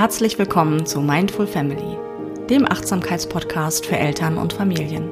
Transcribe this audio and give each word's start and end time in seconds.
Herzlich 0.00 0.38
willkommen 0.38 0.86
zu 0.86 1.02
Mindful 1.02 1.46
Family, 1.46 1.98
dem 2.48 2.64
Achtsamkeitspodcast 2.64 3.84
für 3.84 3.98
Eltern 3.98 4.38
und 4.38 4.54
Familien. 4.54 5.10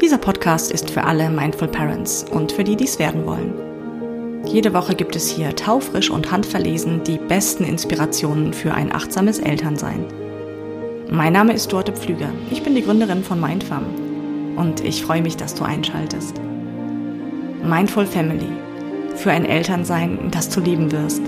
Dieser 0.00 0.18
Podcast 0.18 0.70
ist 0.70 0.90
für 0.90 1.02
alle 1.02 1.28
Mindful 1.28 1.66
Parents 1.66 2.24
und 2.30 2.52
für 2.52 2.62
die, 2.62 2.76
die 2.76 2.84
es 2.84 3.00
werden 3.00 3.26
wollen. 3.26 4.44
Jede 4.46 4.72
Woche 4.74 4.94
gibt 4.94 5.16
es 5.16 5.28
hier 5.28 5.56
taufrisch 5.56 6.08
und 6.08 6.30
handverlesen 6.30 7.02
die 7.02 7.18
besten 7.18 7.64
Inspirationen 7.64 8.52
für 8.52 8.72
ein 8.72 8.94
achtsames 8.94 9.40
Elternsein. 9.40 10.04
Mein 11.10 11.32
Name 11.32 11.52
ist 11.52 11.72
Dorte 11.72 11.94
Pflüger. 11.94 12.30
Ich 12.52 12.62
bin 12.62 12.76
die 12.76 12.84
Gründerin 12.84 13.24
von 13.24 13.40
Mindfam 13.40 13.86
und 14.54 14.84
ich 14.84 15.04
freue 15.04 15.22
mich, 15.22 15.36
dass 15.36 15.52
du 15.52 15.64
einschaltest. 15.64 16.40
Mindful 17.64 18.06
Family 18.06 18.52
für 19.16 19.32
ein 19.32 19.44
Elternsein, 19.44 20.30
das 20.30 20.48
du 20.48 20.60
lieben 20.60 20.92
wirst. 20.92 21.22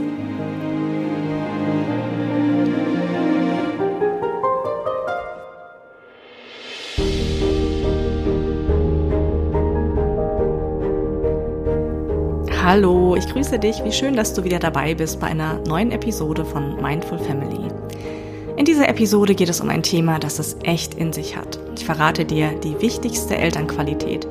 Ich 13.16 13.32
grüße 13.32 13.58
dich. 13.58 13.82
Wie 13.82 13.92
schön, 13.92 14.14
dass 14.14 14.34
du 14.34 14.44
wieder 14.44 14.58
dabei 14.58 14.94
bist 14.94 15.20
bei 15.20 15.28
einer 15.28 15.58
neuen 15.66 15.90
Episode 15.90 16.44
von 16.44 16.76
Mindful 16.82 17.18
Family. 17.18 17.70
In 18.58 18.66
dieser 18.66 18.90
Episode 18.90 19.34
geht 19.34 19.48
es 19.48 19.62
um 19.62 19.70
ein 19.70 19.82
Thema, 19.82 20.18
das 20.18 20.38
es 20.38 20.58
echt 20.64 20.92
in 20.92 21.14
sich 21.14 21.34
hat. 21.34 21.58
Ich 21.78 21.86
verrate 21.86 22.26
dir 22.26 22.50
die 22.62 22.78
wichtigste 22.82 23.34
Elternqualität. 23.34 24.28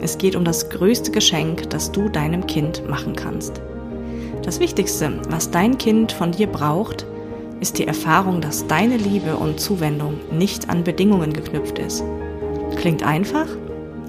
Es 0.00 0.18
geht 0.18 0.36
um 0.36 0.44
das 0.44 0.70
größte 0.70 1.10
Geschenk, 1.10 1.68
das 1.70 1.90
du 1.90 2.08
deinem 2.08 2.46
Kind 2.46 2.88
machen 2.88 3.16
kannst. 3.16 3.60
Das 4.44 4.60
Wichtigste, 4.60 5.20
was 5.30 5.50
dein 5.50 5.76
Kind 5.76 6.12
von 6.12 6.30
dir 6.30 6.46
braucht, 6.46 7.06
ist 7.58 7.76
die 7.76 7.88
Erfahrung, 7.88 8.40
dass 8.40 8.68
deine 8.68 8.98
Liebe 8.98 9.34
und 9.34 9.58
Zuwendung 9.58 10.20
nicht 10.30 10.70
an 10.70 10.84
Bedingungen 10.84 11.32
geknüpft 11.32 11.80
ist. 11.80 12.04
Klingt 12.76 13.02
einfach? 13.02 13.48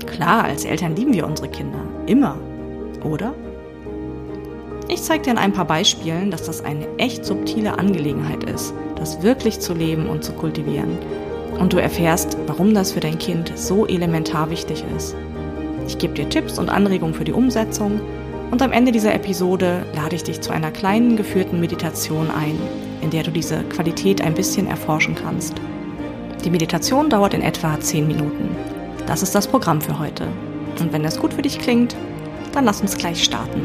Klar, 0.06 0.44
als 0.44 0.66
Eltern 0.66 0.96
lieben 0.96 1.14
wir 1.16 1.26
unsere 1.26 1.50
Kinder. 1.50 1.80
Immer. 2.06 2.38
Oder? 3.04 3.34
Ich 4.92 5.04
zeige 5.04 5.26
dir 5.26 5.32
in 5.32 5.38
ein 5.38 5.54
paar 5.54 5.66
Beispielen, 5.66 6.32
dass 6.32 6.44
das 6.44 6.66
eine 6.66 6.88
echt 6.98 7.24
subtile 7.24 7.78
Angelegenheit 7.78 8.44
ist, 8.44 8.74
das 8.96 9.22
wirklich 9.22 9.60
zu 9.60 9.76
leben 9.76 10.10
und 10.10 10.24
zu 10.24 10.34
kultivieren. 10.34 10.98
Und 11.60 11.74
du 11.74 11.78
erfährst, 11.78 12.38
warum 12.48 12.74
das 12.74 12.94
für 12.94 13.00
dein 13.00 13.20
Kind 13.20 13.52
so 13.56 13.86
elementar 13.86 14.50
wichtig 14.50 14.84
ist. 14.98 15.16
Ich 15.88 16.00
gebe 16.00 16.16
dir 16.16 16.28
Tipps 16.28 16.58
und 16.58 16.70
Anregungen 16.70 17.14
für 17.14 17.24
die 17.24 17.34
Umsetzung 17.34 18.02
und 18.50 18.64
am 18.64 18.72
Ende 18.72 18.92
dieser 18.92 19.14
Episode 19.14 19.86
lade 19.96 20.16
ich 20.16 20.24
dich 20.24 20.42
zu 20.42 20.52
einer 20.52 20.72
kleinen 20.72 21.18
geführten 21.18 21.60
Meditation 21.60 22.32
ein, 22.32 22.60
in 23.02 23.12
der 23.12 23.22
du 23.22 23.30
diese 23.30 23.62
Qualität 23.66 24.22
ein 24.22 24.34
bisschen 24.34 24.66
erforschen 24.66 25.14
kannst. 25.14 25.54
Die 26.44 26.50
Meditation 26.50 27.12
dauert 27.12 27.36
in 27.36 27.44
etwa 27.44 27.80
10 27.80 28.08
Minuten. 28.08 28.56
Das 29.06 29.22
ist 29.22 29.36
das 29.36 29.48
Programm 29.48 29.82
für 29.82 30.00
heute. 30.00 30.28
Und 30.80 30.92
wenn 30.94 31.04
das 31.04 31.20
gut 31.20 31.34
für 31.34 31.44
dich 31.44 31.60
klingt, 31.60 31.96
dann 32.54 32.66
lass 32.66 32.82
uns 32.82 32.98
gleich 32.98 33.24
starten. 33.24 33.62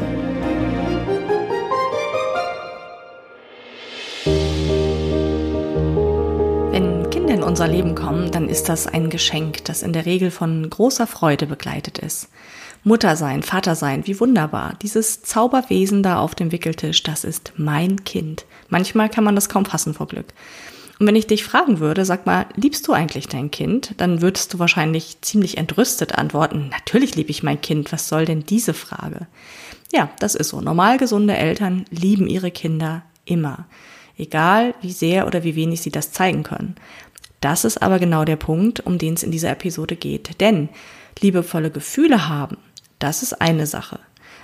Unser 7.65 7.77
Leben 7.77 7.95
kommen, 7.95 8.29
dann 8.31 8.47
ist 8.47 8.69
das 8.69 8.85
ein 8.85 9.09
Geschenk, 9.09 9.65
das 9.65 9.81
in 9.81 9.91
der 9.91 10.05
Regel 10.05 10.29
von 10.29 10.69
großer 10.69 11.07
Freude 11.07 11.47
begleitet 11.47 11.97
ist. 11.97 12.29
Mutter 12.83 13.15
sein, 13.15 13.41
Vater 13.41 13.73
sein, 13.73 14.05
wie 14.05 14.19
wunderbar. 14.19 14.75
Dieses 14.83 15.23
Zauberwesen 15.23 16.03
da 16.03 16.19
auf 16.19 16.35
dem 16.35 16.51
Wickeltisch, 16.51 17.01
das 17.01 17.23
ist 17.23 17.53
mein 17.57 18.03
Kind. 18.03 18.45
Manchmal 18.69 19.09
kann 19.09 19.23
man 19.23 19.33
das 19.33 19.49
kaum 19.49 19.65
fassen 19.65 19.95
vor 19.95 20.07
Glück. 20.07 20.27
Und 20.99 21.07
wenn 21.07 21.15
ich 21.15 21.25
dich 21.25 21.43
fragen 21.43 21.79
würde, 21.79 22.05
sag 22.05 22.27
mal, 22.27 22.45
liebst 22.55 22.87
du 22.87 22.93
eigentlich 22.93 23.29
dein 23.29 23.49
Kind? 23.49 23.95
Dann 23.97 24.21
würdest 24.21 24.53
du 24.53 24.59
wahrscheinlich 24.59 25.21
ziemlich 25.21 25.57
entrüstet 25.57 26.13
antworten, 26.13 26.69
natürlich 26.69 27.15
liebe 27.15 27.31
ich 27.31 27.41
mein 27.41 27.61
Kind, 27.61 27.91
was 27.91 28.07
soll 28.07 28.25
denn 28.25 28.45
diese 28.45 28.75
Frage? 28.75 29.25
Ja, 29.91 30.11
das 30.19 30.35
ist 30.35 30.49
so. 30.49 30.61
Normal 30.61 30.99
gesunde 30.99 31.35
Eltern 31.35 31.85
lieben 31.89 32.27
ihre 32.27 32.51
Kinder 32.51 33.01
immer. 33.25 33.65
Egal 34.17 34.75
wie 34.81 34.93
sehr 34.93 35.27
oder 35.27 35.43
wie 35.43 35.55
wenig 35.55 35.81
sie 35.81 35.91
das 35.91 36.11
zeigen 36.11 36.43
können. 36.43 36.75
Das 37.41 37.65
ist 37.65 37.81
aber 37.81 37.99
genau 37.99 38.25
der 38.25 38.37
Punkt, 38.37 38.85
um 38.85 38.97
den 38.97 39.13
es 39.13 39.23
in 39.23 39.31
dieser 39.31 39.51
Episode 39.51 39.95
geht. 39.95 40.39
Denn 40.41 40.69
liebevolle 41.19 41.71
Gefühle 41.71 42.27
haben, 42.27 42.57
das 42.99 43.23
ist 43.23 43.41
eine 43.41 43.67
Sache. 43.67 43.99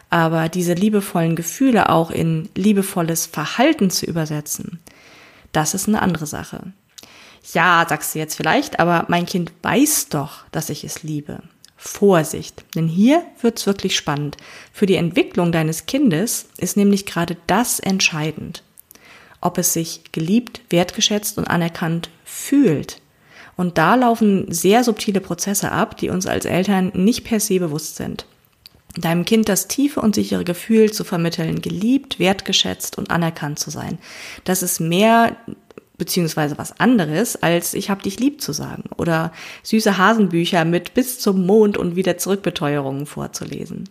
Aber 0.10 0.50
diese 0.50 0.74
liebevollen 0.74 1.36
Gefühle 1.36 1.90
auch 1.90 2.12
in 2.12 2.50
liebevolles 2.56 3.26
Verhalten 3.26 3.90
zu 3.90 4.06
übersetzen, 4.06 4.80
das 5.54 5.74
ist 5.74 5.88
eine 5.88 6.02
andere 6.02 6.26
Sache. 6.26 6.74
Ja, 7.54 7.86
sagst 7.88 8.14
du 8.14 8.20
jetzt 8.20 8.36
vielleicht, 8.36 8.80
aber 8.80 9.06
mein 9.08 9.26
Kind 9.26 9.52
weiß 9.64 10.10
doch, 10.10 10.46
dass 10.52 10.70
ich 10.70 10.84
es 10.84 11.04
liebe. 11.04 11.42
Vorsicht, 11.78 12.64
denn 12.76 12.88
hier 12.88 13.26
wird's 13.42 13.66
wirklich 13.66 13.96
spannend. 13.96 14.38
Für 14.72 14.86
die 14.86 14.96
Entwicklung 14.96 15.52
deines 15.52 15.88
Kindes 15.88 16.48
ist 16.58 16.78
nämlich 16.78 17.08
gerade 17.08 17.38
das 17.48 17.80
entscheidend 17.80 18.64
ob 19.42 19.58
es 19.58 19.74
sich 19.74 20.02
geliebt, 20.12 20.62
wertgeschätzt 20.70 21.38
und 21.38 21.46
anerkannt 21.46 22.10
fühlt. 22.42 23.02
Und 23.58 23.78
da 23.78 23.96
laufen 23.96 24.52
sehr 24.52 24.84
subtile 24.84 25.22
Prozesse 25.22 25.72
ab, 25.72 25.98
die 25.98 26.10
uns 26.10 26.26
als 26.26 26.46
Eltern 26.46 26.92
nicht 26.96 27.24
per 27.24 27.40
se 27.40 27.60
bewusst 27.60 27.96
sind. 27.96 28.26
Deinem 28.98 29.24
Kind 29.24 29.48
das 29.48 29.68
tiefe 29.68 30.02
und 30.02 30.16
sichere 30.16 30.44
Gefühl 30.44 30.92
zu 30.92 31.04
vermitteln, 31.04 31.62
geliebt, 31.62 32.20
wertgeschätzt 32.20 32.98
und 32.98 33.10
anerkannt 33.10 33.60
zu 33.60 33.70
sein. 33.70 34.00
Das 34.44 34.64
ist 34.64 34.80
mehr 34.80 35.38
beziehungsweise 35.98 36.58
was 36.58 36.80
anderes, 36.80 37.42
als 37.42 37.74
ich 37.76 37.90
hab 37.92 38.02
dich 38.02 38.20
lieb 38.20 38.42
zu 38.42 38.54
sagen 38.54 38.86
oder 38.98 39.32
süße 39.64 40.00
Hasenbücher 40.00 40.66
mit 40.66 40.96
bis 40.96 41.20
zum 41.20 41.46
Mond 41.46 41.78
und 41.78 41.96
wieder 41.96 42.18
zurückbeteuerungen 42.18 43.06
vorzulesen. 43.06 43.88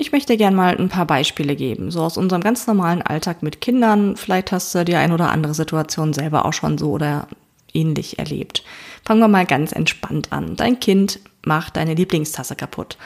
Ich 0.00 0.12
möchte 0.12 0.36
gern 0.36 0.54
mal 0.54 0.76
ein 0.76 0.88
paar 0.88 1.06
Beispiele 1.06 1.56
geben, 1.56 1.90
so 1.90 2.02
aus 2.02 2.16
unserem 2.16 2.40
ganz 2.40 2.68
normalen 2.68 3.02
Alltag 3.02 3.42
mit 3.42 3.60
Kindern. 3.60 4.16
Vielleicht 4.16 4.52
hast 4.52 4.72
du 4.72 4.84
die 4.84 4.94
ein 4.94 5.10
oder 5.10 5.32
andere 5.32 5.54
Situation 5.54 6.12
selber 6.12 6.46
auch 6.46 6.52
schon 6.52 6.78
so 6.78 6.92
oder 6.92 7.26
ähnlich 7.74 8.16
erlebt. 8.16 8.62
Fangen 9.04 9.20
wir 9.20 9.26
mal 9.26 9.44
ganz 9.44 9.72
entspannt 9.72 10.32
an. 10.32 10.54
Dein 10.54 10.78
Kind 10.78 11.18
macht 11.44 11.76
deine 11.76 11.94
Lieblingstasse 11.94 12.54
kaputt. 12.54 12.96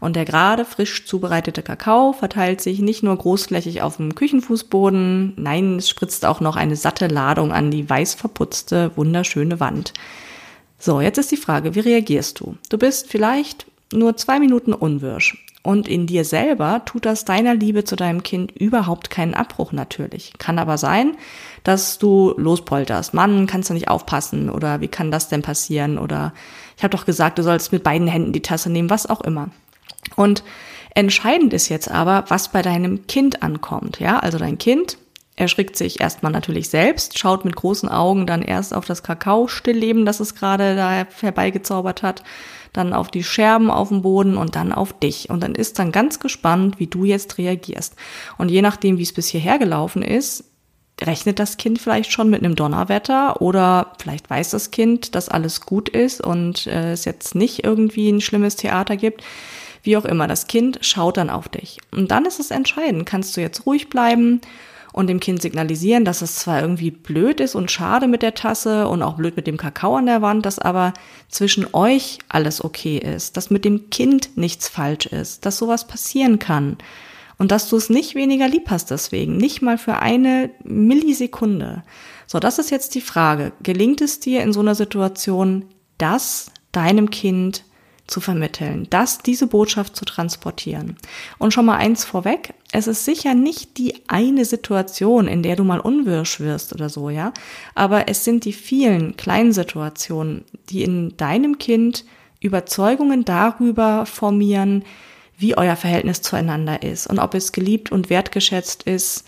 Und 0.00 0.16
der 0.16 0.24
gerade 0.24 0.64
frisch 0.64 1.06
zubereitete 1.06 1.62
Kakao 1.62 2.12
verteilt 2.14 2.60
sich 2.60 2.80
nicht 2.80 3.04
nur 3.04 3.16
großflächig 3.16 3.82
auf 3.82 3.98
dem 3.98 4.16
Küchenfußboden, 4.16 5.34
nein, 5.36 5.76
es 5.76 5.88
spritzt 5.88 6.26
auch 6.26 6.40
noch 6.40 6.56
eine 6.56 6.74
satte 6.74 7.06
Ladung 7.06 7.52
an 7.52 7.70
die 7.70 7.88
weiß 7.88 8.14
verputzte, 8.14 8.90
wunderschöne 8.96 9.60
Wand. 9.60 9.92
So, 10.80 11.00
jetzt 11.00 11.18
ist 11.18 11.30
die 11.30 11.36
Frage, 11.36 11.76
wie 11.76 11.80
reagierst 11.80 12.40
du? 12.40 12.56
Du 12.70 12.76
bist 12.76 13.08
vielleicht 13.08 13.66
nur 13.92 14.16
zwei 14.16 14.40
Minuten 14.40 14.72
unwirsch. 14.72 15.46
Und 15.62 15.88
in 15.88 16.06
dir 16.06 16.24
selber 16.24 16.82
tut 16.86 17.04
das 17.04 17.26
deiner 17.26 17.54
Liebe 17.54 17.84
zu 17.84 17.94
deinem 17.94 18.22
Kind 18.22 18.50
überhaupt 18.52 19.10
keinen 19.10 19.34
Abbruch 19.34 19.72
natürlich. 19.72 20.32
Kann 20.38 20.58
aber 20.58 20.78
sein, 20.78 21.16
dass 21.64 21.98
du 21.98 22.32
lospolterst. 22.38 23.12
Mann, 23.12 23.46
kannst 23.46 23.68
du 23.68 23.74
nicht 23.74 23.88
aufpassen 23.88 24.48
oder 24.48 24.80
wie 24.80 24.88
kann 24.88 25.10
das 25.10 25.28
denn 25.28 25.42
passieren? 25.42 25.98
Oder 25.98 26.32
ich 26.78 26.82
habe 26.82 26.96
doch 26.96 27.04
gesagt, 27.04 27.38
du 27.38 27.42
sollst 27.42 27.72
mit 27.72 27.82
beiden 27.82 28.08
Händen 28.08 28.32
die 28.32 28.40
Tasse 28.40 28.70
nehmen, 28.70 28.88
was 28.88 29.06
auch 29.06 29.20
immer. 29.20 29.50
Und 30.16 30.42
entscheidend 30.94 31.52
ist 31.52 31.68
jetzt 31.68 31.90
aber, 31.90 32.24
was 32.28 32.48
bei 32.50 32.62
deinem 32.62 33.06
Kind 33.06 33.42
ankommt. 33.42 34.00
Ja, 34.00 34.18
also 34.18 34.38
dein 34.38 34.56
Kind 34.56 34.96
erschrickt 35.36 35.76
sich 35.76 36.00
erstmal 36.00 36.32
natürlich 36.32 36.70
selbst, 36.70 37.18
schaut 37.18 37.44
mit 37.44 37.56
großen 37.56 37.88
Augen 37.88 38.26
dann 38.26 38.42
erst 38.42 38.74
auf 38.74 38.86
das 38.86 39.02
Kakao-Stillleben, 39.02 40.06
das 40.06 40.20
es 40.20 40.34
gerade 40.34 40.74
da 40.74 41.06
herbeigezaubert 41.20 42.02
hat 42.02 42.22
dann 42.72 42.92
auf 42.92 43.10
die 43.10 43.24
Scherben 43.24 43.70
auf 43.70 43.88
dem 43.88 44.02
Boden 44.02 44.36
und 44.36 44.56
dann 44.56 44.72
auf 44.72 44.98
dich. 44.98 45.30
Und 45.30 45.42
dann 45.42 45.54
ist 45.54 45.78
dann 45.78 45.92
ganz 45.92 46.20
gespannt, 46.20 46.78
wie 46.78 46.86
du 46.86 47.04
jetzt 47.04 47.38
reagierst. 47.38 47.96
Und 48.38 48.50
je 48.50 48.62
nachdem, 48.62 48.98
wie 48.98 49.02
es 49.02 49.12
bis 49.12 49.28
hierher 49.28 49.58
gelaufen 49.58 50.02
ist, 50.02 50.44
rechnet 51.02 51.38
das 51.38 51.56
Kind 51.56 51.80
vielleicht 51.80 52.12
schon 52.12 52.30
mit 52.30 52.44
einem 52.44 52.56
Donnerwetter 52.56 53.40
oder 53.40 53.92
vielleicht 53.98 54.28
weiß 54.28 54.50
das 54.50 54.70
Kind, 54.70 55.14
dass 55.14 55.28
alles 55.28 55.62
gut 55.62 55.88
ist 55.88 56.20
und 56.20 56.66
äh, 56.66 56.92
es 56.92 57.04
jetzt 57.04 57.34
nicht 57.34 57.64
irgendwie 57.64 58.10
ein 58.10 58.20
schlimmes 58.20 58.56
Theater 58.56 58.96
gibt. 58.96 59.24
Wie 59.82 59.96
auch 59.96 60.04
immer, 60.04 60.26
das 60.26 60.46
Kind 60.46 60.78
schaut 60.82 61.16
dann 61.16 61.30
auf 61.30 61.48
dich. 61.48 61.78
Und 61.90 62.10
dann 62.10 62.26
ist 62.26 62.38
es 62.38 62.50
entscheidend, 62.50 63.06
kannst 63.06 63.36
du 63.36 63.40
jetzt 63.40 63.64
ruhig 63.64 63.88
bleiben 63.88 64.42
und 64.92 65.06
dem 65.06 65.20
Kind 65.20 65.40
signalisieren, 65.40 66.04
dass 66.04 66.22
es 66.22 66.36
zwar 66.36 66.60
irgendwie 66.60 66.90
blöd 66.90 67.40
ist 67.40 67.54
und 67.54 67.70
schade 67.70 68.08
mit 68.08 68.22
der 68.22 68.34
Tasse 68.34 68.88
und 68.88 69.02
auch 69.02 69.14
blöd 69.14 69.36
mit 69.36 69.46
dem 69.46 69.56
Kakao 69.56 69.96
an 69.96 70.06
der 70.06 70.22
Wand, 70.22 70.46
dass 70.46 70.58
aber 70.58 70.92
zwischen 71.28 71.66
euch 71.72 72.18
alles 72.28 72.64
okay 72.64 72.98
ist, 72.98 73.36
dass 73.36 73.50
mit 73.50 73.64
dem 73.64 73.90
Kind 73.90 74.36
nichts 74.36 74.68
falsch 74.68 75.06
ist, 75.06 75.46
dass 75.46 75.58
sowas 75.58 75.86
passieren 75.86 76.38
kann 76.38 76.76
und 77.38 77.50
dass 77.52 77.68
du 77.68 77.76
es 77.76 77.88
nicht 77.88 78.14
weniger 78.14 78.48
lieb 78.48 78.68
hast 78.68 78.90
deswegen, 78.90 79.36
nicht 79.36 79.62
mal 79.62 79.78
für 79.78 79.98
eine 80.00 80.50
Millisekunde. 80.62 81.84
So, 82.26 82.38
das 82.38 82.58
ist 82.58 82.70
jetzt 82.70 82.94
die 82.94 83.00
Frage. 83.00 83.52
Gelingt 83.62 84.02
es 84.02 84.20
dir 84.20 84.42
in 84.42 84.52
so 84.52 84.60
einer 84.60 84.74
Situation, 84.74 85.64
das 85.98 86.50
deinem 86.72 87.10
Kind 87.10 87.64
zu 88.06 88.20
vermitteln, 88.20 88.86
das, 88.90 89.18
diese 89.18 89.46
Botschaft 89.46 89.96
zu 89.96 90.04
transportieren. 90.04 90.96
Und 91.38 91.54
schon 91.54 91.64
mal 91.64 91.76
eins 91.76 92.04
vorweg, 92.04 92.54
es 92.72 92.86
ist 92.86 93.04
sicher 93.04 93.34
nicht 93.34 93.78
die 93.78 93.94
eine 94.06 94.44
Situation, 94.44 95.26
in 95.26 95.42
der 95.42 95.56
du 95.56 95.64
mal 95.64 95.80
unwirsch 95.80 96.40
wirst 96.40 96.72
oder 96.72 96.88
so, 96.88 97.10
ja. 97.10 97.32
Aber 97.74 98.08
es 98.08 98.24
sind 98.24 98.44
die 98.44 98.52
vielen 98.52 99.16
kleinen 99.16 99.52
Situationen, 99.52 100.44
die 100.68 100.84
in 100.84 101.16
deinem 101.16 101.58
Kind 101.58 102.04
Überzeugungen 102.40 103.24
darüber 103.24 104.06
formieren, 104.06 104.84
wie 105.36 105.56
euer 105.56 105.76
Verhältnis 105.76 106.22
zueinander 106.22 106.82
ist 106.82 107.06
und 107.06 107.18
ob 107.18 107.34
es 107.34 107.52
geliebt 107.52 107.90
und 107.90 108.10
wertgeschätzt 108.10 108.84
ist 108.84 109.24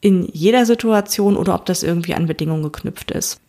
in 0.00 0.28
jeder 0.32 0.64
Situation 0.64 1.36
oder 1.36 1.54
ob 1.54 1.66
das 1.66 1.82
irgendwie 1.82 2.14
an 2.14 2.26
Bedingungen 2.26 2.62
geknüpft 2.62 3.10
ist. 3.10 3.40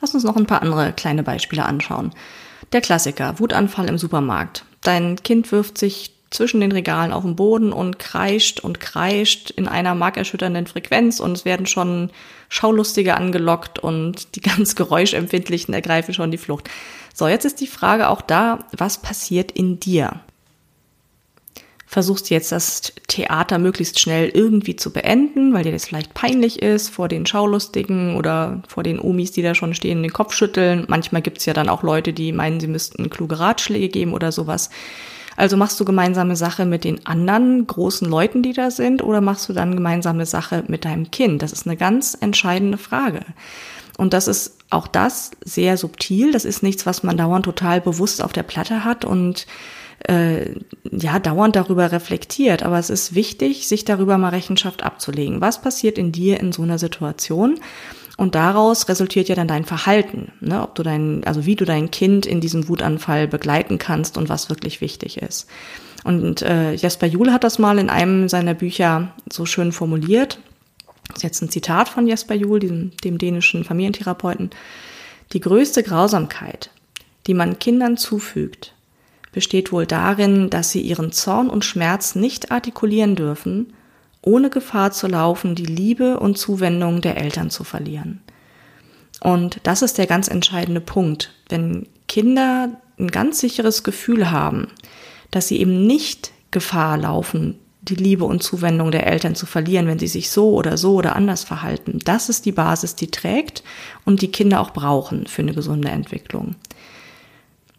Lass 0.00 0.14
uns 0.14 0.24
noch 0.24 0.36
ein 0.36 0.46
paar 0.46 0.62
andere 0.62 0.92
kleine 0.92 1.22
Beispiele 1.22 1.64
anschauen. 1.64 2.12
Der 2.72 2.80
Klassiker, 2.80 3.38
Wutanfall 3.38 3.88
im 3.88 3.98
Supermarkt. 3.98 4.64
Dein 4.82 5.16
Kind 5.16 5.52
wirft 5.52 5.78
sich 5.78 6.15
zwischen 6.30 6.60
den 6.60 6.72
Regalen 6.72 7.12
auf 7.12 7.22
den 7.22 7.36
Boden 7.36 7.72
und 7.72 7.98
kreischt 7.98 8.60
und 8.60 8.80
kreischt 8.80 9.50
in 9.50 9.68
einer 9.68 9.94
markerschütternden 9.94 10.66
Frequenz 10.66 11.20
und 11.20 11.32
es 11.32 11.44
werden 11.44 11.66
schon 11.66 12.10
Schaulustige 12.48 13.16
angelockt 13.16 13.78
und 13.78 14.34
die 14.34 14.40
ganz 14.42 14.74
Geräuschempfindlichen 14.74 15.74
ergreifen 15.74 16.14
schon 16.14 16.30
die 16.30 16.38
Flucht. 16.38 16.68
So, 17.14 17.28
jetzt 17.28 17.44
ist 17.44 17.60
die 17.60 17.66
Frage 17.66 18.08
auch 18.08 18.20
da, 18.20 18.60
was 18.76 19.00
passiert 19.00 19.52
in 19.52 19.80
dir? 19.80 20.20
versuchst 21.86 22.30
jetzt 22.30 22.50
das 22.52 22.92
Theater 23.06 23.58
möglichst 23.58 24.00
schnell 24.00 24.28
irgendwie 24.28 24.76
zu 24.76 24.92
beenden, 24.92 25.54
weil 25.54 25.62
dir 25.62 25.72
das 25.72 25.86
vielleicht 25.86 26.14
peinlich 26.14 26.60
ist 26.60 26.88
vor 26.88 27.08
den 27.08 27.26
Schaulustigen 27.26 28.16
oder 28.16 28.62
vor 28.68 28.82
den 28.82 29.00
Omis, 29.00 29.30
die 29.30 29.42
da 29.42 29.54
schon 29.54 29.72
stehen, 29.72 30.02
den 30.02 30.12
Kopf 30.12 30.34
schütteln. 30.34 30.84
Manchmal 30.88 31.22
gibt's 31.22 31.46
ja 31.46 31.54
dann 31.54 31.68
auch 31.68 31.82
Leute, 31.84 32.12
die 32.12 32.32
meinen, 32.32 32.60
sie 32.60 32.66
müssten 32.66 33.08
kluge 33.08 33.38
Ratschläge 33.38 33.88
geben 33.88 34.14
oder 34.14 34.32
sowas. 34.32 34.68
Also 35.36 35.56
machst 35.56 35.78
du 35.78 35.84
gemeinsame 35.84 36.34
Sache 36.34 36.64
mit 36.64 36.84
den 36.84 37.06
anderen 37.06 37.66
großen 37.66 38.08
Leuten, 38.08 38.42
die 38.42 38.52
da 38.52 38.70
sind, 38.70 39.02
oder 39.02 39.20
machst 39.20 39.48
du 39.48 39.52
dann 39.52 39.74
gemeinsame 39.74 40.26
Sache 40.26 40.64
mit 40.66 40.84
deinem 40.84 41.10
Kind? 41.10 41.42
Das 41.42 41.52
ist 41.52 41.66
eine 41.66 41.76
ganz 41.76 42.16
entscheidende 42.18 42.78
Frage. 42.78 43.20
Und 43.98 44.12
das 44.12 44.28
ist 44.28 44.56
auch 44.70 44.86
das 44.86 45.30
sehr 45.44 45.76
subtil. 45.76 46.32
Das 46.32 46.44
ist 46.44 46.62
nichts, 46.62 46.86
was 46.86 47.02
man 47.02 47.16
dauernd 47.16 47.44
total 47.44 47.80
bewusst 47.80 48.22
auf 48.22 48.32
der 48.32 48.42
Platte 48.42 48.84
hat 48.84 49.04
und 49.04 49.46
äh, 50.08 50.50
ja 50.90 51.18
dauernd 51.18 51.56
darüber 51.56 51.92
reflektiert. 51.92 52.62
Aber 52.62 52.78
es 52.78 52.90
ist 52.90 53.14
wichtig, 53.14 53.68
sich 53.68 53.84
darüber 53.84 54.18
mal 54.18 54.30
Rechenschaft 54.30 54.82
abzulegen. 54.82 55.40
Was 55.40 55.60
passiert 55.60 55.98
in 55.98 56.12
dir 56.12 56.40
in 56.40 56.52
so 56.52 56.62
einer 56.62 56.78
Situation? 56.78 57.58
Und 58.16 58.34
daraus 58.34 58.88
resultiert 58.88 59.28
ja 59.28 59.34
dann 59.34 59.48
dein 59.48 59.64
Verhalten, 59.64 60.32
ne? 60.40 60.62
ob 60.62 60.74
du 60.74 60.82
dein, 60.82 61.22
also 61.24 61.44
wie 61.44 61.54
du 61.54 61.66
dein 61.66 61.90
Kind 61.90 62.24
in 62.24 62.40
diesem 62.40 62.68
Wutanfall 62.68 63.28
begleiten 63.28 63.78
kannst 63.78 64.16
und 64.16 64.30
was 64.30 64.48
wirklich 64.48 64.80
wichtig 64.80 65.18
ist. 65.18 65.46
Und 66.02 66.40
äh, 66.40 66.72
Jesper 66.72 67.06
Juhl 67.06 67.32
hat 67.32 67.44
das 67.44 67.58
mal 67.58 67.78
in 67.78 67.90
einem 67.90 68.28
seiner 68.28 68.54
Bücher 68.54 69.12
so 69.30 69.44
schön 69.44 69.72
formuliert. 69.72 70.38
Das 71.08 71.18
ist 71.18 71.22
jetzt 71.24 71.42
ein 71.42 71.50
Zitat 71.50 71.88
von 71.88 72.06
Jesper 72.06 72.34
Juhl, 72.34 72.58
diesem, 72.58 72.92
dem 73.04 73.18
dänischen 73.18 73.64
Familientherapeuten. 73.64 74.50
Die 75.32 75.40
größte 75.40 75.82
Grausamkeit, 75.82 76.70
die 77.26 77.34
man 77.34 77.58
Kindern 77.58 77.96
zufügt, 77.96 78.72
besteht 79.32 79.72
wohl 79.72 79.84
darin, 79.84 80.48
dass 80.48 80.70
sie 80.70 80.80
ihren 80.80 81.12
Zorn 81.12 81.50
und 81.50 81.64
Schmerz 81.64 82.14
nicht 82.14 82.50
artikulieren 82.50 83.16
dürfen, 83.16 83.74
ohne 84.26 84.50
Gefahr 84.50 84.90
zu 84.90 85.06
laufen, 85.06 85.54
die 85.54 85.64
Liebe 85.64 86.18
und 86.18 86.36
Zuwendung 86.36 87.00
der 87.00 87.16
Eltern 87.16 87.48
zu 87.48 87.64
verlieren. 87.64 88.20
Und 89.20 89.60
das 89.62 89.82
ist 89.82 89.98
der 89.98 90.06
ganz 90.06 90.28
entscheidende 90.28 90.80
Punkt. 90.80 91.32
Wenn 91.48 91.86
Kinder 92.08 92.80
ein 92.98 93.08
ganz 93.08 93.40
sicheres 93.40 93.84
Gefühl 93.84 94.30
haben, 94.30 94.68
dass 95.30 95.48
sie 95.48 95.58
eben 95.60 95.86
nicht 95.86 96.32
Gefahr 96.50 96.98
laufen, 96.98 97.58
die 97.82 97.94
Liebe 97.94 98.24
und 98.24 98.42
Zuwendung 98.42 98.90
der 98.90 99.06
Eltern 99.06 99.36
zu 99.36 99.46
verlieren, 99.46 99.86
wenn 99.86 100.00
sie 100.00 100.08
sich 100.08 100.30
so 100.30 100.54
oder 100.54 100.76
so 100.76 100.94
oder 100.94 101.14
anders 101.14 101.44
verhalten. 101.44 102.00
Das 102.04 102.28
ist 102.28 102.44
die 102.44 102.52
Basis, 102.52 102.96
die 102.96 103.10
trägt 103.10 103.62
und 104.04 104.22
die 104.22 104.32
Kinder 104.32 104.60
auch 104.60 104.70
brauchen 104.70 105.26
für 105.26 105.42
eine 105.42 105.54
gesunde 105.54 105.88
Entwicklung. 105.88 106.56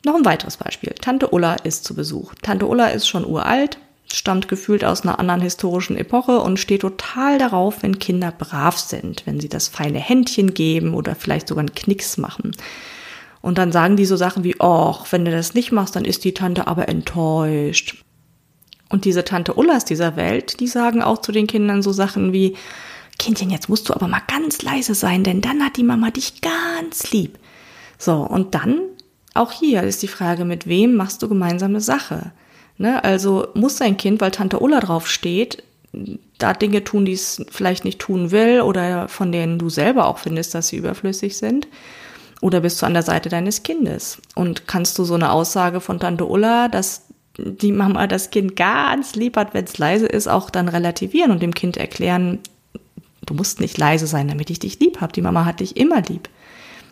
Noch 0.05 0.15
ein 0.15 0.25
weiteres 0.25 0.55
Beispiel. 0.55 0.93
Tante 1.01 1.29
Ulla 1.29 1.55
ist 1.55 1.83
zu 1.83 1.93
Besuch. 1.93 2.33
Tante 2.41 2.67
Ulla 2.67 2.87
ist 2.87 3.07
schon 3.07 3.25
uralt, 3.25 3.79
stammt 4.11 4.47
gefühlt 4.47 4.85
aus 4.85 5.01
einer 5.01 5.19
anderen 5.19 5.41
historischen 5.41 5.97
Epoche 5.97 6.39
und 6.39 6.59
steht 6.59 6.81
total 6.81 7.37
darauf, 7.37 7.83
wenn 7.83 7.99
Kinder 7.99 8.31
brav 8.31 8.77
sind, 8.77 9.23
wenn 9.25 9.39
sie 9.39 9.49
das 9.49 9.67
feine 9.67 9.99
Händchen 9.99 10.53
geben 10.53 10.93
oder 10.93 11.15
vielleicht 11.15 11.47
sogar 11.47 11.61
einen 11.61 11.75
Knicks 11.75 12.17
machen. 12.17 12.51
Und 13.41 13.57
dann 13.57 13.71
sagen 13.71 13.97
die 13.97 14.05
so 14.05 14.15
Sachen 14.15 14.43
wie, 14.43 14.55
oh, 14.59 14.95
wenn 15.11 15.25
du 15.25 15.31
das 15.31 15.53
nicht 15.53 15.71
machst, 15.71 15.95
dann 15.95 16.05
ist 16.05 16.23
die 16.23 16.33
Tante 16.33 16.67
aber 16.67 16.87
enttäuscht. 16.89 18.03
Und 18.89 19.05
diese 19.05 19.25
Tante 19.25 19.53
Ullas 19.53 19.85
dieser 19.85 20.15
Welt, 20.15 20.59
die 20.59 20.67
sagen 20.67 21.01
auch 21.01 21.19
zu 21.19 21.31
den 21.31 21.47
Kindern 21.47 21.81
so 21.81 21.91
Sachen 21.91 22.33
wie, 22.33 22.55
Kindchen, 23.19 23.49
jetzt 23.49 23.67
musst 23.67 23.89
du 23.89 23.93
aber 23.93 24.07
mal 24.07 24.21
ganz 24.27 24.61
leise 24.61 24.95
sein, 24.95 25.23
denn 25.23 25.41
dann 25.41 25.63
hat 25.63 25.77
die 25.77 25.83
Mama 25.83 26.11
dich 26.11 26.41
ganz 26.41 27.11
lieb. 27.11 27.37
So, 27.97 28.15
und 28.15 28.53
dann 28.55 28.79
auch 29.33 29.51
hier 29.51 29.83
ist 29.83 30.01
die 30.01 30.07
Frage, 30.07 30.45
mit 30.45 30.67
wem 30.67 30.95
machst 30.95 31.21
du 31.21 31.29
gemeinsame 31.29 31.81
Sache? 31.81 32.31
Ne? 32.77 33.03
Also 33.03 33.47
muss 33.53 33.77
dein 33.77 33.97
Kind, 33.97 34.21
weil 34.21 34.31
Tante 34.31 34.59
Ulla 34.59 34.79
drauf 34.79 35.07
steht, 35.07 35.63
da 36.37 36.53
Dinge 36.53 36.83
tun, 36.83 37.05
die 37.05 37.13
es 37.13 37.43
vielleicht 37.49 37.85
nicht 37.85 37.99
tun 37.99 38.31
will 38.31 38.61
oder 38.61 39.07
von 39.07 39.31
denen 39.31 39.57
du 39.57 39.69
selber 39.69 40.07
auch 40.07 40.19
findest, 40.19 40.53
dass 40.53 40.67
sie 40.67 40.77
überflüssig 40.77 41.37
sind? 41.37 41.67
Oder 42.41 42.61
bist 42.61 42.81
du 42.81 42.85
an 42.85 42.93
der 42.93 43.03
Seite 43.03 43.29
deines 43.29 43.63
Kindes? 43.63 44.21
Und 44.35 44.67
kannst 44.67 44.99
du 44.99 45.03
so 45.03 45.15
eine 45.15 45.31
Aussage 45.31 45.81
von 45.81 45.99
Tante 45.99 46.25
Ulla, 46.25 46.67
dass 46.67 47.03
die 47.37 47.71
Mama 47.71 48.07
das 48.07 48.29
Kind 48.29 48.55
ganz 48.55 49.15
lieb 49.15 49.37
hat, 49.37 49.53
wenn 49.53 49.65
es 49.65 49.77
leise 49.77 50.05
ist, 50.05 50.27
auch 50.27 50.49
dann 50.49 50.69
relativieren 50.69 51.31
und 51.31 51.41
dem 51.41 51.53
Kind 51.53 51.77
erklären, 51.77 52.39
du 53.25 53.33
musst 53.33 53.59
nicht 53.59 53.77
leise 53.77 54.07
sein, 54.07 54.27
damit 54.27 54.49
ich 54.49 54.59
dich 54.59 54.79
lieb 54.79 55.01
habe. 55.01 55.13
Die 55.13 55.21
Mama 55.21 55.45
hat 55.45 55.59
dich 55.59 55.77
immer 55.77 56.01
lieb. 56.01 56.29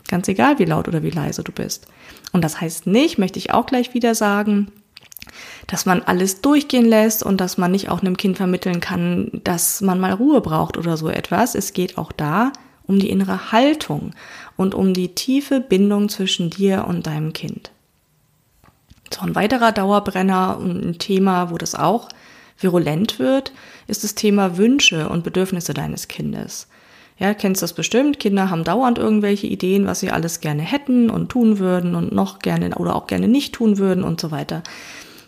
Ganz 0.08 0.28
egal, 0.28 0.60
wie 0.60 0.66
laut 0.66 0.88
oder 0.88 1.04
wie 1.04 1.10
leise 1.10 1.44
du 1.44 1.52
bist. 1.52 1.88
Und 2.32 2.44
das 2.44 2.62
heißt 2.62 2.86
nicht, 2.86 3.18
möchte 3.18 3.40
ich 3.40 3.54
auch 3.54 3.66
gleich 3.66 3.94
wieder 3.94 4.14
sagen, 4.14 4.72
dass 5.68 5.86
man 5.86 6.02
alles 6.04 6.42
durchgehen 6.42 6.86
lässt 6.86 7.24
und 7.24 7.42
dass 7.42 7.58
man 7.58 7.72
nicht 7.72 7.90
auch 7.90 8.02
einem 8.02 8.18
Kind 8.18 8.38
vermitteln 8.38 8.80
kann, 8.80 9.30
dass 9.44 9.82
man 9.82 10.00
mal 10.00 10.14
Ruhe 10.14 10.42
braucht 10.42 10.78
oder 10.78 10.98
so 10.98 11.10
etwas. 11.10 11.56
Es 11.56 11.74
geht 11.74 11.98
auch 11.98 12.12
da 12.12 12.52
um 12.88 13.00
die 13.00 13.10
innere 13.10 13.52
Haltung 13.52 14.12
und 14.58 14.76
um 14.76 14.94
die 14.94 15.16
tiefe 15.16 15.60
Bindung 15.60 16.10
zwischen 16.10 16.50
dir 16.50 16.86
und 16.88 17.08
deinem 17.08 17.34
Kind. 17.34 17.72
So 19.12 19.22
ein 19.22 19.36
weiterer 19.36 19.72
Dauerbrenner 19.72 20.58
und 20.60 20.84
ein 20.86 21.00
Thema, 21.00 21.52
wo 21.52 21.58
das 21.58 21.76
auch 21.76 22.10
virulent 22.60 23.20
wird, 23.20 23.52
ist 23.88 24.04
das 24.04 24.16
Thema 24.16 24.58
Wünsche 24.58 25.10
und 25.10 25.24
Bedürfnisse 25.24 25.74
deines 25.74 26.08
Kindes. 26.08 26.68
Ja, 27.18 27.34
kennst 27.34 27.62
das 27.62 27.74
bestimmt. 27.74 28.20
Kinder 28.20 28.50
haben 28.50 28.66
dauernd 28.66 28.98
irgendwelche 28.98 29.48
Ideen, 29.48 29.88
was 29.88 30.02
sie 30.02 30.12
alles 30.12 30.42
gerne 30.42 30.64
hätten 30.64 31.10
und 31.10 31.30
tun 31.30 31.60
würden 31.60 31.96
und 31.96 32.12
noch 32.12 32.40
gerne 32.40 32.76
oder 32.76 32.96
auch 32.96 33.08
gerne 33.08 33.28
nicht 33.28 33.54
tun 33.54 33.78
würden 33.78 34.04
und 34.04 34.20
so 34.20 34.32
weiter. 34.32 34.64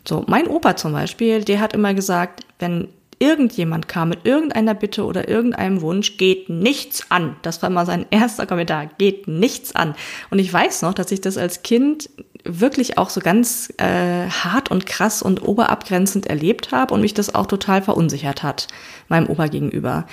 So, 0.08 0.24
mein 0.28 0.48
Opa 0.48 0.76
zum 0.76 0.94
Beispiel, 0.94 1.44
der 1.44 1.60
hat 1.60 1.74
immer 1.74 1.94
gesagt, 1.94 2.46
wenn 2.60 2.88
irgendjemand 3.20 3.88
kam 3.88 4.10
mit 4.10 4.26
irgendeiner 4.26 4.74
Bitte 4.74 5.04
oder 5.06 5.28
irgendeinem 5.28 5.82
Wunsch, 5.82 6.18
geht 6.18 6.50
nichts 6.50 7.10
an. 7.10 7.36
Das 7.42 7.62
war 7.62 7.70
mal 7.70 7.86
sein 7.86 8.06
erster 8.12 8.46
Kommentar, 8.46 8.88
geht 8.98 9.28
nichts 9.28 9.76
an. 9.76 9.96
Und 10.30 10.40
ich 10.40 10.52
weiß 10.52 10.84
noch, 10.84 10.94
dass 10.94 11.12
ich 11.12 11.22
das 11.22 11.38
als 11.38 11.64
Kind 11.64 12.10
wirklich 12.44 12.98
auch 12.98 13.10
so 13.10 13.20
ganz 13.20 13.74
äh, 13.78 14.30
hart 14.30 14.72
und 14.72 14.86
krass 14.86 15.22
und 15.22 15.46
oberabgrenzend 15.46 16.28
erlebt 16.28 16.72
habe 16.72 16.94
und 16.94 17.02
mich 17.02 17.14
das 17.14 17.36
auch 17.36 17.46
total 17.46 17.82
verunsichert 17.82 18.44
hat, 18.44 18.68
meinem 19.10 19.28
Opa 19.28 19.48
gegenüber. 19.48 20.06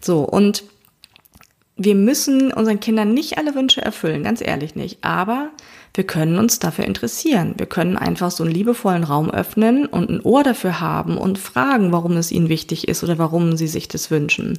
So, 0.00 0.20
und 0.20 0.64
wir 1.76 1.94
müssen 1.94 2.52
unseren 2.52 2.80
Kindern 2.80 3.12
nicht 3.12 3.38
alle 3.38 3.54
Wünsche 3.54 3.82
erfüllen, 3.82 4.22
ganz 4.22 4.40
ehrlich 4.40 4.74
nicht. 4.74 5.04
Aber 5.04 5.50
wir 5.94 6.04
können 6.04 6.38
uns 6.38 6.58
dafür 6.58 6.84
interessieren. 6.86 7.54
Wir 7.58 7.66
können 7.66 7.96
einfach 7.96 8.30
so 8.30 8.44
einen 8.44 8.52
liebevollen 8.52 9.04
Raum 9.04 9.30
öffnen 9.30 9.86
und 9.86 10.10
ein 10.10 10.20
Ohr 10.22 10.42
dafür 10.42 10.80
haben 10.80 11.18
und 11.18 11.38
fragen, 11.38 11.92
warum 11.92 12.16
es 12.16 12.32
ihnen 12.32 12.48
wichtig 12.48 12.88
ist 12.88 13.04
oder 13.04 13.18
warum 13.18 13.56
sie 13.56 13.68
sich 13.68 13.88
das 13.88 14.10
wünschen. 14.10 14.58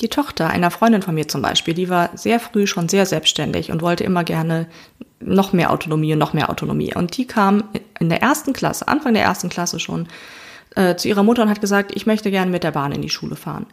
Die 0.00 0.08
Tochter 0.08 0.48
einer 0.48 0.70
Freundin 0.70 1.02
von 1.02 1.14
mir 1.14 1.28
zum 1.28 1.42
Beispiel, 1.42 1.74
die 1.74 1.88
war 1.88 2.10
sehr 2.16 2.40
früh 2.40 2.66
schon 2.66 2.88
sehr 2.88 3.04
selbstständig 3.04 3.70
und 3.70 3.82
wollte 3.82 4.04
immer 4.04 4.24
gerne 4.24 4.66
noch 5.20 5.52
mehr 5.52 5.70
Autonomie 5.70 6.12
und 6.12 6.18
noch 6.18 6.32
mehr 6.32 6.50
Autonomie. 6.50 6.94
Und 6.94 7.16
die 7.16 7.26
kam 7.26 7.64
in 7.98 8.08
der 8.08 8.22
ersten 8.22 8.52
Klasse, 8.52 8.88
Anfang 8.88 9.14
der 9.14 9.22
ersten 9.24 9.48
Klasse 9.48 9.80
schon, 9.80 10.08
äh, 10.76 10.96
zu 10.96 11.08
ihrer 11.08 11.22
Mutter 11.22 11.42
und 11.42 11.50
hat 11.50 11.60
gesagt, 11.60 11.92
ich 11.94 12.06
möchte 12.06 12.30
gerne 12.30 12.50
mit 12.50 12.64
der 12.64 12.70
Bahn 12.70 12.92
in 12.92 13.02
die 13.02 13.10
Schule 13.10 13.36
fahren. 13.36 13.66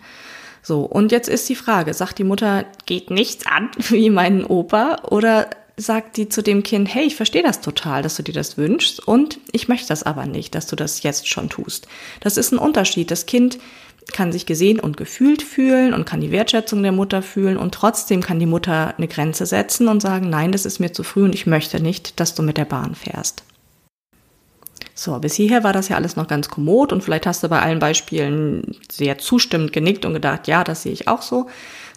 So, 0.62 0.82
und 0.82 1.12
jetzt 1.12 1.29
ist 1.29 1.48
die 1.48 1.56
Frage, 1.56 1.94
sagt 1.94 2.18
die 2.18 2.24
Mutter, 2.24 2.65
geht 2.86 3.12
nichts 3.12 3.46
an, 3.46 3.70
wie 3.89 4.10
meinen 4.10 4.44
Opa, 4.44 4.98
oder 5.10 5.50
sagt 5.79 6.17
die 6.17 6.29
zu 6.29 6.41
dem 6.41 6.63
Kind, 6.63 6.93
hey, 6.93 7.05
ich 7.05 7.15
verstehe 7.15 7.43
das 7.43 7.62
total, 7.62 8.01
dass 8.01 8.15
du 8.15 8.24
dir 8.24 8.33
das 8.33 8.57
wünschst 8.57 9.05
und 9.05 9.39
ich 9.51 9.67
möchte 9.67 9.88
das 9.88 10.03
aber 10.03 10.25
nicht, 10.25 10.55
dass 10.55 10.67
du 10.67 10.75
das 10.75 11.03
jetzt 11.03 11.27
schon 11.27 11.50
tust. 11.50 11.88
Das 12.19 12.38
ist 12.38 12.51
ein 12.51 12.59
Unterschied. 12.59 13.12
Das 13.12 13.25
Kind 13.25 13.59
kann 14.12 14.31
sich 14.31 14.45
gesehen 14.45 14.79
und 14.79 14.98
gefühlt 14.98 15.41
fühlen 15.41 15.93
und 15.93 16.05
kann 16.05 16.21
die 16.21 16.31
Wertschätzung 16.31 16.81
der 16.83 16.91
Mutter 16.91 17.21
fühlen 17.21 17.57
und 17.57 17.74
trotzdem 17.74 18.21
kann 18.21 18.39
die 18.39 18.45
Mutter 18.45 18.95
eine 18.98 19.07
Grenze 19.07 19.45
setzen 19.45 19.88
und 19.88 20.01
sagen, 20.01 20.29
nein, 20.29 20.51
das 20.51 20.65
ist 20.65 20.79
mir 20.79 20.91
zu 20.91 21.03
früh 21.03 21.24
und 21.24 21.36
ich 21.36 21.45
möchte 21.45 21.79
nicht, 21.79 22.19
dass 22.19 22.36
du 22.36 22.41
mit 22.43 22.57
der 22.57 22.65
Bahn 22.65 22.95
fährst. 22.95 23.43
So, 24.95 25.17
bis 25.19 25.36
hierher 25.36 25.63
war 25.63 25.71
das 25.71 25.88
ja 25.88 25.95
alles 25.95 26.17
noch 26.17 26.27
ganz 26.27 26.50
kommod 26.50 26.91
und 26.91 27.01
vielleicht 27.03 27.25
hast 27.25 27.41
du 27.43 27.48
bei 27.48 27.62
allen 27.62 27.79
Beispielen 27.79 28.75
sehr 28.91 29.17
zustimmend 29.17 29.71
genickt 29.71 30.05
und 30.05 30.13
gedacht, 30.13 30.48
ja, 30.48 30.63
das 30.63 30.83
sehe 30.83 30.91
ich 30.91 31.07
auch 31.07 31.21
so. 31.21 31.48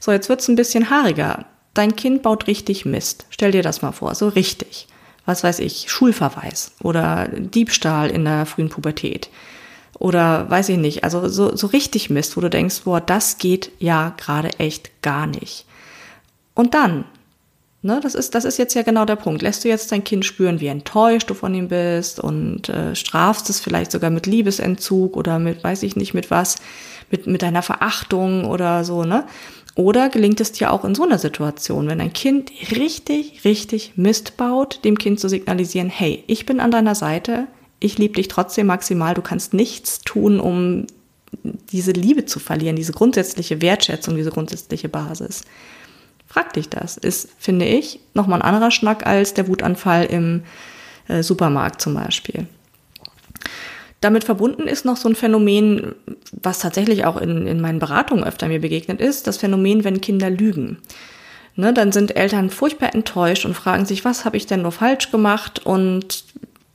So, 0.01 0.13
jetzt 0.13 0.29
wird's 0.29 0.47
ein 0.49 0.55
bisschen 0.55 0.89
haariger. 0.89 1.47
Dein 1.75 1.97
Kind 1.97 2.23
baut 2.23 2.47
richtig 2.47 2.85
Mist. 2.85 3.27
Stell 3.31 3.53
dir 3.53 3.63
das 3.63 3.83
mal 3.83 3.93
vor, 3.93 4.15
so 4.15 4.29
richtig. 4.29 4.87
Was 5.25 5.45
weiß 5.45 5.61
ich, 5.61 5.91
Schulverweis 5.91 6.73
oder 6.83 7.29
Diebstahl 7.29 8.11
in 8.11 8.25
der 8.25 8.45
frühen 8.45 8.69
Pubertät. 8.69 9.31
Oder 9.99 10.51
weiß 10.51 10.69
ich 10.71 10.79
nicht, 10.79 11.05
also 11.05 11.29
so, 11.29 11.55
so 11.55 11.69
richtig 11.69 12.11
Mist, 12.11 12.37
wo 12.37 12.41
du 12.41 12.51
denkst, 12.51 12.83
boah, 12.85 13.01
das 13.01 13.39
geht 13.39 13.71
ja 13.79 14.15
gerade 14.17 14.59
echt 14.59 15.03
gar 15.03 15.27
nicht. 15.27 15.65
Und 16.55 16.75
dann 16.75 17.05
Ne, 17.85 17.99
das 18.01 18.15
ist, 18.15 18.37
das 18.37 18.45
ist 18.45 18.59
jetzt 18.59 18.75
ja 18.75 18.83
genau 18.83 19.05
der 19.05 19.17
Punkt. 19.17 19.43
Lässt 19.43 19.65
du 19.65 19.69
jetzt 19.69 19.91
dein 19.91 20.05
Kind 20.05 20.25
spüren, 20.25 20.61
wie 20.61 20.69
enttäuscht 20.69 21.29
du 21.29 21.35
von 21.35 21.53
ihm 21.53 21.67
bist 21.67 22.21
und 22.21 22.69
äh, 22.69 22.95
strafst 22.95 23.51
es 23.51 23.59
vielleicht 23.59 23.91
sogar 23.91 24.11
mit 24.11 24.27
Liebesentzug 24.27 25.17
oder 25.17 25.41
mit, 25.41 25.65
weiß 25.65 25.83
ich 25.83 25.97
nicht, 25.97 26.15
mit 26.15 26.31
was, 26.31 26.57
mit, 27.11 27.27
mit 27.27 27.43
deiner 27.43 27.63
Verachtung 27.63 28.45
oder 28.45 28.85
so, 28.85 29.03
ne? 29.03 29.25
Oder 29.75 30.11
gelingt 30.11 30.41
es 30.41 30.53
dir 30.53 30.71
auch 30.71 30.85
in 30.85 30.95
so 30.95 31.03
einer 31.03 31.19
Situation, 31.19 31.89
wenn 31.89 32.01
ein 32.01 32.13
Kind 32.13 32.53
richtig, 32.73 33.45
richtig 33.45 33.93
Mist 33.97 34.37
baut, 34.37 34.85
dem 34.85 34.99
Kind 34.99 35.19
zu 35.19 35.29
signalisieren, 35.29 35.89
hey, 35.89 36.25
ich 36.27 36.45
bin 36.45 36.61
an 36.61 36.71
deiner 36.71 36.95
Seite, 36.95 37.47
ich 37.81 37.99
liebe 37.99 38.15
dich 38.15 38.29
trotzdem 38.29 38.67
maximal, 38.67 39.15
du 39.15 39.23
kannst 39.23 39.55
nichts 39.55 40.01
tun, 40.03 40.41
um 40.41 40.87
diese 41.43 41.93
Liebe 41.93 42.27
zu 42.27 42.39
verlieren, 42.39 42.77
diese 42.77 42.93
grundsätzliche 42.93 43.63
Wertschätzung, 43.63 44.17
diese 44.17 44.31
grundsätzliche 44.31 44.91
Basis. 44.91 45.43
Frag 46.27 46.53
dich 46.53 46.69
das. 46.69 46.99
Ist, 46.99 47.31
finde 47.39 47.65
ich, 47.65 48.01
nochmal 48.15 48.41
ein 48.41 48.47
anderer 48.47 48.71
Schnack 48.71 49.07
als 49.07 49.35
der 49.35 49.49
Wutanfall 49.49 50.05
im 50.05 50.43
äh, 51.09 51.23
Supermarkt 51.23 51.81
zum 51.81 51.95
Beispiel. 51.95 52.47
Damit 54.03 54.25
verbunden 54.25 54.67
ist 54.67 54.85
noch 54.85 54.97
so 54.97 55.09
ein 55.09 55.15
Phänomen, 55.15 55.95
was 56.33 56.59
tatsächlich 56.59 57.07
auch 57.07 57.17
in, 57.17 57.47
in 57.47 57.61
meinen 57.61 57.79
Beratungen 57.79 58.25
öfter 58.25 58.49
mir 58.49 58.61
begegnet 58.61 59.01
ist, 59.01 59.27
das 59.27 59.39
Phänomen, 59.39 59.85
wenn 59.85 60.01
Kinder 60.01 60.29
lügen. 60.29 60.79
Ne, 61.55 61.73
dann 61.73 61.93
sind 61.93 62.17
Eltern 62.17 62.51
furchtbar 62.51 62.95
enttäuscht 62.95 63.45
und 63.45 63.55
fragen 63.55 63.87
sich, 63.87 64.05
was 64.05 64.25
habe 64.25 64.37
ich 64.37 64.47
denn 64.47 64.63
nur 64.63 64.73
falsch 64.73 65.11
gemacht? 65.11 65.65
Und 65.65 66.25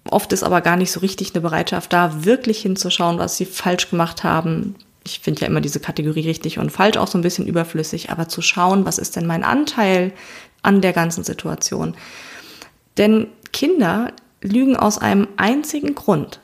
oft 0.10 0.32
ist 0.32 0.44
aber 0.44 0.62
gar 0.62 0.78
nicht 0.78 0.92
so 0.92 1.02
richtig 1.02 1.34
eine 1.34 1.42
Bereitschaft 1.42 1.92
da, 1.92 2.24
wirklich 2.24 2.62
hinzuschauen, 2.62 3.20
was 3.20 3.38
sie 3.38 3.46
falsch 3.46 3.90
gemacht 3.90 4.24
haben, 4.24 4.76
ich 5.04 5.20
finde 5.20 5.42
ja 5.42 5.48
immer 5.48 5.62
diese 5.62 5.80
Kategorie 5.80 6.28
richtig 6.28 6.60
und 6.60 6.72
falsch 6.72 6.98
auch 6.98 7.08
so 7.08 7.18
ein 7.18 7.22
bisschen 7.22 7.48
überflüssig, 7.48 8.10
aber 8.10 8.28
zu 8.28 8.42
schauen, 8.42 8.86
was 8.86 8.98
ist 8.98 9.16
denn 9.16 9.26
mein 9.26 9.44
Anteil 9.44 10.12
an 10.62 10.82
der 10.82 10.94
ganzen 10.94 11.24
Situation. 11.24 11.96
Denn 12.98 13.28
Kinder 13.54 14.12
lügen 14.42 14.76
aus 14.76 14.98
einem 14.98 15.28
einzigen 15.38 15.96
Grund, 15.96 16.40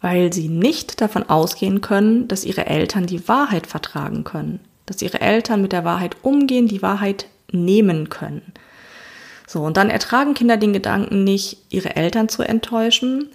weil 0.00 0.32
sie 0.32 0.48
nicht 0.48 1.00
davon 1.00 1.28
ausgehen 1.28 1.80
können, 1.80 2.28
dass 2.28 2.44
ihre 2.44 2.66
Eltern 2.66 3.06
die 3.06 3.28
Wahrheit 3.28 3.66
vertragen 3.66 4.24
können, 4.24 4.60
dass 4.86 5.02
ihre 5.02 5.20
Eltern 5.20 5.62
mit 5.62 5.72
der 5.72 5.84
Wahrheit 5.84 6.16
umgehen, 6.22 6.68
die 6.68 6.82
Wahrheit 6.82 7.26
nehmen 7.52 8.08
können. 8.08 8.52
So, 9.46 9.62
und 9.62 9.76
dann 9.76 9.90
ertragen 9.90 10.34
Kinder 10.34 10.56
den 10.56 10.72
Gedanken 10.72 11.24
nicht, 11.24 11.58
ihre 11.70 11.96
Eltern 11.96 12.28
zu 12.28 12.42
enttäuschen, 12.42 13.28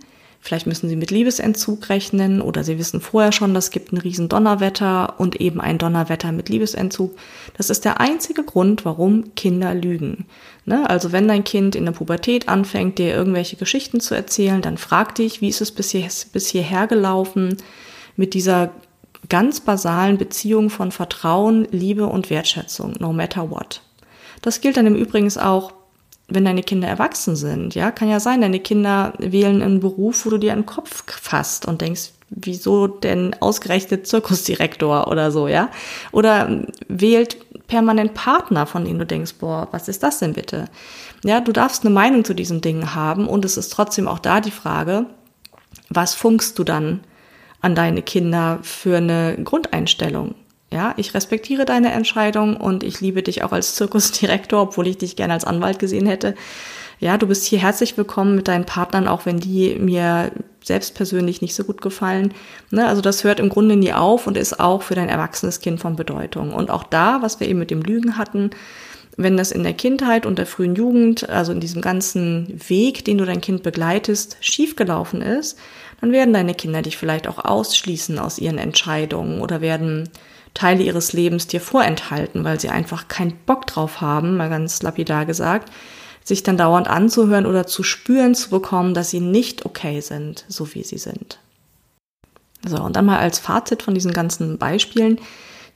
Vielleicht 0.45 0.67
müssen 0.67 0.87
sie 0.87 0.95
mit 0.95 1.09
Liebesentzug 1.09 1.89
rechnen 1.89 2.39
oder 2.39 2.63
sie 2.63 2.77
wissen 2.77 3.01
vorher 3.01 3.31
schon, 3.31 3.55
das 3.55 3.71
gibt 3.71 3.91
ein 3.91 3.97
riesen 3.97 4.29
Donnerwetter 4.29 5.19
und 5.19 5.41
eben 5.41 5.59
ein 5.59 5.79
Donnerwetter 5.79 6.31
mit 6.31 6.49
Liebesentzug. 6.49 7.17
Das 7.57 7.71
ist 7.71 7.83
der 7.83 7.99
einzige 7.99 8.43
Grund, 8.43 8.85
warum 8.85 9.33
Kinder 9.33 9.73
lügen. 9.73 10.27
Ne? 10.63 10.87
Also 10.87 11.11
wenn 11.11 11.27
dein 11.27 11.43
Kind 11.43 11.75
in 11.75 11.85
der 11.85 11.93
Pubertät 11.93 12.47
anfängt, 12.47 12.99
dir 12.99 13.15
irgendwelche 13.15 13.55
Geschichten 13.55 13.99
zu 13.99 14.13
erzählen, 14.13 14.61
dann 14.61 14.77
frag 14.77 15.15
dich, 15.15 15.41
wie 15.41 15.49
ist 15.49 15.61
es 15.61 15.71
bis, 15.71 15.89
hier, 15.89 16.07
bis 16.31 16.47
hierher 16.47 16.85
gelaufen 16.85 17.57
mit 18.15 18.35
dieser 18.35 18.69
ganz 19.29 19.61
basalen 19.61 20.19
Beziehung 20.19 20.69
von 20.69 20.91
Vertrauen, 20.91 21.67
Liebe 21.71 22.05
und 22.05 22.29
Wertschätzung, 22.29 22.93
no 22.99 23.13
matter 23.13 23.49
what. 23.49 23.81
Das 24.43 24.61
gilt 24.61 24.77
dann 24.77 24.85
im 24.85 24.95
Übrigen 24.95 25.35
auch 25.39 25.73
wenn 26.27 26.45
deine 26.45 26.63
Kinder 26.63 26.87
erwachsen 26.87 27.35
sind, 27.35 27.75
ja, 27.75 27.91
kann 27.91 28.09
ja 28.09 28.19
sein, 28.19 28.41
deine 28.41 28.59
Kinder 28.59 29.13
wählen 29.19 29.61
einen 29.61 29.79
Beruf, 29.79 30.25
wo 30.25 30.31
du 30.31 30.37
dir 30.37 30.53
einen 30.53 30.65
Kopf 30.65 31.03
fasst 31.07 31.67
und 31.67 31.81
denkst, 31.81 32.11
wieso 32.29 32.87
denn 32.87 33.35
ausgerechnet 33.39 34.07
Zirkusdirektor 34.07 35.07
oder 35.07 35.31
so, 35.31 35.47
ja? 35.47 35.69
Oder 36.11 36.65
wählt 36.87 37.37
permanent 37.67 38.13
Partner, 38.13 38.65
von 38.65 38.85
denen 38.85 38.99
du 38.99 39.05
denkst, 39.05 39.35
boah, 39.39 39.67
was 39.71 39.87
ist 39.87 40.03
das 40.03 40.19
denn 40.19 40.33
bitte? 40.33 40.65
Ja, 41.23 41.41
du 41.41 41.51
darfst 41.51 41.85
eine 41.85 41.93
Meinung 41.93 42.25
zu 42.25 42.33
diesen 42.33 42.61
Dingen 42.61 42.95
haben 42.95 43.27
und 43.27 43.45
es 43.45 43.57
ist 43.57 43.69
trotzdem 43.69 44.07
auch 44.07 44.19
da 44.19 44.41
die 44.41 44.51
Frage, 44.51 45.05
was 45.89 46.15
funkst 46.15 46.57
du 46.57 46.63
dann 46.63 47.01
an 47.61 47.75
deine 47.75 48.01
Kinder 48.01 48.59
für 48.61 48.97
eine 48.97 49.37
Grundeinstellung? 49.43 50.35
Ja, 50.71 50.93
ich 50.97 51.13
respektiere 51.13 51.65
deine 51.65 51.91
Entscheidung 51.91 52.57
und 52.57 52.83
ich 52.83 52.99
liebe 52.99 53.23
dich 53.23 53.43
auch 53.43 53.51
als 53.51 53.75
Zirkusdirektor, 53.75 54.61
obwohl 54.61 54.87
ich 54.87 54.97
dich 54.97 55.15
gerne 55.15 55.33
als 55.33 55.45
Anwalt 55.45 55.79
gesehen 55.79 56.07
hätte. 56.07 56.35
Ja, 56.99 57.17
du 57.17 57.27
bist 57.27 57.45
hier 57.45 57.59
herzlich 57.59 57.97
willkommen 57.97 58.35
mit 58.35 58.47
deinen 58.47 58.65
Partnern, 58.65 59.07
auch 59.07 59.25
wenn 59.25 59.39
die 59.39 59.75
mir 59.75 60.31
selbst 60.63 60.95
persönlich 60.95 61.41
nicht 61.41 61.53
so 61.53 61.63
gut 61.63 61.81
gefallen. 61.81 62.33
Ne, 62.71 62.87
also 62.87 63.01
das 63.01 63.23
hört 63.23 63.39
im 63.39 63.49
Grunde 63.49 63.75
nie 63.75 63.93
auf 63.93 64.27
und 64.27 64.37
ist 64.37 64.59
auch 64.59 64.81
für 64.81 64.95
dein 64.95 65.09
erwachsenes 65.09 65.59
Kind 65.59 65.79
von 65.79 65.95
Bedeutung. 65.95 66.53
Und 66.53 66.71
auch 66.71 66.83
da, 66.83 67.21
was 67.21 67.39
wir 67.39 67.47
eben 67.47 67.59
mit 67.59 67.69
dem 67.69 67.81
Lügen 67.81 68.17
hatten, 68.17 68.49
wenn 69.17 69.37
das 69.37 69.51
in 69.51 69.63
der 69.63 69.73
Kindheit 69.73 70.25
und 70.25 70.39
der 70.39 70.45
frühen 70.45 70.75
Jugend, 70.75 71.29
also 71.29 71.51
in 71.51 71.59
diesem 71.59 71.81
ganzen 71.81 72.59
Weg, 72.67 73.05
den 73.05 73.17
du 73.17 73.25
dein 73.25 73.41
Kind 73.41 73.63
begleitest, 73.63 74.37
schiefgelaufen 74.41 75.21
ist, 75.21 75.57
dann 76.01 76.11
werden 76.11 76.33
deine 76.33 76.53
Kinder 76.53 76.81
dich 76.81 76.97
vielleicht 76.97 77.27
auch 77.27 77.43
ausschließen 77.43 78.19
aus 78.19 78.39
ihren 78.39 78.57
Entscheidungen 78.57 79.41
oder 79.41 79.61
werden 79.61 80.09
Teile 80.55 80.83
ihres 80.83 81.13
Lebens 81.13 81.45
dir 81.45 81.61
vorenthalten, 81.61 82.43
weil 82.43 82.59
sie 82.59 82.69
einfach 82.69 83.07
keinen 83.07 83.37
Bock 83.45 83.67
drauf 83.67 84.01
haben, 84.01 84.37
mal 84.37 84.49
ganz 84.49 84.81
lapidar 84.81 85.27
gesagt, 85.27 85.71
sich 86.23 86.41
dann 86.41 86.57
dauernd 86.57 86.87
anzuhören 86.87 87.45
oder 87.45 87.67
zu 87.67 87.83
spüren 87.83 88.33
zu 88.33 88.49
bekommen, 88.49 88.95
dass 88.95 89.11
sie 89.11 89.19
nicht 89.19 89.65
okay 89.65 89.99
sind, 89.99 90.45
so 90.47 90.73
wie 90.73 90.83
sie 90.83 90.97
sind. 90.97 91.37
So, 92.65 92.81
und 92.81 92.95
dann 92.95 93.05
mal 93.05 93.19
als 93.19 93.37
Fazit 93.37 93.83
von 93.83 93.93
diesen 93.93 94.11
ganzen 94.11 94.57
Beispielen. 94.57 95.19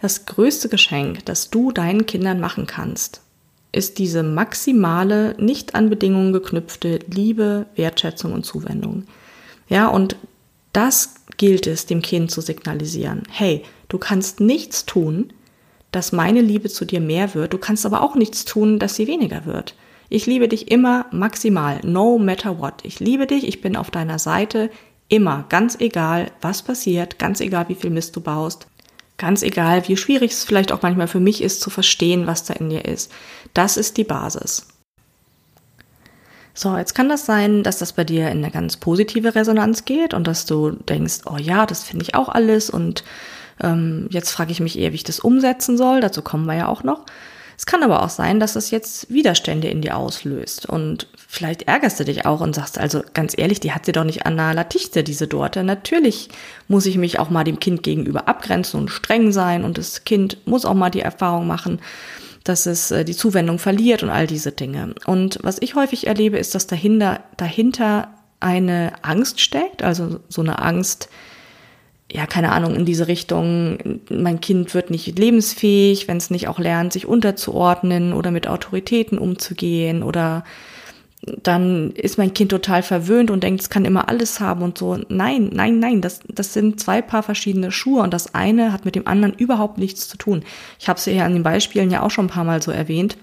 Das 0.02 0.26
größte 0.26 0.70
Geschenk, 0.70 1.26
das 1.26 1.52
du 1.52 1.72
deinen 1.72 2.08
Kindern 2.08 2.40
machen 2.40 2.66
kannst, 2.66 3.22
ist 3.72 4.00
diese 4.00 4.24
maximale, 4.24 5.36
nicht 5.38 5.76
an 5.76 5.90
Bedingungen 5.90 6.34
geknüpfte 6.34 7.00
Liebe, 7.08 7.68
Wertschätzung 7.76 8.34
und 8.34 8.46
Zuwendung. 8.46 9.04
Ja, 9.68 9.88
und 9.88 10.16
das 10.74 11.16
gilt 11.40 11.66
es, 11.66 11.88
dem 11.88 12.04
Kind 12.04 12.30
zu 12.30 12.42
signalisieren. 12.42 13.24
Hey, 13.32 13.64
du 13.88 13.98
kannst 13.98 14.40
nichts 14.40 14.86
tun, 14.86 15.34
dass 15.92 16.12
meine 16.12 16.42
Liebe 16.42 16.70
zu 16.70 16.86
dir 16.86 17.02
mehr 17.02 17.34
wird. 17.34 17.54
Du 17.54 17.58
kannst 17.58 17.88
aber 17.88 18.04
auch 18.04 18.14
nichts 18.14 18.46
tun, 18.46 18.78
dass 18.78 18.94
sie 18.94 19.08
weniger 19.08 19.46
wird. 19.46 19.74
Ich 20.10 20.28
liebe 20.28 20.48
dich 20.48 20.70
immer 20.70 21.08
maximal, 21.12 21.80
no 21.84 22.20
matter 22.20 22.60
what. 22.60 22.84
Ich 22.84 23.00
liebe 23.00 23.26
dich, 23.26 23.48
ich 23.48 23.62
bin 23.62 23.76
auf 23.76 23.90
deiner 23.90 24.20
Seite, 24.20 24.70
immer, 25.08 25.46
ganz 25.50 25.80
egal, 25.80 26.32
was 26.42 26.62
passiert, 26.62 27.18
ganz 27.18 27.40
egal, 27.40 27.70
wie 27.70 27.76
viel 27.76 27.90
Mist 27.90 28.16
du 28.16 28.22
baust, 28.22 28.68
ganz 29.18 29.42
egal, 29.42 29.88
wie 29.88 29.98
schwierig 29.98 30.32
es 30.32 30.44
vielleicht 30.44 30.72
auch 30.72 30.82
manchmal 30.82 31.08
für 31.08 31.20
mich 31.20 31.42
ist, 31.42 31.62
zu 31.62 31.70
verstehen, 31.70 32.28
was 32.28 32.44
da 32.44 32.54
in 32.54 32.70
dir 32.70 32.86
ist. 32.86 33.12
Das 33.54 33.78
ist 33.78 33.98
die 33.98 34.04
Basis. 34.04 34.68
So, 36.60 36.76
jetzt 36.76 36.94
kann 36.94 37.08
das 37.08 37.26
sein, 37.26 37.64
dass 37.64 37.78
das 37.78 37.94
bei 37.94 38.04
dir 38.04 38.30
in 38.30 38.40
eine 38.40 38.52
ganz 38.52 38.76
positive 38.76 39.34
Resonanz 39.34 39.86
geht 39.86 40.14
und 40.14 40.28
dass 40.28 40.46
du 40.46 40.72
denkst, 40.72 41.20
oh 41.26 41.38
ja, 41.38 41.66
das 41.66 41.86
finde 41.86 42.04
ich 42.04 42.16
auch 42.16 42.28
alles 42.28 42.70
und 42.70 43.06
ähm, 43.64 44.10
jetzt 44.10 44.32
frage 44.32 44.52
ich 44.52 44.60
mich 44.60 44.78
eher, 44.78 44.92
wie 44.92 44.96
ich 44.96 45.06
das 45.06 45.22
umsetzen 45.22 45.78
soll. 45.78 46.02
Dazu 46.02 46.22
kommen 46.22 46.48
wir 46.48 46.58
ja 46.58 46.68
auch 46.68 46.84
noch. 46.84 47.06
Es 47.58 47.66
kann 47.66 47.82
aber 47.82 48.04
auch 48.04 48.10
sein, 48.10 48.42
dass 48.42 48.56
das 48.56 48.72
jetzt 48.72 49.10
Widerstände 49.10 49.70
in 49.70 49.82
dir 49.82 49.96
auslöst 49.96 50.66
und 50.66 51.08
vielleicht 51.30 51.62
ärgerst 51.62 51.98
du 52.02 52.04
dich 52.04 52.26
auch 52.26 52.42
und 52.42 52.54
sagst, 52.54 52.78
also 52.78 53.04
ganz 53.14 53.38
ehrlich, 53.38 53.62
die 53.62 53.72
hat 53.72 53.86
sie 53.86 53.94
doch 53.94 54.04
nicht 54.04 54.26
an 54.26 54.36
der 54.36 54.54
Latichte, 54.54 55.02
diese 55.02 55.30
Dorte. 55.30 55.64
Natürlich 55.64 56.28
muss 56.68 56.86
ich 56.86 56.98
mich 56.98 57.20
auch 57.20 57.30
mal 57.30 57.46
dem 57.46 57.62
Kind 57.62 57.84
gegenüber 57.84 58.28
abgrenzen 58.28 58.82
und 58.82 58.90
streng 58.90 59.32
sein 59.32 59.64
und 59.64 59.78
das 59.78 60.04
Kind 60.04 60.46
muss 60.46 60.66
auch 60.66 60.74
mal 60.74 60.90
die 60.90 61.00
Erfahrung 61.00 61.48
machen, 61.48 61.80
dass 62.44 62.66
es 62.66 62.92
äh, 62.92 63.06
die 63.06 63.16
Zuwendung 63.16 63.60
verliert 63.60 64.04
und 64.04 64.10
all 64.10 64.28
diese 64.28 64.52
Dinge. 64.52 64.96
Und 65.06 65.40
was 65.42 65.58
ich 65.62 65.76
häufig 65.76 66.08
erlebe, 66.08 66.38
ist, 66.38 66.56
dass 66.56 66.68
dahinter, 66.68 67.22
dahinter 67.38 68.10
eine 68.40 68.94
Angst 69.02 69.42
steckt, 69.42 69.84
also 69.84 70.20
so 70.30 70.42
eine 70.42 70.60
Angst, 70.60 71.10
ja, 72.12 72.26
keine 72.26 72.52
Ahnung, 72.52 72.76
in 72.76 72.86
diese 72.86 73.08
Richtung, 73.08 74.02
mein 74.10 74.42
Kind 74.42 74.74
wird 74.74 74.90
nicht 74.90 75.20
lebensfähig, 75.20 76.08
wenn 76.08 76.18
es 76.18 76.32
nicht 76.32 76.48
auch 76.48 76.58
lernt, 76.58 76.94
sich 76.94 77.06
unterzuordnen 77.06 78.14
oder 78.14 78.32
mit 78.32 78.48
Autoritäten 78.48 79.20
umzugehen 79.20 80.02
oder 80.02 80.44
dann 81.22 81.92
ist 81.92 82.18
mein 82.18 82.34
Kind 82.34 82.52
total 82.52 82.82
verwöhnt 82.82 83.30
und 83.30 83.44
denkt, 83.44 83.62
es 83.62 83.70
kann 83.70 83.84
immer 83.84 84.08
alles 84.08 84.40
haben 84.40 84.62
und 84.62 84.78
so. 84.78 84.98
Nein, 85.10 85.50
nein, 85.54 85.80
nein, 85.80 86.02
das, 86.02 86.22
das 86.28 86.54
sind 86.54 86.80
zwei 86.80 87.02
Paar 87.02 87.24
verschiedene 87.24 87.72
Schuhe 87.72 88.02
und 88.02 88.14
das 88.14 88.34
eine 88.34 88.72
hat 88.72 88.86
mit 88.86 88.96
dem 88.96 89.06
anderen 89.06 89.34
überhaupt 89.34 89.78
nichts 89.78 90.08
zu 90.08 90.18
tun. 90.18 90.44
Ich 90.80 90.88
habe 90.88 90.98
es 90.98 91.06
ja 91.06 91.26
an 91.26 91.34
den 91.34 91.44
Beispielen 91.44 91.92
ja 91.92 92.04
auch 92.04 92.12
schon 92.12 92.26
ein 92.26 92.30
paar 92.30 92.46
Mal 92.46 92.62
so 92.62 92.72
erwähnt. 92.72 93.18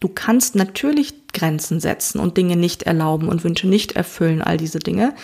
Du 0.00 0.08
kannst 0.08 0.54
natürlich 0.54 1.28
Grenzen 1.34 1.78
setzen 1.78 2.20
und 2.20 2.38
Dinge 2.38 2.56
nicht 2.56 2.84
erlauben 2.84 3.28
und 3.28 3.44
Wünsche 3.44 3.68
nicht 3.68 3.92
erfüllen, 3.92 4.40
all 4.40 4.56
diese 4.56 4.78
Dinge. 4.78 5.14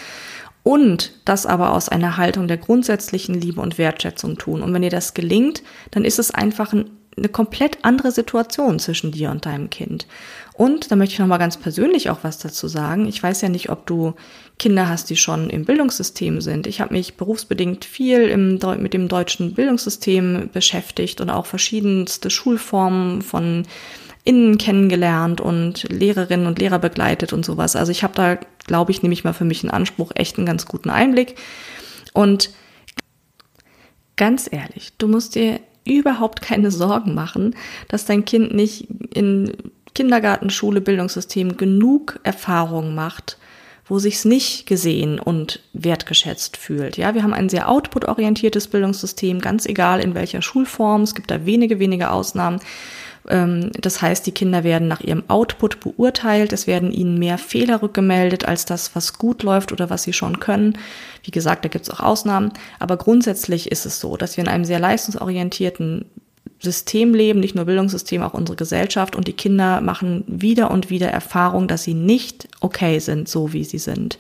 Und 0.63 1.13
das 1.25 1.47
aber 1.47 1.73
aus 1.73 1.89
einer 1.89 2.19
Haltung 2.19 2.47
der 2.47 2.59
grundsätzlichen 2.59 3.41
Liebe 3.41 3.61
und 3.61 3.79
Wertschätzung 3.79 4.37
tun. 4.37 4.63
Und 4.63 4.75
wenn 4.75 4.83
dir 4.83 4.91
das 4.91 5.15
gelingt, 5.15 5.63
dann 5.93 6.05
ist 6.05 6.19
es 6.19 6.33
einfach 6.33 6.75
ein 6.75 6.91
eine 7.17 7.29
komplett 7.29 7.79
andere 7.83 8.11
Situation 8.11 8.79
zwischen 8.79 9.11
dir 9.11 9.31
und 9.31 9.47
deinem 9.47 9.71
Kind. 9.71 10.07
Und 10.57 10.91
da 10.91 10.97
möchte 10.97 11.13
ich 11.13 11.19
nochmal 11.19 11.39
ganz 11.39 11.59
persönlich 11.59 12.09
auch 12.09 12.21
was 12.23 12.39
dazu 12.39 12.67
sagen. 12.67 13.07
Ich 13.07 13.23
weiß 13.23 13.43
ja 13.43 13.51
nicht, 13.51 13.69
ob 13.69 13.85
du 13.85 14.15
Kinder 14.59 14.89
hast, 14.89 15.11
die 15.11 15.17
schon 15.17 15.51
im 15.51 15.67
Bildungssystem 15.67 16.41
sind. 16.41 16.67
Ich 16.67 16.81
habe 16.81 16.95
mich 16.95 17.19
berufsbedingt 17.19 17.85
viel 17.85 18.23
im, 18.23 18.59
mit 18.81 18.95
dem 18.95 19.09
deutschen 19.09 19.53
Bildungssystem 19.53 20.49
beschäftigt 20.51 21.21
und 21.21 21.29
auch 21.29 21.45
verschiedenste 21.45 22.31
Schulformen 22.31 23.21
von 23.21 23.65
innen 24.25 24.57
kennengelernt 24.57 25.43
und 25.43 25.85
Lehrerinnen 25.91 26.47
und 26.47 26.59
Lehrer 26.59 26.79
begleitet 26.79 27.35
und 27.35 27.45
sowas. 27.45 27.77
Also 27.77 27.93
ich 27.93 28.03
habe 28.03 28.15
da, 28.15 28.39
glaube 28.67 28.93
ich, 28.93 29.03
nehme 29.03 29.13
ich 29.13 29.25
mal 29.25 29.35
für 29.35 29.45
mich 29.45 29.63
in 29.63 29.71
Anspruch, 29.71 30.13
echt 30.15 30.39
einen 30.39 30.47
ganz 30.47 30.65
guten 30.65 30.89
Einblick. 30.89 31.37
Und 32.15 32.49
ganz 34.17 34.49
ehrlich, 34.51 34.95
du 34.97 35.07
musst 35.07 35.35
dir 35.35 35.61
überhaupt 35.85 36.41
keine 36.41 36.71
Sorgen 36.71 37.13
machen, 37.13 37.55
dass 37.89 38.07
dein 38.07 38.25
Kind 38.25 38.55
nicht 38.55 38.89
in 39.15 39.53
Kindergarten, 39.97 40.51
Schule, 40.51 40.83
Bildungssystem 40.83 41.57
genug 41.57 42.21
Erfahrungen 42.23 42.95
macht, 42.95 43.39
wo 43.87 43.99
sich's 43.99 44.27
nicht 44.27 44.67
gesehen 44.67 45.19
und 45.19 45.61
wertgeschätzt 45.73 46.59
fühlt. 46.59 46.99
Ja, 46.99 47.15
wir 47.15 47.23
haben 47.23 47.33
ein 47.33 47.49
sehr 47.49 47.71
output-orientiertes 47.71 48.69
Bildungssystem, 48.69 49.41
ganz 49.41 49.65
egal 49.65 50.01
in 50.01 50.15
welcher 50.15 50.43
Schulform. 50.43 51.01
Es 51.01 51.15
gibt 51.15 51.31
da 51.31 51.47
wenige, 51.47 51.79
wenige 51.79 52.11
Ausnahmen. 52.11 52.61
Ähm, 53.27 53.71
das 53.81 54.03
heißt, 54.03 54.27
die 54.27 54.33
Kinder 54.33 54.65
werden 54.65 54.87
nach 54.87 55.01
ihrem 55.01 55.25
Output 55.29 55.81
beurteilt. 55.81 56.53
Es 56.53 56.67
werden 56.67 56.93
ihnen 56.93 57.19
mehr 57.19 57.39
Fehler 57.39 57.81
rückgemeldet 57.81 58.45
als 58.45 58.67
das, 58.67 58.95
was 58.95 59.17
gut 59.17 59.43
läuft 59.43 59.73
oder 59.73 59.89
was 59.89 60.03
sie 60.03 60.13
schon 60.13 60.41
können. 60.41 60.77
Wie 61.23 61.31
gesagt, 61.31 61.65
da 61.65 61.71
gibt 61.71 61.89
es 61.89 61.91
auch 61.91 62.01
Ausnahmen. 62.01 62.53
Aber 62.79 62.99
grundsätzlich 62.99 63.73
ist 63.73 63.87
es 63.87 63.99
so, 63.99 64.19
dass 64.19 64.37
wir 64.37 64.45
in 64.45 64.51
einem 64.51 64.67
sehr 64.67 64.79
leistungsorientierten 64.79 66.05
System 66.59 67.15
leben, 67.15 67.41
nicht 67.41 67.55
nur 67.55 67.67
Bildungssystem, 67.67 68.23
auch 68.23 68.35
unsere 68.35 68.57
Gesellschaft. 68.57 69.15
Und 69.15 69.29
die 69.29 69.33
Kinder 69.33 69.81
machen 69.81 70.25
wieder 70.27 70.71
und 70.71 70.91
wieder 70.91 71.09
Erfahrung, 71.09 71.69
dass 71.69 71.83
sie 71.83 71.95
nicht 71.95 72.49
okay 72.61 72.99
sind, 72.99 73.29
so 73.29 73.53
wie 73.53 73.65
sie 73.65 73.79
sind. 73.79 74.19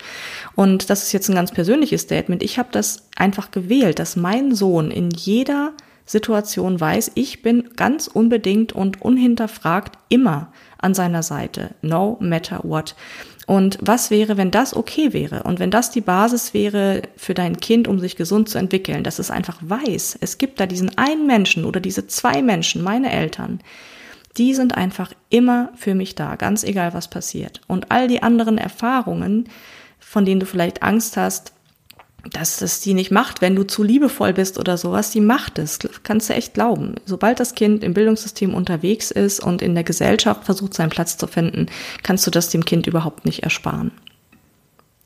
Und 0.54 0.90
das 0.90 1.04
ist 1.04 1.12
jetzt 1.12 1.28
ein 1.28 1.34
ganz 1.34 1.52
persönliches 1.52 2.02
Statement. 2.02 2.42
Ich 2.42 2.58
habe 2.58 2.68
das 2.72 3.08
einfach 3.16 3.50
gewählt, 3.50 3.98
dass 3.98 4.16
mein 4.16 4.54
Sohn 4.54 4.90
in 4.90 5.10
jeder 5.10 5.72
Situation 6.06 6.80
weiß, 6.80 7.12
ich 7.14 7.42
bin 7.42 7.70
ganz 7.74 8.06
unbedingt 8.06 8.72
und 8.72 9.02
unhinterfragt 9.02 9.98
immer 10.08 10.52
an 10.78 10.94
seiner 10.94 11.22
Seite, 11.22 11.74
no 11.82 12.16
matter 12.20 12.60
what. 12.62 12.94
Und 13.46 13.78
was 13.80 14.10
wäre, 14.10 14.36
wenn 14.36 14.50
das 14.50 14.74
okay 14.74 15.12
wäre 15.12 15.44
und 15.44 15.60
wenn 15.60 15.70
das 15.70 15.92
die 15.92 16.00
Basis 16.00 16.52
wäre 16.52 17.02
für 17.16 17.32
dein 17.32 17.58
Kind, 17.58 17.86
um 17.86 18.00
sich 18.00 18.16
gesund 18.16 18.48
zu 18.48 18.58
entwickeln, 18.58 19.04
dass 19.04 19.20
es 19.20 19.30
einfach 19.30 19.58
weiß, 19.60 20.18
es 20.20 20.38
gibt 20.38 20.58
da 20.58 20.66
diesen 20.66 20.98
einen 20.98 21.28
Menschen 21.28 21.64
oder 21.64 21.78
diese 21.78 22.08
zwei 22.08 22.42
Menschen, 22.42 22.82
meine 22.82 23.12
Eltern, 23.12 23.60
die 24.36 24.52
sind 24.52 24.76
einfach 24.76 25.12
immer 25.30 25.70
für 25.76 25.94
mich 25.94 26.16
da, 26.16 26.34
ganz 26.34 26.64
egal 26.64 26.92
was 26.92 27.08
passiert. 27.08 27.60
Und 27.68 27.92
all 27.92 28.08
die 28.08 28.22
anderen 28.22 28.58
Erfahrungen, 28.58 29.48
von 30.00 30.24
denen 30.24 30.40
du 30.40 30.46
vielleicht 30.46 30.82
Angst 30.82 31.16
hast, 31.16 31.52
dass 32.32 32.62
es 32.62 32.80
die 32.80 32.94
nicht 32.94 33.10
macht, 33.10 33.40
wenn 33.40 33.56
du 33.56 33.64
zu 33.64 33.82
liebevoll 33.82 34.32
bist 34.32 34.58
oder 34.58 34.76
sowas, 34.76 35.10
die 35.10 35.20
macht 35.20 35.58
es, 35.58 35.78
kannst 36.02 36.28
du 36.28 36.34
echt 36.34 36.54
glauben. 36.54 36.94
Sobald 37.04 37.40
das 37.40 37.54
Kind 37.54 37.84
im 37.84 37.94
Bildungssystem 37.94 38.54
unterwegs 38.54 39.10
ist 39.10 39.40
und 39.40 39.62
in 39.62 39.74
der 39.74 39.84
Gesellschaft 39.84 40.44
versucht, 40.44 40.74
seinen 40.74 40.90
Platz 40.90 41.16
zu 41.16 41.26
finden, 41.26 41.66
kannst 42.02 42.26
du 42.26 42.30
das 42.30 42.48
dem 42.48 42.64
Kind 42.64 42.86
überhaupt 42.86 43.24
nicht 43.24 43.42
ersparen. 43.42 43.92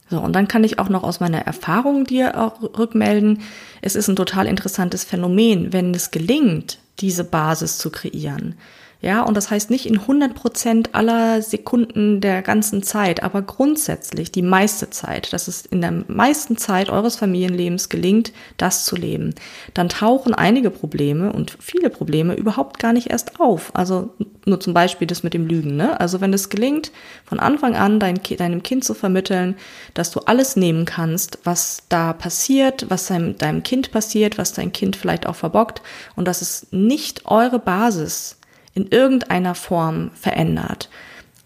So, 0.08 0.20
und 0.20 0.32
dann 0.34 0.48
kann 0.48 0.64
ich 0.64 0.78
auch 0.78 0.88
noch 0.88 1.04
aus 1.04 1.20
meiner 1.20 1.40
Erfahrung 1.40 2.04
dir 2.04 2.40
auch 2.40 2.62
rückmelden, 2.76 3.42
es 3.80 3.94
ist 3.94 4.08
ein 4.08 4.16
total 4.16 4.46
interessantes 4.46 5.04
Phänomen, 5.04 5.72
wenn 5.72 5.94
es 5.94 6.10
gelingt, 6.10 6.78
diese 6.98 7.24
Basis 7.24 7.78
zu 7.78 7.90
kreieren 7.90 8.56
ja, 9.02 9.22
und 9.22 9.34
das 9.34 9.50
heißt 9.50 9.70
nicht 9.70 9.86
in 9.86 9.98
100 9.98 10.34
Prozent 10.34 10.94
aller 10.94 11.40
Sekunden 11.40 12.20
der 12.20 12.42
ganzen 12.42 12.82
Zeit, 12.82 13.22
aber 13.22 13.40
grundsätzlich 13.40 14.30
die 14.30 14.42
meiste 14.42 14.90
Zeit, 14.90 15.32
dass 15.32 15.48
es 15.48 15.64
in 15.64 15.80
der 15.80 16.04
meisten 16.08 16.58
Zeit 16.58 16.90
eures 16.90 17.16
Familienlebens 17.16 17.88
gelingt, 17.88 18.32
das 18.58 18.84
zu 18.84 18.96
leben. 18.96 19.34
Dann 19.72 19.88
tauchen 19.88 20.34
einige 20.34 20.70
Probleme 20.70 21.32
und 21.32 21.56
viele 21.60 21.88
Probleme 21.88 22.34
überhaupt 22.34 22.78
gar 22.78 22.92
nicht 22.92 23.08
erst 23.08 23.40
auf. 23.40 23.70
Also 23.74 24.10
nur 24.44 24.60
zum 24.60 24.74
Beispiel 24.74 25.06
das 25.06 25.22
mit 25.22 25.32
dem 25.32 25.46
Lügen. 25.46 25.76
Ne? 25.76 25.98
Also 25.98 26.20
wenn 26.20 26.34
es 26.34 26.50
gelingt, 26.50 26.92
von 27.24 27.40
Anfang 27.40 27.76
an 27.76 28.00
dein, 28.00 28.20
deinem 28.36 28.62
Kind 28.62 28.84
zu 28.84 28.92
vermitteln, 28.92 29.56
dass 29.94 30.10
du 30.10 30.20
alles 30.20 30.56
nehmen 30.56 30.84
kannst, 30.84 31.38
was 31.44 31.84
da 31.88 32.12
passiert, 32.12 32.86
was 32.90 33.06
deinem, 33.06 33.38
deinem 33.38 33.62
Kind 33.62 33.92
passiert, 33.92 34.36
was 34.36 34.52
dein 34.52 34.72
Kind 34.72 34.96
vielleicht 34.96 35.26
auch 35.26 35.36
verbockt 35.36 35.80
und 36.16 36.28
dass 36.28 36.42
es 36.42 36.66
nicht 36.70 37.24
eure 37.24 37.58
Basis 37.58 38.36
in 38.74 38.86
irgendeiner 38.88 39.54
Form 39.54 40.10
verändert, 40.14 40.88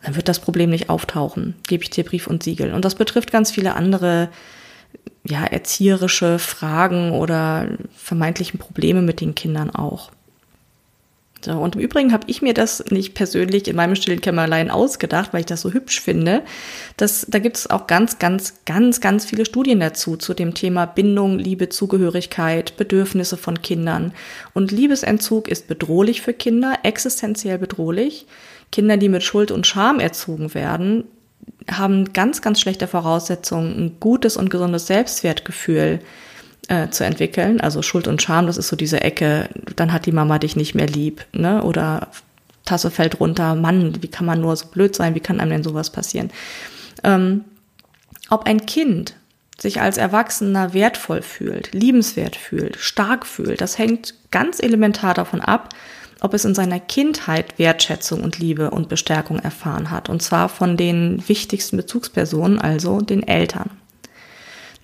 dann 0.03 0.17
wird 0.17 0.29
das 0.29 0.41
Problem 0.41 0.71
nicht 0.71 0.91
auftauchen, 0.91 1.55
gebe 1.67 1.83
ich 1.83 1.91
dir 1.91 2.05
Brief 2.05 2.27
und 2.27 2.43
Siegel. 2.43 2.75
Und 2.75 2.85
das 2.85 2.95
betrifft 2.95 3.33
ganz 3.33 3.51
viele 3.51 3.75
andere 3.75 4.29
ja, 5.27 5.45
erzieherische 5.45 6.39
Fragen 6.39 7.13
oder 7.13 7.69
vermeintlichen 7.97 8.59
Probleme 8.59 9.01
mit 9.01 9.21
den 9.21 9.35
Kindern 9.35 9.71
auch. 9.71 10.11
Und 11.53 11.77
im 11.77 11.81
Übrigen 11.83 12.13
habe 12.13 12.25
ich 12.29 12.43
mir 12.43 12.55
das 12.55 12.85
nicht 12.91 13.15
persönlich 13.15 13.69
in 13.69 13.77
meinem 13.77 13.95
stillen 13.95 14.21
Kämmerlein 14.21 14.71
ausgedacht, 14.71 15.33
weil 15.33 15.41
ich 15.41 15.47
das 15.47 15.61
so 15.61 15.73
hübsch 15.73 16.01
finde. 16.01 16.43
Das, 16.97 17.27
da 17.29 17.39
gibt 17.39 17.57
es 17.57 17.71
auch 17.71 17.87
ganz, 17.87 18.19
ganz, 18.19 18.65
ganz, 18.65 19.01
ganz 19.01 19.25
viele 19.25 19.45
Studien 19.45 19.81
dazu, 19.81 20.17
zu 20.17 20.35
dem 20.35 20.55
Thema 20.55 20.87
Bindung, 20.87 21.39
Liebe, 21.39 21.69
Zugehörigkeit, 21.69 22.77
Bedürfnisse 22.77 23.37
von 23.37 23.63
Kindern. 23.63 24.13
Und 24.53 24.73
Liebesentzug 24.73 25.49
ist 25.49 25.69
bedrohlich 25.69 26.23
für 26.23 26.33
Kinder, 26.33 26.79
existenziell 26.83 27.59
bedrohlich. 27.59 28.27
Kinder, 28.73 28.97
die 28.97 29.09
mit 29.09 29.23
Schuld 29.23 29.51
und 29.51 29.67
Scham 29.67 30.01
erzogen 30.01 30.55
werden, 30.55 31.05
haben 31.71 32.13
ganz, 32.13 32.43
ganz 32.43 32.61
schlechte 32.61 32.87
Voraussetzungen, 32.87 33.77
ein 33.79 33.97
gutes 34.01 34.37
und 34.37 34.51
gesundes 34.51 34.87
Selbstwertgefühl 34.87 36.01
äh, 36.69 36.89
zu 36.91 37.05
entwickeln. 37.05 37.61
Also 37.61 37.83
Schuld 37.83 38.09
und 38.09 38.23
Scham, 38.23 38.47
das 38.47 38.57
ist 38.57 38.69
so 38.69 38.77
diese 38.77 39.01
Ecke, 39.01 39.49
dann 39.77 39.93
hat 39.93 40.07
die 40.07 40.13
Mama 40.13 40.39
dich 40.39 40.57
nicht 40.57 40.75
mehr 40.75 40.87
lieb, 40.87 41.27
ne? 41.33 41.63
Oder 41.63 42.09
Tasse 42.65 42.91
fällt 42.91 43.21
runter, 43.21 43.55
Mann, 43.55 44.03
wie 44.03 44.09
kann 44.09 44.27
man 44.27 44.41
nur 44.41 44.57
so 44.57 44.67
blöd 44.67 44.97
sein, 44.97 45.15
wie 45.15 45.21
kann 45.21 45.41
einem 45.41 45.51
denn 45.51 45.65
sowas 45.65 45.91
passieren? 45.91 46.31
Ähm, 47.03 47.45
ob 48.31 48.47
ein 48.47 48.65
Kind 48.65 49.17
sich 49.59 49.81
als 49.81 49.99
Erwachsener 49.99 50.73
wertvoll 50.73 51.23
fühlt, 51.23 51.73
liebenswert 51.73 52.37
fühlt, 52.37 52.77
stark 52.77 53.27
fühlt, 53.27 53.61
das 53.61 53.79
hängt 53.79 54.15
ganz 54.31 54.61
elementar 54.61 55.15
davon 55.15 55.41
ab, 55.41 55.75
ob 56.21 56.33
es 56.33 56.45
in 56.47 56.55
seiner 56.55 56.81
Kindheit 56.81 57.59
Wertschätzung 57.59 58.23
und 58.23 58.39
Liebe 58.39 58.71
und 58.71 58.89
Bestärkung 58.89 59.39
erfahren 59.39 59.91
hat. 59.91 60.09
Und 60.09 60.23
zwar 60.23 60.49
von 60.49 60.79
den 60.79 61.23
wichtigsten 61.29 61.77
Bezugspersonen, 61.77 62.59
also 62.59 63.03
den 63.03 63.23
Eltern. 63.23 63.71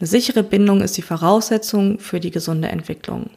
Eine 0.00 0.06
sichere 0.06 0.42
Bindung 0.42 0.80
ist 0.80 0.96
die 0.96 1.02
Voraussetzung 1.02 1.98
für 1.98 2.20
die 2.20 2.30
gesunde 2.30 2.68
Entwicklung. 2.68 3.28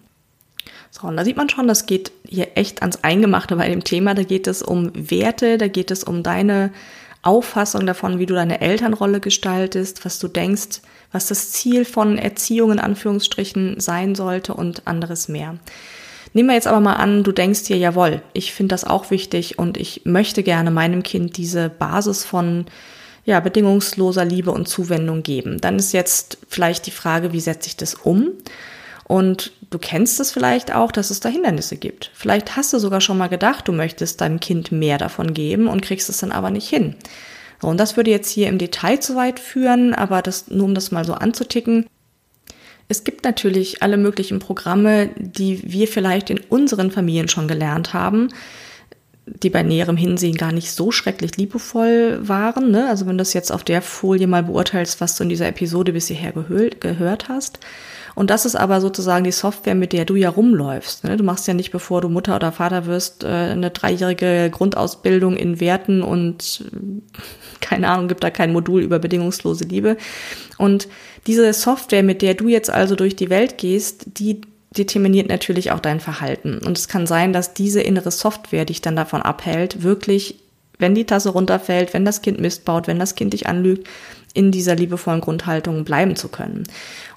So, 0.92 1.08
und 1.08 1.18
da 1.18 1.26
sieht 1.26 1.36
man 1.36 1.50
schon, 1.50 1.68
das 1.68 1.86
geht 1.86 2.14
hier 2.26 2.56
echt 2.56 2.82
ans 2.82 3.04
Eingemachte 3.04 3.58
bei 3.58 3.68
dem 3.68 3.84
Thema. 3.84 4.14
Da 4.14 4.24
geht 4.24 4.48
es 4.48 4.64
um 4.64 4.92
Werte, 4.94 5.58
da 5.58 5.68
geht 5.68 5.92
es 5.92 6.06
um 6.06 6.24
deine 6.24 6.72
Auffassung 7.22 7.86
davon, 7.86 8.18
wie 8.18 8.26
du 8.26 8.34
deine 8.34 8.62
Elternrolle 8.62 9.20
gestaltest, 9.20 10.06
was 10.06 10.20
du 10.20 10.30
denkst, 10.30 10.82
was 11.12 11.28
das 11.28 11.52
Ziel 11.52 11.84
von 11.84 12.18
Erziehung 12.18 12.72
in 12.72 12.80
Anführungsstrichen 12.80 13.80
sein 13.82 14.16
sollte 14.16 14.54
und 14.54 14.88
anderes 14.88 15.28
mehr. 15.28 15.58
Nehmen 16.34 16.50
wir 16.50 16.56
jetzt 16.56 16.68
aber 16.68 16.80
mal 16.80 16.96
an, 16.96 17.24
du 17.24 17.32
denkst 17.34 17.64
dir, 17.64 17.78
jawohl, 17.78 18.22
ich 18.34 18.54
finde 18.54 18.74
das 18.74 18.86
auch 18.86 19.12
wichtig 19.12 19.60
und 19.60 19.78
ich 19.78 20.02
möchte 20.06 20.44
gerne 20.44 20.72
meinem 20.72 21.04
Kind 21.04 21.36
diese 21.38 21.70
Basis 21.70 22.24
von 22.24 22.66
ja, 23.26 23.40
bedingungsloser 23.40 24.26
Liebe 24.26 24.52
und 24.52 24.68
Zuwendung 24.68 25.24
geben. 25.24 25.62
Dann 25.62 25.78
ist 25.78 25.94
jetzt 25.94 26.38
vielleicht 26.50 26.86
die 26.88 26.92
Frage, 26.92 27.34
wie 27.34 27.40
setze 27.40 27.68
ich 27.68 27.78
das 27.78 27.94
um? 27.94 28.32
Und 29.06 29.52
du 29.70 29.80
kennst 29.80 30.20
es 30.20 30.32
vielleicht 30.32 30.74
auch, 30.74 30.92
dass 30.92 31.10
es 31.10 31.20
da 31.20 31.30
Hindernisse 31.30 31.78
gibt. 31.78 32.12
Vielleicht 32.14 32.56
hast 32.56 32.74
du 32.74 32.80
sogar 32.80 33.02
schon 33.02 33.18
mal 33.18 33.28
gedacht, 33.28 33.68
du 33.68 33.72
möchtest 33.72 34.22
deinem 34.22 34.40
Kind 34.40 34.72
mehr 34.72 34.98
davon 34.98 35.34
geben 35.34 35.68
und 35.68 35.82
kriegst 35.82 36.10
es 36.10 36.18
dann 36.18 36.32
aber 36.32 36.52
nicht 36.52 36.70
hin. 36.70 36.96
Und 37.62 37.80
das 37.80 37.96
würde 37.96 38.12
jetzt 38.12 38.30
hier 38.30 38.50
im 38.50 38.58
Detail 38.58 39.00
zu 39.00 39.16
weit 39.16 39.40
führen, 39.40 39.94
aber 39.94 40.22
das, 40.22 40.50
nur 40.50 40.66
um 40.66 40.76
das 40.76 40.92
mal 40.92 41.06
so 41.06 41.14
anzuticken. 41.14 41.86
Es 42.90 43.04
gibt 43.04 43.24
natürlich 43.24 43.82
alle 43.82 43.98
möglichen 43.98 44.40
Programme, 44.40 45.10
die 45.18 45.62
wir 45.64 45.88
vielleicht 45.88 46.30
in 46.30 46.40
unseren 46.50 46.92
Familien 46.92 47.30
schon 47.30 47.48
gelernt 47.48 47.94
haben, 47.94 48.30
die 49.26 49.50
bei 49.50 49.64
näherem 49.64 49.96
Hinsehen 49.96 50.36
gar 50.36 50.52
nicht 50.52 50.72
so 50.72 50.92
schrecklich 50.92 51.38
liebevoll 51.38 52.20
waren. 52.28 52.72
Ne? 52.72 52.88
Also 52.90 53.06
wenn 53.06 53.18
du 53.18 53.22
das 53.22 53.34
jetzt 53.34 53.52
auf 53.52 53.64
der 53.64 53.82
Folie 53.82 54.28
mal 54.28 54.44
beurteilst, 54.44 55.00
was 55.00 55.16
du 55.16 55.24
in 55.24 55.30
dieser 55.30 55.48
Episode 55.48 55.94
bis 55.94 56.08
hierher 56.08 56.34
gehört, 56.34 57.30
hast. 57.30 57.60
Und 58.16 58.30
das 58.30 58.46
ist 58.46 58.56
aber 58.56 58.80
sozusagen 58.80 59.24
die 59.24 59.32
Software, 59.32 59.76
mit 59.76 59.94
der 59.94 60.06
du 60.06 60.16
ja 60.16 60.30
rumläufst. 60.30 61.04
Ne? 61.04 61.18
Du 61.18 61.24
machst 61.24 61.48
ja 61.48 61.54
nicht, 61.54 61.72
bevor 61.72 62.02
du 62.02 62.10
Mutter 62.10 62.36
oder 62.36 62.52
Vater 62.52 62.86
wirst, 62.86 63.24
äh, 63.24 63.28
eine 63.28 63.72
dreijährige 63.72 64.50
Grundausbildung 64.52 65.36
in 65.36 65.60
Werten 65.60 66.04
und 66.04 66.66
keine 67.62 67.88
Ahnung, 67.88 68.08
gibt 68.10 68.24
da 68.24 68.30
kein 68.30 68.52
Modul 68.52 68.82
über 68.82 69.00
bedingungslose 69.00 69.64
Liebe. 69.64 69.98
Und 70.58 70.88
diese 71.26 71.52
Software, 71.54 72.04
mit 72.04 72.22
der 72.22 72.34
du 72.34 72.50
jetzt 72.50 72.70
also 72.70 72.96
durch 72.96 73.16
die 73.16 73.30
Welt 73.30 73.58
gehst, 73.58 74.06
die 74.18 74.42
determiniert 74.78 75.30
natürlich 75.30 75.72
auch 75.72 75.80
dein 75.80 76.00
Verhalten. 76.00 76.60
Und 76.60 76.78
es 76.78 76.88
kann 76.88 77.08
sein, 77.08 77.34
dass 77.34 77.54
diese 77.54 77.82
innere 77.82 78.12
Software 78.12 78.66
dich 78.66 78.82
dann 78.82 78.96
davon 78.96 79.22
abhält, 79.22 79.84
wirklich, 79.84 80.40
wenn 80.80 80.96
die 80.96 81.06
Tasse 81.06 81.30
runterfällt, 81.30 81.94
wenn 81.94 82.06
das 82.06 82.22
Kind 82.22 82.40
Mist 82.40 82.66
baut, 82.66 82.88
wenn 82.88 83.00
das 83.00 83.16
Kind 83.16 83.34
dich 83.34 83.48
anlügt, 83.48 83.88
in 84.34 84.52
dieser 84.52 84.76
liebevollen 84.76 85.22
Grundhaltung 85.22 85.84
bleiben 85.84 86.16
zu 86.16 86.28
können. 86.28 86.64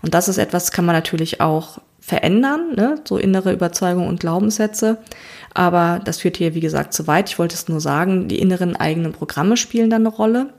Und 0.02 0.14
das 0.14 0.28
ist 0.28 0.38
etwas, 0.38 0.70
kann 0.70 0.84
man 0.84 0.94
natürlich 0.94 1.40
auch 1.40 1.78
verändern, 2.00 2.74
ne? 2.76 3.00
so 3.04 3.16
innere 3.18 3.52
Überzeugungen 3.52 4.08
und 4.08 4.20
Glaubenssätze. 4.20 4.98
Aber 5.54 6.00
das 6.04 6.18
führt 6.18 6.36
hier, 6.36 6.54
wie 6.54 6.60
gesagt, 6.60 6.92
zu 6.92 7.06
weit. 7.06 7.30
Ich 7.30 7.38
wollte 7.38 7.54
es 7.54 7.68
nur 7.68 7.80
sagen, 7.80 8.28
die 8.28 8.38
inneren 8.38 8.76
eigenen 8.76 9.12
Programme 9.12 9.56
spielen 9.56 9.90
dann 9.90 10.06
eine 10.06 10.14
Rolle. 10.14 10.50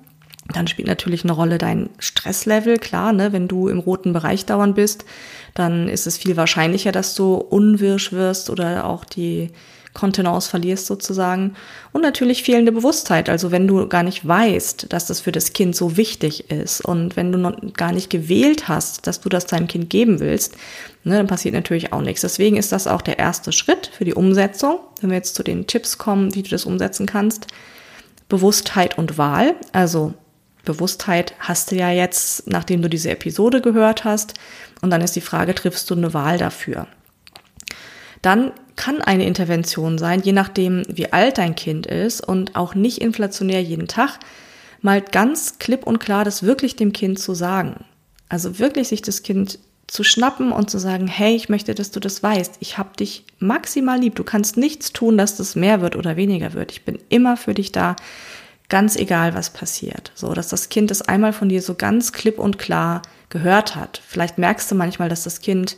Dann 0.54 0.68
spielt 0.68 0.88
natürlich 0.88 1.24
eine 1.24 1.34
Rolle 1.34 1.58
dein 1.58 1.90
Stresslevel, 2.00 2.78
klar, 2.78 3.12
ne? 3.12 3.34
wenn 3.34 3.48
du 3.48 3.68
im 3.68 3.80
roten 3.80 4.14
Bereich 4.14 4.46
dauernd 4.46 4.76
bist, 4.76 5.06
dann 5.54 5.90
ist 5.90 6.08
es 6.08 6.18
viel 6.18 6.38
wahrscheinlicher, 6.38 6.92
dass 6.92 7.16
du 7.16 7.36
unwirsch 7.36 8.14
wirst 8.14 8.50
oder 8.50 8.86
auch 8.86 9.04
die 9.04 9.52
Kontenance 9.98 10.50
verlierst 10.50 10.86
sozusagen. 10.86 11.56
Und 11.92 12.02
natürlich 12.02 12.44
fehlende 12.44 12.72
Bewusstheit. 12.72 13.30
Also 13.30 13.52
wenn 13.52 13.68
du 13.68 13.88
gar 13.88 14.04
nicht 14.04 14.26
weißt, 14.26 14.94
dass 14.94 15.08
das 15.08 15.20
für 15.22 15.32
das 15.32 15.54
Kind 15.54 15.76
so 15.76 15.98
wichtig 15.98 16.52
ist 16.52 16.82
und 16.82 17.16
wenn 17.16 17.32
du 17.32 17.40
noch 17.40 17.58
gar 17.74 17.92
nicht 17.92 18.10
gewählt 18.10 18.68
hast, 18.68 19.08
dass 19.08 19.20
du 19.22 19.28
das 19.28 19.48
deinem 19.48 19.68
Kind 19.68 19.90
geben 19.90 20.20
willst, 20.20 20.56
ne, 21.04 21.18
dann 21.18 21.28
passiert 21.28 21.56
natürlich 21.56 21.94
auch 21.94 22.02
nichts. 22.02 22.22
Deswegen 22.22 22.58
ist 22.58 22.72
das 22.72 22.86
auch 22.86 23.02
der 23.02 23.18
erste 23.18 23.52
Schritt 23.52 23.88
für 23.88 24.06
die 24.06 24.14
Umsetzung. 24.14 24.80
Wenn 25.02 25.10
wir 25.10 25.18
jetzt 25.18 25.36
zu 25.36 25.44
den 25.44 25.66
Tipps 25.66 25.98
kommen, 25.98 26.36
wie 26.36 26.44
du 26.44 26.50
das 26.50 26.66
umsetzen 26.66 27.08
kannst. 27.08 27.48
Bewusstheit 28.30 29.00
und 29.00 29.18
Wahl. 29.18 29.56
Also 29.72 30.14
Bewusstheit 30.68 31.34
hast 31.40 31.72
du 31.72 31.76
ja 31.76 31.90
jetzt, 31.90 32.48
nachdem 32.48 32.82
du 32.82 32.90
diese 32.90 33.10
Episode 33.10 33.62
gehört 33.62 34.04
hast. 34.04 34.34
Und 34.82 34.92
dann 34.92 35.02
ist 35.02 35.16
die 35.16 35.22
Frage, 35.22 35.56
triffst 35.56 35.90
du 35.90 35.96
eine 35.96 36.14
Wahl 36.14 36.38
dafür? 36.38 36.88
Dann 38.22 38.52
kann 38.76 39.02
eine 39.02 39.26
Intervention 39.26 39.98
sein, 39.98 40.22
je 40.22 40.34
nachdem, 40.34 40.84
wie 40.88 41.12
alt 41.12 41.38
dein 41.38 41.56
Kind 41.56 41.88
ist 41.88 42.22
und 42.22 42.56
auch 42.56 42.76
nicht 42.76 43.02
inflationär 43.02 43.62
jeden 43.62 43.88
Tag, 43.88 44.20
mal 44.82 45.02
ganz 45.02 45.58
klipp 45.58 45.88
und 45.88 46.00
klar 46.00 46.24
das 46.24 46.44
wirklich 46.44 46.76
dem 46.76 46.94
Kind 46.94 47.20
zu 47.20 47.34
sagen. 47.34 47.86
Also 48.30 48.60
wirklich 48.60 48.90
sich 48.90 49.02
das 49.02 49.24
Kind 49.24 49.60
zu 49.88 50.04
schnappen 50.04 50.52
und 50.52 50.70
zu 50.70 50.80
sagen, 50.80 51.08
hey, 51.08 51.36
ich 51.36 51.48
möchte, 51.48 51.74
dass 51.74 51.92
du 51.92 52.00
das 52.00 52.22
weißt. 52.22 52.58
Ich 52.60 52.78
habe 52.78 52.96
dich 53.00 53.24
maximal 53.40 54.00
lieb. 54.00 54.16
Du 54.16 54.24
kannst 54.24 54.58
nichts 54.58 54.92
tun, 54.92 55.18
dass 55.18 55.38
das 55.38 55.56
mehr 55.56 55.82
wird 55.82 55.96
oder 55.96 56.18
weniger 56.18 56.54
wird. 56.54 56.72
Ich 56.74 56.84
bin 56.84 57.00
immer 57.10 57.38
für 57.38 57.54
dich 57.54 57.72
da, 57.72 57.96
ganz 58.70 58.96
egal, 58.96 59.34
was 59.34 59.52
passiert. 59.52 60.12
So, 60.16 60.34
dass 60.34 60.50
das 60.50 60.70
Kind 60.70 60.92
das 60.92 61.02
einmal 61.02 61.34
von 61.34 61.50
dir 61.50 61.62
so 61.62 61.76
ganz 61.76 62.12
klipp 62.12 62.40
und 62.40 62.60
klar 62.60 63.02
gehört 63.30 63.76
hat. 63.76 64.02
Vielleicht 64.06 64.38
merkst 64.38 64.70
du 64.72 64.76
manchmal, 64.76 65.10
dass 65.10 65.24
das 65.24 65.42
Kind 65.42 65.78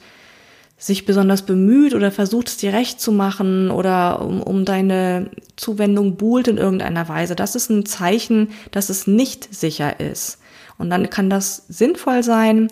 sich 0.78 1.06
besonders 1.06 1.42
bemüht 1.42 1.94
oder 1.94 2.10
versucht 2.10 2.48
es 2.48 2.58
dir 2.58 2.72
recht 2.72 3.02
zu 3.02 3.12
machen 3.12 3.70
oder 3.70 4.22
um, 4.22 4.42
um 4.42 4.64
deine 4.64 5.30
Zuwendung 5.58 6.16
buhlt 6.16 6.48
in 6.48 6.58
irgendeiner 6.58 7.10
Weise. 7.10 7.36
Das 7.36 7.56
ist 7.56 7.70
ein 7.70 7.86
Zeichen, 7.86 8.52
dass 8.72 8.90
es 8.90 9.06
nicht 9.06 9.54
sicher 9.54 10.00
ist. 10.00 10.38
Und 10.78 10.90
dann 10.90 11.10
kann 11.10 11.30
das 11.30 11.66
sinnvoll 11.68 12.24
sein, 12.24 12.70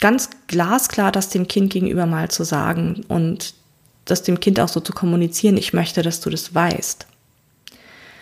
ganz 0.00 0.30
glasklar 0.46 1.12
das 1.12 1.28
dem 1.28 1.46
Kind 1.46 1.70
gegenüber 1.70 2.06
mal 2.06 2.30
zu 2.30 2.42
sagen 2.42 3.04
und 3.08 3.52
das 4.06 4.22
dem 4.22 4.40
Kind 4.40 4.58
auch 4.58 4.68
so 4.68 4.80
zu 4.80 4.94
kommunizieren, 4.94 5.58
ich 5.58 5.74
möchte, 5.74 6.00
dass 6.00 6.20
du 6.20 6.30
das 6.30 6.54
weißt. 6.54 7.06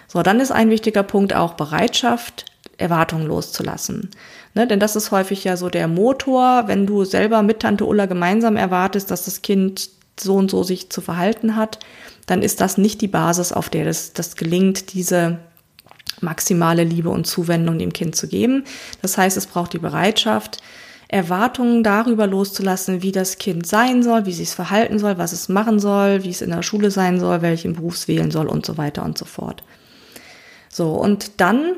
So, 0.09 0.23
dann 0.23 0.41
ist 0.41 0.51
ein 0.51 0.71
wichtiger 0.71 1.03
Punkt 1.03 1.35
auch 1.35 1.55
Bereitschaft, 1.55 2.47
Erwartungen 2.79 3.27
loszulassen. 3.27 4.11
Ne, 4.55 4.67
denn 4.67 4.81
das 4.81 4.97
ist 4.97 5.11
häufig 5.11 5.45
ja 5.45 5.57
so 5.57 5.69
der 5.69 5.87
Motor, 5.87 6.65
wenn 6.67 6.87
du 6.87 7.05
selber 7.05 7.43
mit 7.43 7.61
Tante 7.61 7.85
Ulla 7.85 8.07
gemeinsam 8.07 8.57
erwartest, 8.57 9.11
dass 9.11 9.27
das 9.27 9.43
Kind 9.43 9.91
so 10.19 10.37
und 10.37 10.51
so 10.51 10.63
sich 10.63 10.91
zu 10.91 11.01
verhalten 11.01 11.55
hat, 11.55 11.79
dann 12.27 12.43
ist 12.43 12.61
das 12.61 12.79
nicht 12.79 13.01
die 13.01 13.09
Basis, 13.09 13.53
auf 13.53 13.69
der 13.69 13.85
das, 13.85 14.15
das 14.15 14.37
gelingt, 14.37 14.95
diese 14.95 15.39
maximale 16.21 16.85
Liebe 16.85 17.11
und 17.11 17.27
Zuwendung 17.27 17.79
dem 17.79 17.93
Kind 17.93 18.17
zu 18.17 18.27
geben. 18.27 18.65
Das 19.03 19.19
heißt, 19.19 19.37
es 19.37 19.47
braucht 19.47 19.73
die 19.73 19.79
Bereitschaft, 19.79 20.61
Erwartungen 21.09 21.83
darüber 21.83 22.27
loszulassen, 22.27 23.03
wie 23.03 23.13
das 23.13 23.39
Kind 23.39 23.67
sein 23.67 24.03
soll, 24.03 24.27
wie 24.27 24.33
sich 24.33 24.49
es 24.49 24.55
verhalten 24.55 24.99
soll, 24.99 25.17
was 25.17 25.33
es 25.33 25.49
machen 25.49 25.79
soll, 25.79 26.23
wie 26.25 26.31
es 26.31 26.43
in 26.43 26.51
der 26.51 26.63
Schule 26.63 26.91
sein 26.91 27.19
soll, 27.19 27.41
welchen 27.41 27.75
Beruf 27.75 28.09
wählen 28.09 28.31
soll 28.31 28.47
und 28.47 28.67
so 28.67 28.77
weiter 28.77 29.05
und 29.05 29.17
so 29.17 29.25
fort. 29.25 29.63
So, 30.79 30.93
und 30.93 31.41
dann 31.41 31.75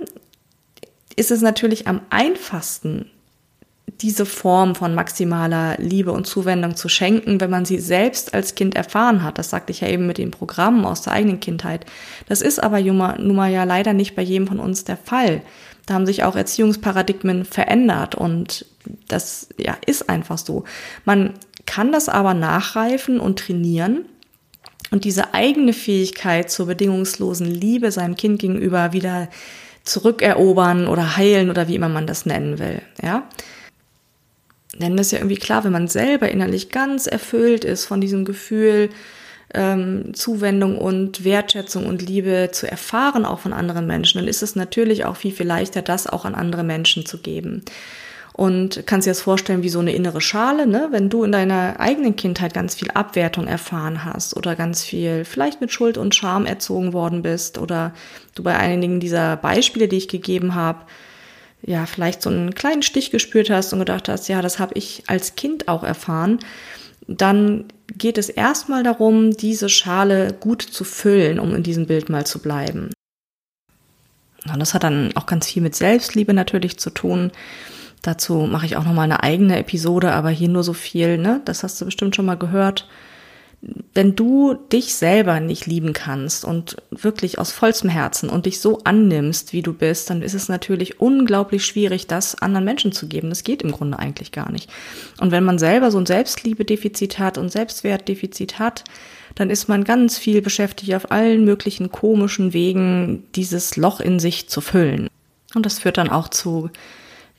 ist 1.16 1.30
es 1.30 1.40
natürlich 1.40 1.86
am 1.86 2.02
einfachsten, 2.10 3.10
diese 4.02 4.26
Form 4.26 4.74
von 4.74 4.94
maximaler 4.94 5.78
Liebe 5.78 6.12
und 6.12 6.26
Zuwendung 6.26 6.76
zu 6.76 6.90
schenken, 6.90 7.40
wenn 7.40 7.48
man 7.48 7.64
sie 7.64 7.78
selbst 7.78 8.34
als 8.34 8.54
Kind 8.56 8.74
erfahren 8.74 9.22
hat. 9.22 9.38
Das 9.38 9.48
sagte 9.48 9.72
ich 9.72 9.80
ja 9.80 9.88
eben 9.88 10.06
mit 10.06 10.18
den 10.18 10.30
Programmen 10.30 10.84
aus 10.84 11.00
der 11.00 11.14
eigenen 11.14 11.40
Kindheit. 11.40 11.86
Das 12.28 12.42
ist 12.42 12.62
aber 12.62 12.78
nun 12.82 13.36
mal 13.36 13.50
ja 13.50 13.64
leider 13.64 13.94
nicht 13.94 14.14
bei 14.14 14.22
jedem 14.22 14.46
von 14.46 14.60
uns 14.60 14.84
der 14.84 14.98
Fall. 14.98 15.40
Da 15.86 15.94
haben 15.94 16.04
sich 16.04 16.22
auch 16.22 16.36
Erziehungsparadigmen 16.36 17.46
verändert 17.46 18.16
und 18.16 18.66
das 19.08 19.48
ja 19.56 19.78
ist 19.86 20.10
einfach 20.10 20.36
so. 20.36 20.64
Man 21.06 21.32
kann 21.64 21.90
das 21.90 22.10
aber 22.10 22.34
nachreifen 22.34 23.18
und 23.18 23.38
trainieren 23.38 24.04
und 24.90 25.04
diese 25.04 25.34
eigene 25.34 25.72
Fähigkeit 25.72 26.50
zur 26.50 26.66
bedingungslosen 26.66 27.46
Liebe 27.46 27.92
seinem 27.92 28.16
Kind 28.16 28.40
gegenüber 28.40 28.92
wieder 28.92 29.28
zurückerobern 29.84 30.86
oder 30.88 31.16
heilen 31.16 31.50
oder 31.50 31.68
wie 31.68 31.76
immer 31.76 31.88
man 31.88 32.06
das 32.06 32.26
nennen 32.26 32.58
will, 32.58 32.82
ja. 33.02 33.28
Denn 34.78 34.96
das 34.96 35.06
ist 35.06 35.12
ja 35.12 35.18
irgendwie 35.18 35.36
klar, 35.36 35.64
wenn 35.64 35.72
man 35.72 35.88
selber 35.88 36.28
innerlich 36.28 36.70
ganz 36.70 37.06
erfüllt 37.06 37.64
ist 37.64 37.86
von 37.86 38.00
diesem 38.00 38.24
Gefühl, 38.24 38.90
ähm, 39.52 40.14
Zuwendung 40.14 40.78
und 40.78 41.24
Wertschätzung 41.24 41.86
und 41.86 42.02
Liebe 42.02 42.50
zu 42.52 42.70
erfahren, 42.70 43.24
auch 43.24 43.40
von 43.40 43.52
anderen 43.52 43.86
Menschen, 43.86 44.18
dann 44.18 44.28
ist 44.28 44.42
es 44.42 44.54
natürlich 44.54 45.04
auch 45.04 45.16
viel, 45.16 45.32
viel 45.32 45.46
leichter, 45.46 45.82
das 45.82 46.06
auch 46.06 46.24
an 46.24 46.36
andere 46.36 46.62
Menschen 46.62 47.04
zu 47.04 47.18
geben 47.18 47.64
und 48.40 48.84
kannst 48.86 49.06
dir 49.06 49.10
das 49.10 49.20
vorstellen 49.20 49.62
wie 49.62 49.68
so 49.68 49.80
eine 49.80 49.92
innere 49.92 50.22
Schale, 50.22 50.66
ne? 50.66 50.88
Wenn 50.92 51.10
du 51.10 51.24
in 51.24 51.32
deiner 51.32 51.78
eigenen 51.78 52.16
Kindheit 52.16 52.54
ganz 52.54 52.74
viel 52.74 52.90
Abwertung 52.90 53.46
erfahren 53.46 54.02
hast 54.02 54.34
oder 54.34 54.56
ganz 54.56 54.82
viel 54.82 55.26
vielleicht 55.26 55.60
mit 55.60 55.70
Schuld 55.70 55.98
und 55.98 56.14
Scham 56.14 56.46
erzogen 56.46 56.94
worden 56.94 57.20
bist 57.20 57.58
oder 57.58 57.92
du 58.34 58.42
bei 58.42 58.56
einigen 58.56 58.98
dieser 58.98 59.36
Beispiele, 59.36 59.88
die 59.88 59.98
ich 59.98 60.08
gegeben 60.08 60.54
habe, 60.54 60.86
ja, 61.60 61.84
vielleicht 61.84 62.22
so 62.22 62.30
einen 62.30 62.54
kleinen 62.54 62.80
Stich 62.80 63.10
gespürt 63.10 63.50
hast 63.50 63.74
und 63.74 63.80
gedacht 63.80 64.08
hast, 64.08 64.26
ja, 64.30 64.40
das 64.40 64.58
habe 64.58 64.72
ich 64.74 65.02
als 65.06 65.34
Kind 65.36 65.68
auch 65.68 65.82
erfahren, 65.82 66.38
dann 67.06 67.66
geht 67.94 68.16
es 68.16 68.30
erstmal 68.30 68.82
darum, 68.82 69.36
diese 69.36 69.68
Schale 69.68 70.32
gut 70.32 70.62
zu 70.62 70.84
füllen, 70.84 71.40
um 71.40 71.54
in 71.54 71.62
diesem 71.62 71.84
Bild 71.84 72.08
mal 72.08 72.24
zu 72.24 72.38
bleiben. 72.38 72.88
Und 74.50 74.60
das 74.60 74.72
hat 74.72 74.82
dann 74.82 75.14
auch 75.14 75.26
ganz 75.26 75.46
viel 75.46 75.60
mit 75.60 75.74
Selbstliebe 75.74 76.32
natürlich 76.32 76.78
zu 76.78 76.88
tun. 76.88 77.32
Dazu 78.02 78.46
mache 78.50 78.66
ich 78.66 78.76
auch 78.76 78.84
noch 78.84 78.94
mal 78.94 79.02
eine 79.02 79.22
eigene 79.22 79.58
Episode, 79.58 80.12
aber 80.12 80.30
hier 80.30 80.48
nur 80.48 80.62
so 80.62 80.72
viel, 80.72 81.18
ne? 81.18 81.42
Das 81.44 81.62
hast 81.62 81.80
du 81.80 81.84
bestimmt 81.84 82.16
schon 82.16 82.26
mal 82.26 82.36
gehört. 82.36 82.88
Wenn 83.92 84.16
du 84.16 84.54
dich 84.54 84.94
selber 84.94 85.38
nicht 85.38 85.66
lieben 85.66 85.92
kannst 85.92 86.46
und 86.46 86.76
wirklich 86.90 87.38
aus 87.38 87.52
vollstem 87.52 87.90
Herzen 87.90 88.30
und 88.30 88.46
dich 88.46 88.60
so 88.60 88.78
annimmst, 88.84 89.52
wie 89.52 89.60
du 89.60 89.74
bist, 89.74 90.08
dann 90.08 90.22
ist 90.22 90.32
es 90.32 90.48
natürlich 90.48 90.98
unglaublich 90.98 91.66
schwierig, 91.66 92.06
das 92.06 92.40
anderen 92.40 92.64
Menschen 92.64 92.92
zu 92.92 93.06
geben. 93.06 93.28
Das 93.28 93.44
geht 93.44 93.60
im 93.60 93.72
Grunde 93.72 93.98
eigentlich 93.98 94.32
gar 94.32 94.50
nicht. 94.50 94.70
Und 95.20 95.30
wenn 95.30 95.44
man 95.44 95.58
selber 95.58 95.90
so 95.90 95.98
ein 95.98 96.06
Selbstliebedefizit 96.06 97.18
hat 97.18 97.36
und 97.36 97.52
Selbstwertdefizit 97.52 98.58
hat, 98.58 98.84
dann 99.34 99.50
ist 99.50 99.68
man 99.68 99.84
ganz 99.84 100.16
viel 100.16 100.40
beschäftigt, 100.40 100.94
auf 100.94 101.10
allen 101.10 101.44
möglichen 101.44 101.90
komischen 101.90 102.54
Wegen 102.54 103.24
dieses 103.34 103.76
Loch 103.76 104.00
in 104.00 104.20
sich 104.20 104.48
zu 104.48 104.62
füllen. 104.62 105.08
Und 105.54 105.66
das 105.66 105.80
führt 105.80 105.98
dann 105.98 106.08
auch 106.08 106.28
zu 106.28 106.70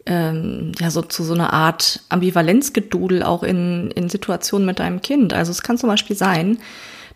ähm, 0.06 0.72
ja 0.80 0.90
so 0.90 1.02
zu 1.02 1.24
so 1.24 1.34
einer 1.34 1.54
Art 1.54 2.02
Ambivalenzgedudel 2.10 3.24
auch 3.24 3.44
in, 3.44 3.92
in 3.92 4.10
Situationen 4.10 4.66
mit 4.66 4.80
deinem 4.80 5.02
Kind. 5.02 5.34
Also 5.34 5.52
es 5.52 5.62
kann 5.62 5.78
zum 5.78 5.90
Beispiel 5.90 6.16
sein, 6.16 6.58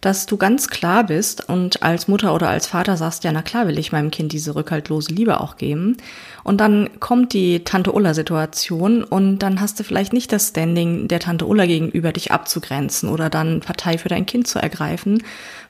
dass 0.01 0.27
du 0.27 0.37
ganz 0.37 0.67
klar 0.67 1.03
bist 1.03 1.49
und 1.49 1.81
als 1.81 2.07
Mutter 2.07 2.35
oder 2.35 2.47
als 2.47 2.67
Vater 2.67 2.95
sagst, 2.95 3.23
ja, 3.23 3.31
na 3.31 3.41
klar 3.41 3.67
will 3.67 3.79
ich 3.79 3.91
meinem 3.91 4.11
Kind 4.11 4.33
diese 4.33 4.53
rückhaltlose 4.53 5.11
Liebe 5.11 5.39
auch 5.39 5.57
geben. 5.57 5.97
Und 6.43 6.61
dann 6.61 6.99
kommt 6.99 7.33
die 7.33 7.63
Tante 7.63 7.91
Ulla-Situation 7.91 9.03
und 9.03 9.39
dann 9.39 9.59
hast 9.59 9.79
du 9.79 9.83
vielleicht 9.83 10.13
nicht 10.13 10.31
das 10.31 10.49
Standing 10.49 11.07
der 11.07 11.21
Tante 11.21 11.47
Ulla 11.47 11.65
gegenüber, 11.65 12.11
dich 12.11 12.31
abzugrenzen 12.31 13.09
oder 13.09 13.31
dann 13.31 13.61
Partei 13.61 13.97
für 13.97 14.09
dein 14.09 14.27
Kind 14.27 14.47
zu 14.47 14.59
ergreifen. 14.59 15.23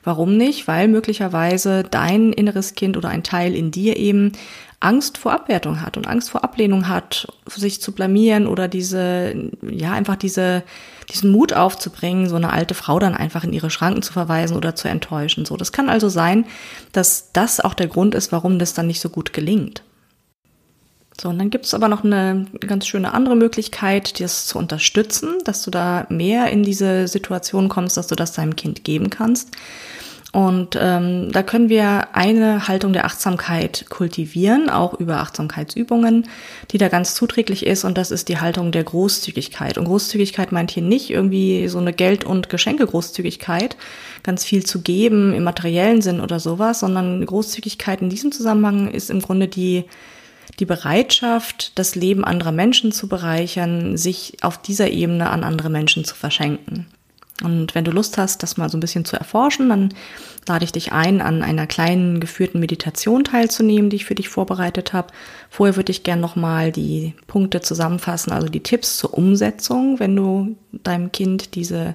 Warum 0.04 0.36
nicht? 0.36 0.68
Weil 0.68 0.88
möglicherweise 0.88 1.82
dein 1.82 2.34
inneres 2.34 2.74
Kind 2.74 2.98
oder 2.98 3.08
ein 3.08 3.22
Teil 3.22 3.54
in 3.54 3.70
dir 3.70 3.96
eben 3.96 4.32
Angst 4.80 5.18
vor 5.18 5.32
Abwertung 5.32 5.80
hat 5.80 5.96
und 5.96 6.06
Angst 6.06 6.30
vor 6.30 6.44
Ablehnung 6.44 6.88
hat, 6.88 7.26
sich 7.46 7.80
zu 7.80 7.92
blamieren 7.92 8.46
oder 8.46 8.68
diese, 8.68 9.50
ja, 9.62 9.92
einfach 9.92 10.16
diese, 10.16 10.62
diesen 11.10 11.30
Mut 11.30 11.52
aufzubringen, 11.52 12.28
so 12.28 12.36
eine 12.36 12.52
alte 12.52 12.74
Frau 12.74 12.98
dann 12.98 13.14
einfach 13.14 13.44
in 13.44 13.52
ihre 13.52 13.70
Schranken 13.70 14.02
zu 14.02 14.12
verweisen 14.12 14.56
oder 14.56 14.74
zu 14.74 14.88
enttäuschen. 14.88 15.46
So, 15.46 15.56
das 15.56 15.72
kann 15.72 15.88
also 15.88 16.08
sein, 16.08 16.44
dass 16.92 17.32
das 17.32 17.60
auch 17.60 17.74
der 17.74 17.86
Grund 17.86 18.14
ist, 18.14 18.32
warum 18.32 18.58
das 18.58 18.74
dann 18.74 18.86
nicht 18.86 19.00
so 19.00 19.08
gut 19.08 19.32
gelingt. 19.32 19.82
So, 21.18 21.30
und 21.30 21.38
dann 21.38 21.48
gibt 21.48 21.64
es 21.64 21.72
aber 21.72 21.88
noch 21.88 22.04
eine 22.04 22.46
ganz 22.60 22.86
schöne 22.86 23.14
andere 23.14 23.36
Möglichkeit, 23.36 24.20
das 24.20 24.46
zu 24.46 24.58
unterstützen, 24.58 25.38
dass 25.44 25.62
du 25.62 25.70
da 25.70 26.06
mehr 26.10 26.50
in 26.50 26.62
diese 26.62 27.08
Situation 27.08 27.70
kommst, 27.70 27.96
dass 27.96 28.08
du 28.08 28.14
das 28.14 28.32
deinem 28.32 28.54
Kind 28.54 28.84
geben 28.84 29.08
kannst. 29.08 29.52
Und 30.36 30.78
ähm, 30.78 31.32
da 31.32 31.42
können 31.42 31.70
wir 31.70 32.14
eine 32.14 32.68
Haltung 32.68 32.92
der 32.92 33.06
Achtsamkeit 33.06 33.86
kultivieren, 33.88 34.68
auch 34.68 34.92
über 34.92 35.20
Achtsamkeitsübungen, 35.20 36.28
die 36.70 36.76
da 36.76 36.88
ganz 36.88 37.14
zuträglich 37.14 37.64
ist. 37.64 37.84
Und 37.84 37.96
das 37.96 38.10
ist 38.10 38.28
die 38.28 38.38
Haltung 38.38 38.70
der 38.70 38.84
Großzügigkeit. 38.84 39.78
Und 39.78 39.86
Großzügigkeit 39.86 40.52
meint 40.52 40.70
hier 40.70 40.82
nicht 40.82 41.08
irgendwie 41.08 41.68
so 41.68 41.78
eine 41.78 41.94
Geld- 41.94 42.24
und 42.24 42.50
Geschenke-Großzügigkeit, 42.50 43.78
ganz 44.24 44.44
viel 44.44 44.62
zu 44.66 44.82
geben 44.82 45.32
im 45.32 45.42
materiellen 45.42 46.02
Sinn 46.02 46.20
oder 46.20 46.38
sowas, 46.38 46.80
sondern 46.80 47.24
Großzügigkeit 47.24 48.02
in 48.02 48.10
diesem 48.10 48.30
Zusammenhang 48.30 48.88
ist 48.88 49.08
im 49.08 49.22
Grunde 49.22 49.48
die 49.48 49.84
die 50.60 50.66
Bereitschaft, 50.66 51.72
das 51.78 51.94
Leben 51.94 52.24
anderer 52.24 52.52
Menschen 52.52 52.92
zu 52.92 53.08
bereichern, 53.08 53.96
sich 53.96 54.36
auf 54.42 54.60
dieser 54.60 54.90
Ebene 54.90 55.30
an 55.30 55.44
andere 55.44 55.70
Menschen 55.70 56.04
zu 56.04 56.14
verschenken. 56.14 56.86
Und 57.42 57.74
wenn 57.74 57.84
du 57.84 57.90
Lust 57.90 58.16
hast, 58.16 58.42
das 58.42 58.56
mal 58.56 58.70
so 58.70 58.78
ein 58.78 58.80
bisschen 58.80 59.04
zu 59.04 59.16
erforschen, 59.16 59.68
dann 59.68 59.92
lade 60.48 60.64
ich 60.64 60.72
dich 60.72 60.92
ein, 60.92 61.20
an 61.20 61.42
einer 61.42 61.66
kleinen 61.66 62.18
geführten 62.18 62.60
Meditation 62.60 63.24
teilzunehmen, 63.24 63.90
die 63.90 63.96
ich 63.96 64.06
für 64.06 64.14
dich 64.14 64.28
vorbereitet 64.28 64.92
habe. 64.92 65.12
Vorher 65.50 65.76
würde 65.76 65.92
ich 65.92 66.02
gerne 66.02 66.22
nochmal 66.22 66.72
die 66.72 67.14
Punkte 67.26 67.60
zusammenfassen, 67.60 68.32
also 68.32 68.48
die 68.48 68.62
Tipps 68.62 68.96
zur 68.96 69.12
Umsetzung, 69.12 70.00
wenn 70.00 70.16
du 70.16 70.56
deinem 70.72 71.12
Kind 71.12 71.54
diese 71.54 71.94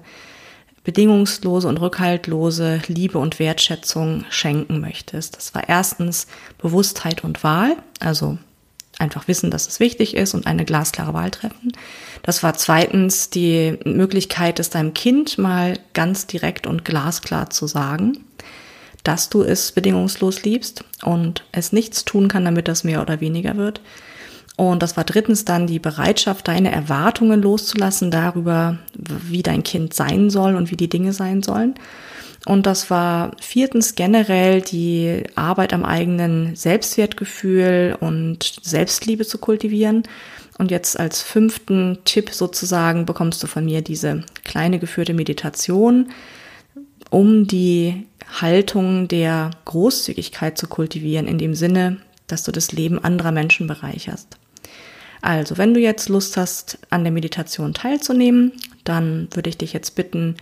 bedingungslose 0.83 1.67
und 1.67 1.77
rückhaltlose 1.77 2.81
Liebe 2.87 3.19
und 3.19 3.39
Wertschätzung 3.39 4.25
schenken 4.29 4.79
möchtest. 4.79 5.37
Das 5.37 5.53
war 5.55 5.67
erstens 5.67 6.27
Bewusstheit 6.59 7.23
und 7.23 7.43
Wahl, 7.43 7.77
also 7.99 8.37
einfach 8.99 9.27
wissen, 9.27 9.51
dass 9.51 9.67
es 9.67 9.79
wichtig 9.79 10.15
ist 10.15 10.33
und 10.33 10.47
eine 10.47 10.65
glasklare 10.65 11.13
Wahl 11.13 11.31
treffen. 11.31 11.71
Das 12.23 12.43
war 12.43 12.53
zweitens 12.53 13.29
die 13.29 13.77
Möglichkeit, 13.83 14.59
es 14.59 14.69
deinem 14.69 14.93
Kind 14.93 15.37
mal 15.37 15.79
ganz 15.93 16.27
direkt 16.27 16.67
und 16.67 16.85
glasklar 16.85 17.49
zu 17.49 17.67
sagen, 17.67 18.25
dass 19.03 19.29
du 19.29 19.41
es 19.41 19.71
bedingungslos 19.71 20.43
liebst 20.43 20.83
und 21.03 21.43
es 21.51 21.71
nichts 21.71 22.05
tun 22.05 22.27
kann, 22.27 22.45
damit 22.45 22.67
das 22.67 22.83
mehr 22.83 23.01
oder 23.01 23.19
weniger 23.19 23.57
wird. 23.57 23.81
Und 24.57 24.83
das 24.83 24.95
war 24.95 25.03
drittens 25.03 25.45
dann 25.45 25.65
die 25.65 25.79
Bereitschaft, 25.79 26.47
deine 26.47 26.71
Erwartungen 26.71 27.41
loszulassen 27.41 28.11
darüber, 28.11 28.77
wie 28.93 29.41
dein 29.41 29.63
Kind 29.63 29.95
sein 29.95 30.29
soll 30.29 30.55
und 30.55 30.69
wie 30.69 30.77
die 30.77 30.89
Dinge 30.89 31.13
sein 31.13 31.41
sollen. 31.41 31.73
Und 32.45 32.65
das 32.65 32.89
war 32.89 33.35
viertens 33.39 33.95
generell 33.95 34.61
die 34.61 35.23
Arbeit 35.35 35.73
am 35.73 35.85
eigenen 35.85 36.55
Selbstwertgefühl 36.55 37.95
und 37.99 38.59
Selbstliebe 38.63 39.25
zu 39.25 39.37
kultivieren. 39.37 40.03
Und 40.57 40.71
jetzt 40.71 40.99
als 40.99 41.21
fünften 41.21 41.99
Tipp 42.03 42.31
sozusagen 42.31 43.05
bekommst 43.05 43.41
du 43.43 43.47
von 43.47 43.65
mir 43.65 43.81
diese 43.81 44.23
kleine 44.43 44.79
geführte 44.79 45.13
Meditation, 45.13 46.09
um 47.09 47.45
die 47.45 48.07
Haltung 48.39 49.07
der 49.07 49.51
Großzügigkeit 49.65 50.57
zu 50.57 50.67
kultivieren, 50.67 51.27
in 51.27 51.37
dem 51.37 51.53
Sinne, 51.53 51.97
dass 52.27 52.43
du 52.43 52.51
das 52.51 52.71
Leben 52.71 53.03
anderer 53.03 53.31
Menschen 53.31 53.67
bereicherst. 53.67 54.37
Also, 55.21 55.57
wenn 55.57 55.73
du 55.73 55.79
jetzt 55.79 56.09
Lust 56.09 56.37
hast, 56.37 56.79
an 56.89 57.03
der 57.03 57.11
Meditation 57.11 57.73
teilzunehmen, 57.73 58.53
dann 58.83 59.27
würde 59.33 59.49
ich 59.49 59.57
dich 59.57 59.73
jetzt 59.73 59.95
bitten, 59.95 60.35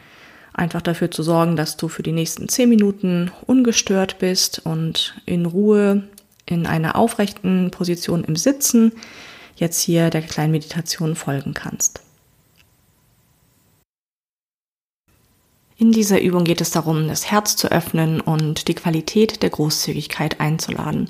einfach 0.54 0.82
dafür 0.82 1.12
zu 1.12 1.24
sorgen, 1.24 1.56
dass 1.56 1.78
du 1.78 1.88
für 1.88 2.04
die 2.04 2.12
nächsten 2.12 2.50
zehn 2.50 2.70
Minuten 2.70 3.32
ungestört 3.46 4.20
bist 4.20 4.60
und 4.66 5.16
in 5.26 5.46
Ruhe 5.46 6.04
in 6.46 6.66
einer 6.66 6.96
aufrechten 6.96 7.72
Position 7.72 8.24
im 8.24 8.36
Sitzen 8.36 8.94
jetzt 9.56 9.82
hier 9.82 10.10
der 10.10 10.22
kleinen 10.22 10.52
Meditation 10.52 11.16
folgen 11.16 11.54
kannst. 11.54 12.02
In 15.78 15.94
dieser 15.94 16.22
Übung 16.22 16.44
geht 16.44 16.60
es 16.60 16.72
darum, 16.72 17.08
das 17.08 17.32
Herz 17.32 17.56
zu 17.56 17.72
öffnen 17.72 18.20
und 18.20 18.68
die 18.68 18.76
Qualität 18.76 19.42
der 19.42 19.50
Großzügigkeit 19.50 20.42
einzuladen. 20.42 21.10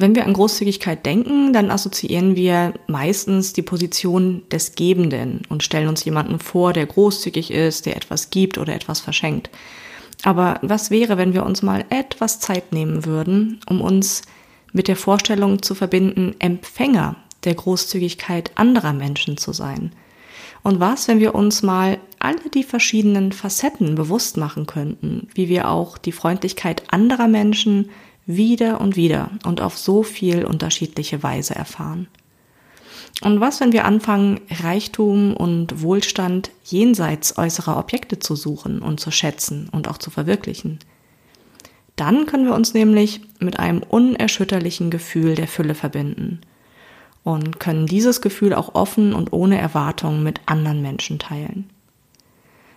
Wenn 0.00 0.14
wir 0.14 0.24
an 0.24 0.32
Großzügigkeit 0.32 1.04
denken, 1.04 1.52
dann 1.52 1.72
assoziieren 1.72 2.36
wir 2.36 2.72
meistens 2.86 3.52
die 3.52 3.62
Position 3.62 4.44
des 4.48 4.76
Gebenden 4.76 5.42
und 5.48 5.64
stellen 5.64 5.88
uns 5.88 6.04
jemanden 6.04 6.38
vor, 6.38 6.72
der 6.72 6.86
großzügig 6.86 7.50
ist, 7.50 7.84
der 7.84 7.96
etwas 7.96 8.30
gibt 8.30 8.58
oder 8.58 8.74
etwas 8.74 9.00
verschenkt. 9.00 9.50
Aber 10.22 10.60
was 10.62 10.92
wäre, 10.92 11.18
wenn 11.18 11.34
wir 11.34 11.44
uns 11.44 11.62
mal 11.62 11.84
etwas 11.90 12.38
Zeit 12.38 12.72
nehmen 12.72 13.06
würden, 13.06 13.58
um 13.68 13.80
uns 13.80 14.22
mit 14.72 14.86
der 14.86 14.96
Vorstellung 14.96 15.62
zu 15.62 15.74
verbinden, 15.74 16.36
Empfänger 16.38 17.16
der 17.42 17.54
Großzügigkeit 17.56 18.52
anderer 18.54 18.92
Menschen 18.92 19.36
zu 19.36 19.52
sein? 19.52 19.90
Und 20.62 20.78
was, 20.78 21.08
wenn 21.08 21.18
wir 21.18 21.34
uns 21.34 21.62
mal 21.62 21.98
alle 22.20 22.50
die 22.54 22.64
verschiedenen 22.64 23.32
Facetten 23.32 23.96
bewusst 23.96 24.36
machen 24.36 24.66
könnten, 24.66 25.26
wie 25.34 25.48
wir 25.48 25.68
auch 25.68 25.98
die 25.98 26.12
Freundlichkeit 26.12 26.84
anderer 26.92 27.26
Menschen 27.26 27.90
wieder 28.28 28.80
und 28.80 28.94
wieder 28.94 29.30
und 29.44 29.60
auf 29.60 29.76
so 29.76 30.04
viel 30.04 30.44
unterschiedliche 30.44 31.22
Weise 31.22 31.56
erfahren. 31.56 32.06
Und 33.22 33.40
was, 33.40 33.58
wenn 33.58 33.72
wir 33.72 33.84
anfangen, 33.84 34.40
Reichtum 34.50 35.34
und 35.34 35.82
Wohlstand 35.82 36.50
jenseits 36.62 37.36
äußerer 37.36 37.78
Objekte 37.78 38.20
zu 38.20 38.36
suchen 38.36 38.80
und 38.80 39.00
zu 39.00 39.10
schätzen 39.10 39.68
und 39.72 39.88
auch 39.88 39.98
zu 39.98 40.10
verwirklichen? 40.10 40.78
Dann 41.96 42.26
können 42.26 42.44
wir 42.44 42.54
uns 42.54 42.74
nämlich 42.74 43.22
mit 43.40 43.58
einem 43.58 43.82
unerschütterlichen 43.82 44.90
Gefühl 44.90 45.34
der 45.34 45.48
Fülle 45.48 45.74
verbinden 45.74 46.42
und 47.24 47.58
können 47.58 47.86
dieses 47.86 48.20
Gefühl 48.20 48.54
auch 48.54 48.74
offen 48.74 49.14
und 49.14 49.32
ohne 49.32 49.58
Erwartung 49.58 50.22
mit 50.22 50.40
anderen 50.46 50.80
Menschen 50.80 51.18
teilen. 51.18 51.70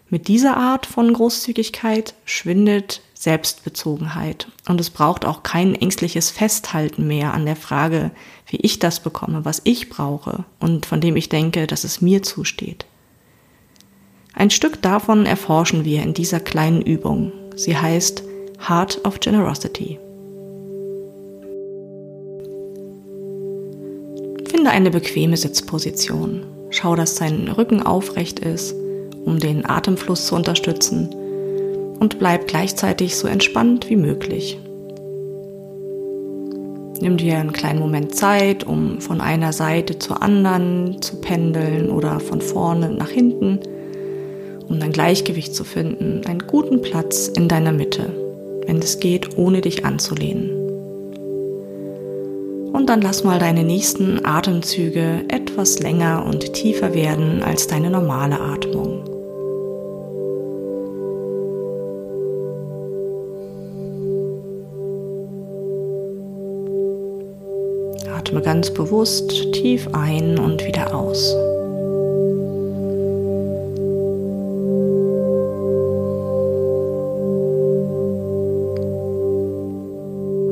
Mit 0.10 0.28
dieser 0.28 0.58
Art 0.58 0.86
von 0.86 1.14
Großzügigkeit 1.14 2.16
schwindet 2.26 3.02
Selbstbezogenheit. 3.22 4.48
Und 4.68 4.82
es 4.82 4.90
braucht 4.90 5.26
auch 5.26 5.44
kein 5.44 5.76
ängstliches 5.76 6.32
Festhalten 6.32 7.06
mehr 7.06 7.36
an 7.36 7.46
der 7.46 7.56
Frage, 7.56 8.10
wie 8.48 8.58
ich 8.58 8.80
das 8.80 9.00
bekomme, 9.00 9.46
was 9.46 9.62
ich 9.64 9.90
brauche 9.90 10.44
und 10.60 10.88
von 10.88 11.02
dem 11.02 11.16
ich 11.16 11.30
denke, 11.30 11.68
dass 11.68 11.84
es 11.84 12.02
mir 12.02 12.24
zusteht. 12.24 12.88
Ein 14.34 14.50
Stück 14.50 14.82
davon 14.82 15.28
erforschen 15.28 15.86
wir 15.86 16.02
in 16.02 16.16
dieser 16.16 16.40
kleinen 16.40 16.82
Übung. 16.82 17.32
Sie 17.56 17.78
heißt 17.78 18.24
Heart 18.68 19.06
of 19.06 19.20
Generosity. 19.20 20.00
Finde 24.50 24.72
eine 24.72 24.90
bequeme 24.90 25.38
Sitzposition. 25.38 26.44
Schau, 26.72 26.96
dass 26.96 27.16
dein 27.16 27.50
Rücken 27.50 27.84
aufrecht 27.84 28.40
ist, 28.40 28.74
um 29.26 29.40
den 29.40 29.70
Atemfluss 29.70 30.26
zu 30.26 30.36
unterstützen 30.36 31.16
und 32.02 32.18
bleib 32.18 32.48
gleichzeitig 32.48 33.16
so 33.16 33.28
entspannt 33.28 33.88
wie 33.90 33.96
möglich. 33.96 34.58
Nimm 37.00 37.18
dir 37.18 37.38
einen 37.38 37.54
kleinen 37.54 37.80
Moment 37.80 38.16
Zeit, 38.16 38.66
um 38.66 39.00
von 39.00 39.22
einer 39.22 39.54
Seite 39.54 40.00
zur 40.00 40.22
anderen 40.24 41.00
zu 41.02 41.22
pendeln 41.22 41.92
oder 41.92 42.20
von 42.20 42.42
vorne 42.42 42.90
nach 42.90 43.10
hinten, 43.10 43.60
um 44.68 44.80
dein 44.80 44.92
Gleichgewicht 44.92 45.54
zu 45.54 45.64
finden, 45.64 46.26
einen 46.26 46.48
guten 46.48 46.82
Platz 46.82 47.28
in 47.28 47.48
deiner 47.48 47.72
Mitte, 47.72 48.12
wenn 48.66 48.80
es 48.80 49.00
geht, 49.00 49.38
ohne 49.38 49.62
dich 49.62 49.86
anzulehnen. 49.86 50.50
Und 52.74 52.90
dann 52.90 53.02
lass 53.02 53.24
mal 53.24 53.38
deine 53.38 53.64
nächsten 53.64 54.26
Atemzüge 54.26 55.26
etwas 55.28 55.80
länger 55.80 56.26
und 56.26 56.54
tiefer 56.54 56.96
werden 56.96 57.44
als 57.44 57.68
deine 57.68 57.92
normale 57.92 58.40
Atmung. 58.40 59.11
atme 68.32 68.42
ganz 68.42 68.72
bewusst 68.72 69.52
tief 69.52 69.90
ein 69.92 70.40
und 70.40 70.66
wieder 70.66 70.96
aus. 70.96 71.34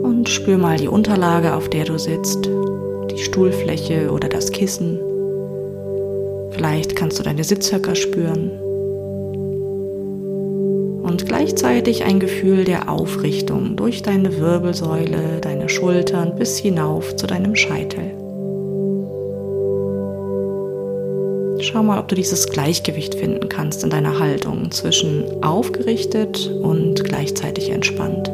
Und 0.04 0.28
spür 0.28 0.58
mal 0.58 0.78
die 0.78 0.90
Unterlage, 0.90 1.56
auf 1.56 1.70
der 1.70 1.86
du 1.86 1.98
sitzt, 1.98 2.50
die 3.12 3.24
Stuhlfläche 3.24 4.12
oder 4.12 4.28
das 4.28 4.52
Kissen. 4.52 5.00
Vielleicht 6.52 6.98
kannst 6.98 7.18
du 7.18 7.24
deine 7.24 7.46
Sitzhöcker 7.46 7.96
spüren. 7.96 8.69
Und 11.20 11.28
gleichzeitig 11.28 12.06
ein 12.06 12.22
Gefühl 12.22 12.64
der 12.64 12.90
Aufrichtung 12.90 13.76
durch 13.76 14.02
deine 14.04 14.38
Wirbelsäule, 14.40 15.42
deine 15.42 15.68
Schultern 15.68 16.36
bis 16.38 16.58
hinauf 16.58 17.14
zu 17.18 17.28
deinem 17.28 17.58
Scheitel. 17.58 18.12
Schau 21.60 21.84
mal, 21.84 22.00
ob 22.00 22.08
du 22.08 22.16
dieses 22.16 22.48
Gleichgewicht 22.48 23.16
finden 23.16 23.50
kannst 23.50 23.84
in 23.84 23.90
deiner 23.90 24.18
Haltung 24.20 24.72
zwischen 24.72 25.26
aufgerichtet 25.44 26.50
und 26.62 27.04
gleichzeitig 27.04 27.70
entspannt. 27.70 28.30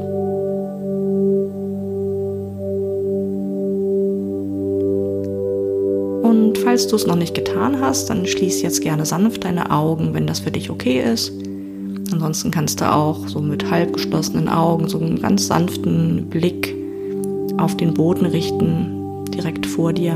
Und 6.24 6.60
falls 6.64 6.86
du 6.86 6.98
es 6.98 7.08
noch 7.08 7.16
nicht 7.16 7.34
getan 7.34 7.82
hast, 7.82 8.12
dann 8.12 8.28
schließ 8.28 8.62
jetzt 8.62 8.82
gerne 8.82 9.08
sanft 9.08 9.44
deine 9.44 9.72
Augen, 9.72 10.14
wenn 10.14 10.28
das 10.28 10.42
für 10.42 10.52
dich 10.52 10.70
okay 10.70 11.02
ist. 11.02 11.45
Ansonsten 12.16 12.50
kannst 12.50 12.80
du 12.80 12.90
auch 12.90 13.28
so 13.28 13.42
mit 13.42 13.70
halb 13.70 13.92
geschlossenen 13.92 14.48
Augen 14.48 14.88
so 14.88 14.98
einen 14.98 15.20
ganz 15.20 15.48
sanften 15.48 16.28
Blick 16.30 16.74
auf 17.58 17.76
den 17.76 17.94
Boden 17.94 18.26
richten, 18.26 19.26
direkt 19.32 19.66
vor 19.66 19.92
dir. 19.92 20.14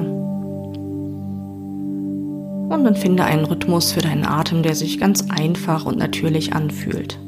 Und 2.70 2.86
dann 2.86 2.96
finde 2.96 3.26
einen 3.26 3.44
Rhythmus 3.44 3.92
für 3.92 4.00
deinen 4.00 4.24
Atem, 4.24 4.64
der 4.64 4.76
sich 4.76 4.98
ganz 4.98 5.26
einfach 5.28 5.86
und 5.86 5.98
natürlich 5.98 6.54
anfühlt. 6.54 7.20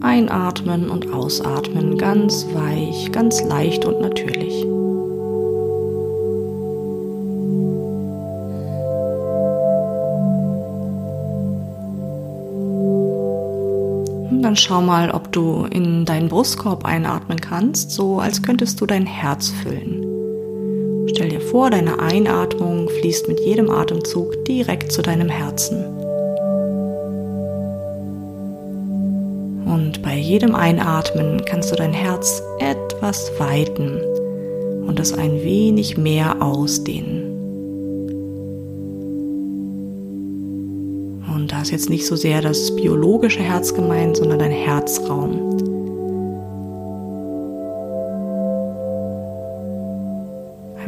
Einatmen 0.00 0.90
und 0.90 1.12
ausatmen, 1.12 1.96
ganz 1.96 2.48
weich, 2.52 3.12
ganz 3.12 3.44
leicht 3.44 3.84
und 3.84 4.00
natürlich. 4.00 4.66
Dann 14.44 14.56
schau 14.56 14.82
mal, 14.82 15.10
ob 15.10 15.32
du 15.32 15.64
in 15.70 16.04
deinen 16.04 16.28
Brustkorb 16.28 16.84
einatmen 16.84 17.40
kannst, 17.40 17.90
so 17.90 18.18
als 18.18 18.42
könntest 18.42 18.80
du 18.80 18.86
dein 18.86 19.06
Herz 19.06 19.48
füllen. 19.48 20.04
Stell 21.08 21.30
dir 21.30 21.40
vor, 21.40 21.70
deine 21.70 21.98
Einatmung 21.98 22.88
fließt 22.88 23.26
mit 23.28 23.40
jedem 23.40 23.70
Atemzug 23.70 24.44
direkt 24.44 24.92
zu 24.92 25.00
deinem 25.00 25.28
Herzen. 25.28 25.84
Und 29.64 30.02
bei 30.02 30.16
jedem 30.16 30.54
Einatmen 30.54 31.42
kannst 31.46 31.72
du 31.72 31.76
dein 31.76 31.92
Herz 31.92 32.42
etwas 32.58 33.32
weiten 33.38 33.98
und 34.86 35.00
es 35.00 35.12
ein 35.12 35.42
wenig 35.42 35.96
mehr 35.96 36.42
ausdehnen. 36.42 37.23
Ist 41.64 41.70
jetzt 41.70 41.88
nicht 41.88 42.06
so 42.06 42.14
sehr 42.14 42.42
das 42.42 42.76
biologische 42.76 43.40
Herz 43.40 43.72
gemeint, 43.72 44.18
sondern 44.18 44.38
dein 44.38 44.50
Herzraum. 44.50 45.50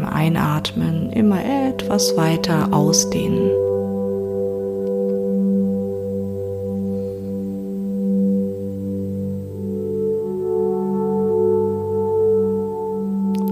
Einatmen 0.04 1.12
immer 1.12 1.38
etwas 1.68 2.16
weiter 2.16 2.72
ausdehnen. 2.72 3.50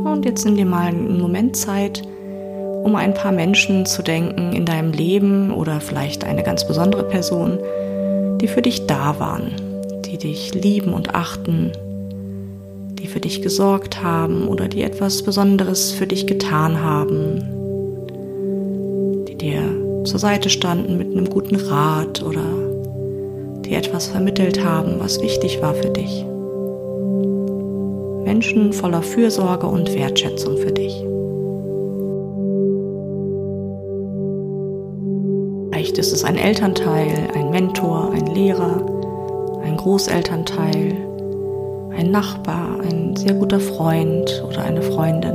Und 0.04 0.24
jetzt 0.24 0.44
nimm 0.44 0.56
dir 0.56 0.66
mal 0.66 0.88
einen 0.88 1.20
Moment 1.20 1.56
Zeit, 1.56 2.02
um 2.84 2.96
ein 2.96 3.14
paar 3.14 3.32
Menschen 3.32 3.86
zu 3.86 4.02
denken 4.02 4.52
in 4.52 4.66
deinem 4.66 4.92
Leben 4.92 5.50
oder 5.52 5.80
vielleicht 5.80 6.24
eine 6.24 6.42
ganz 6.42 6.68
besondere 6.68 7.04
Person, 7.04 7.58
die 8.40 8.46
für 8.46 8.60
dich 8.60 8.86
da 8.86 9.18
waren, 9.18 9.52
die 10.04 10.18
dich 10.18 10.54
lieben 10.54 10.92
und 10.92 11.14
achten, 11.14 11.72
die 12.98 13.06
für 13.06 13.20
dich 13.20 13.40
gesorgt 13.40 14.02
haben 14.02 14.48
oder 14.48 14.68
die 14.68 14.82
etwas 14.82 15.22
Besonderes 15.22 15.92
für 15.92 16.06
dich 16.06 16.26
getan 16.26 16.82
haben, 16.82 17.38
die 19.28 19.36
dir 19.36 19.62
zur 20.04 20.18
Seite 20.18 20.50
standen 20.50 20.98
mit 20.98 21.10
einem 21.10 21.30
guten 21.30 21.56
Rat 21.56 22.22
oder 22.22 22.44
die 23.64 23.74
etwas 23.74 24.08
vermittelt 24.08 24.62
haben, 24.62 24.96
was 24.98 25.22
wichtig 25.22 25.62
war 25.62 25.72
für 25.72 25.88
dich. 25.88 26.26
Menschen 28.26 28.74
voller 28.74 29.02
Fürsorge 29.02 29.66
und 29.66 29.94
Wertschätzung 29.94 30.58
für 30.58 30.72
dich. 30.72 31.02
Vielleicht 35.84 35.98
ist 35.98 36.14
es 36.14 36.24
ein 36.24 36.38
Elternteil, 36.38 37.28
ein 37.34 37.50
Mentor, 37.50 38.10
ein 38.14 38.24
Lehrer, 38.28 38.80
ein 39.62 39.76
Großelternteil, 39.76 40.96
ein 41.94 42.10
Nachbar, 42.10 42.80
ein 42.80 43.14
sehr 43.16 43.34
guter 43.34 43.60
Freund 43.60 44.42
oder 44.48 44.64
eine 44.64 44.80
Freundin. 44.80 45.34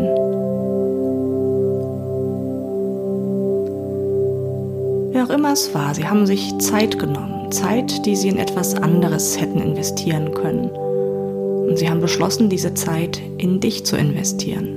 Wer 5.12 5.26
auch 5.26 5.30
immer 5.30 5.54
es 5.54 5.72
war, 5.76 5.94
sie 5.94 6.08
haben 6.08 6.26
sich 6.26 6.58
Zeit 6.58 6.98
genommen, 6.98 7.52
Zeit, 7.52 8.08
die 8.08 8.16
sie 8.16 8.30
in 8.30 8.40
etwas 8.40 8.74
anderes 8.74 9.40
hätten 9.40 9.60
investieren 9.60 10.34
können. 10.34 10.72
Und 10.72 11.78
sie 11.78 11.88
haben 11.88 12.02
beschlossen, 12.02 12.50
diese 12.50 12.74
Zeit 12.74 13.22
in 13.38 13.60
dich 13.60 13.86
zu 13.86 13.98
investieren. 13.98 14.68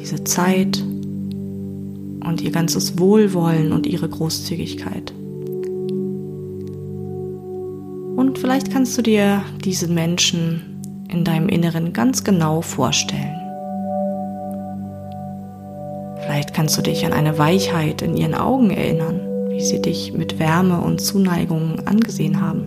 Diese 0.00 0.24
Zeit 0.24 0.82
und 2.32 2.40
ihr 2.40 2.50
ganzes 2.50 2.98
Wohlwollen 2.98 3.72
und 3.72 3.86
ihre 3.86 4.08
Großzügigkeit. 4.08 5.12
Und 8.16 8.38
vielleicht 8.38 8.72
kannst 8.72 8.96
du 8.96 9.02
dir 9.02 9.42
diese 9.62 9.86
Menschen 9.88 10.80
in 11.10 11.24
deinem 11.24 11.50
Inneren 11.50 11.92
ganz 11.92 12.24
genau 12.24 12.62
vorstellen. 12.62 13.36
Vielleicht 16.22 16.54
kannst 16.54 16.78
du 16.78 16.80
dich 16.80 17.04
an 17.04 17.12
eine 17.12 17.36
Weichheit 17.36 18.00
in 18.00 18.16
ihren 18.16 18.34
Augen 18.34 18.70
erinnern, 18.70 19.20
wie 19.50 19.60
sie 19.60 19.82
dich 19.82 20.14
mit 20.14 20.38
Wärme 20.38 20.80
und 20.80 21.02
Zuneigung 21.02 21.80
angesehen 21.84 22.40
haben. 22.40 22.64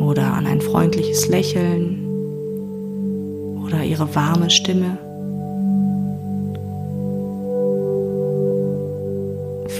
Oder 0.00 0.34
an 0.34 0.46
ein 0.46 0.60
freundliches 0.60 1.28
Lächeln 1.28 2.04
oder 3.64 3.82
ihre 3.82 4.14
warme 4.14 4.50
Stimme. 4.50 4.98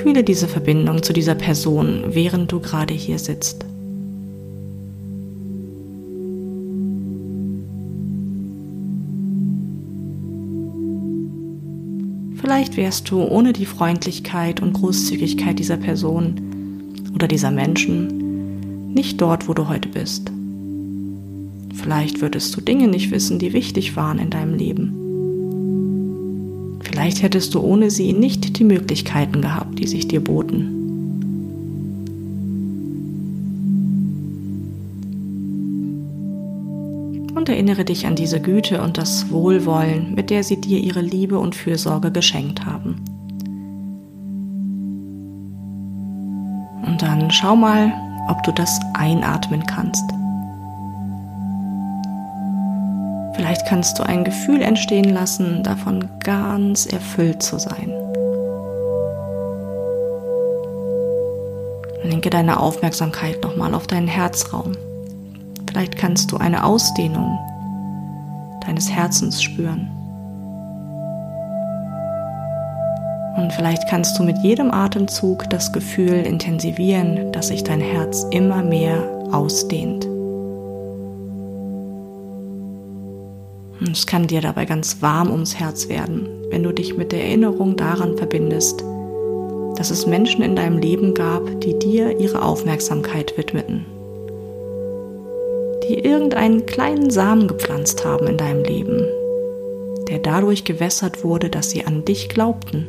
Fühle 0.04 0.22
diese 0.22 0.48
Verbindung 0.48 1.02
zu 1.02 1.14
dieser 1.14 1.34
Person, 1.34 2.04
während 2.08 2.52
du 2.52 2.60
gerade 2.60 2.92
hier 2.92 3.18
sitzt. 3.18 3.64
Vielleicht 12.36 12.76
wärst 12.76 13.10
du 13.10 13.22
ohne 13.22 13.54
die 13.54 13.64
Freundlichkeit 13.64 14.60
und 14.60 14.74
Großzügigkeit 14.74 15.58
dieser 15.58 15.78
Person 15.78 16.34
oder 17.14 17.26
dieser 17.26 17.50
Menschen 17.50 18.92
nicht 18.92 19.22
dort, 19.22 19.48
wo 19.48 19.54
du 19.54 19.68
heute 19.68 19.88
bist. 19.88 20.30
Vielleicht 21.72 22.20
würdest 22.20 22.54
du 22.54 22.60
Dinge 22.60 22.88
nicht 22.88 23.10
wissen, 23.10 23.38
die 23.38 23.54
wichtig 23.54 23.96
waren 23.96 24.18
in 24.18 24.28
deinem 24.28 24.52
Leben. 24.52 25.03
Vielleicht 26.94 27.24
hättest 27.24 27.52
du 27.56 27.60
ohne 27.60 27.90
sie 27.90 28.12
nicht 28.12 28.56
die 28.56 28.62
Möglichkeiten 28.62 29.42
gehabt, 29.42 29.80
die 29.80 29.88
sich 29.88 30.06
dir 30.06 30.22
boten. 30.22 30.68
Und 37.34 37.48
erinnere 37.48 37.84
dich 37.84 38.06
an 38.06 38.14
diese 38.14 38.40
Güte 38.40 38.80
und 38.80 38.96
das 38.96 39.28
Wohlwollen, 39.32 40.14
mit 40.14 40.30
der 40.30 40.44
sie 40.44 40.60
dir 40.60 40.78
ihre 40.78 41.00
Liebe 41.00 41.36
und 41.36 41.56
Fürsorge 41.56 42.12
geschenkt 42.12 42.64
haben. 42.64 42.94
Und 46.86 47.02
dann 47.02 47.28
schau 47.32 47.56
mal, 47.56 47.92
ob 48.28 48.40
du 48.44 48.52
das 48.52 48.78
einatmen 48.92 49.66
kannst. 49.66 50.13
Kannst 53.68 53.98
du 53.98 54.02
ein 54.02 54.24
Gefühl 54.24 54.62
entstehen 54.62 55.08
lassen, 55.08 55.62
davon 55.62 56.08
ganz 56.20 56.86
erfüllt 56.86 57.42
zu 57.42 57.58
sein. 57.58 57.92
Lenke 62.02 62.28
deine 62.28 62.60
Aufmerksamkeit 62.60 63.42
nochmal 63.42 63.74
auf 63.74 63.86
deinen 63.86 64.08
Herzraum. 64.08 64.72
Vielleicht 65.66 65.96
kannst 65.96 66.30
du 66.30 66.36
eine 66.36 66.64
Ausdehnung 66.64 67.38
deines 68.66 68.90
Herzens 68.90 69.42
spüren. 69.42 69.90
Und 73.36 73.52
vielleicht 73.52 73.88
kannst 73.88 74.18
du 74.18 74.22
mit 74.22 74.38
jedem 74.38 74.70
Atemzug 74.70 75.48
das 75.50 75.72
Gefühl 75.72 76.24
intensivieren, 76.24 77.32
dass 77.32 77.48
sich 77.48 77.64
dein 77.64 77.80
Herz 77.80 78.24
immer 78.30 78.62
mehr 78.62 79.02
ausdehnt. 79.32 80.06
Und 83.84 83.96
es 83.96 84.06
kann 84.06 84.26
dir 84.26 84.40
dabei 84.40 84.64
ganz 84.64 85.02
warm 85.02 85.30
ums 85.30 85.56
Herz 85.56 85.88
werden, 85.88 86.28
wenn 86.48 86.62
du 86.62 86.72
dich 86.72 86.96
mit 86.96 87.12
der 87.12 87.22
Erinnerung 87.22 87.76
daran 87.76 88.16
verbindest, 88.16 88.82
dass 89.76 89.90
es 89.90 90.06
Menschen 90.06 90.42
in 90.42 90.56
deinem 90.56 90.78
Leben 90.78 91.12
gab, 91.12 91.60
die 91.60 91.78
dir 91.78 92.18
ihre 92.18 92.42
Aufmerksamkeit 92.42 93.36
widmeten, 93.36 93.84
die 95.86 95.98
irgendeinen 95.98 96.64
kleinen 96.64 97.10
Samen 97.10 97.46
gepflanzt 97.46 98.06
haben 98.06 98.26
in 98.26 98.38
deinem 98.38 98.64
Leben, 98.64 99.06
der 100.08 100.20
dadurch 100.20 100.64
gewässert 100.64 101.22
wurde, 101.22 101.50
dass 101.50 101.70
sie 101.70 101.84
an 101.84 102.06
dich 102.06 102.30
glaubten. 102.30 102.86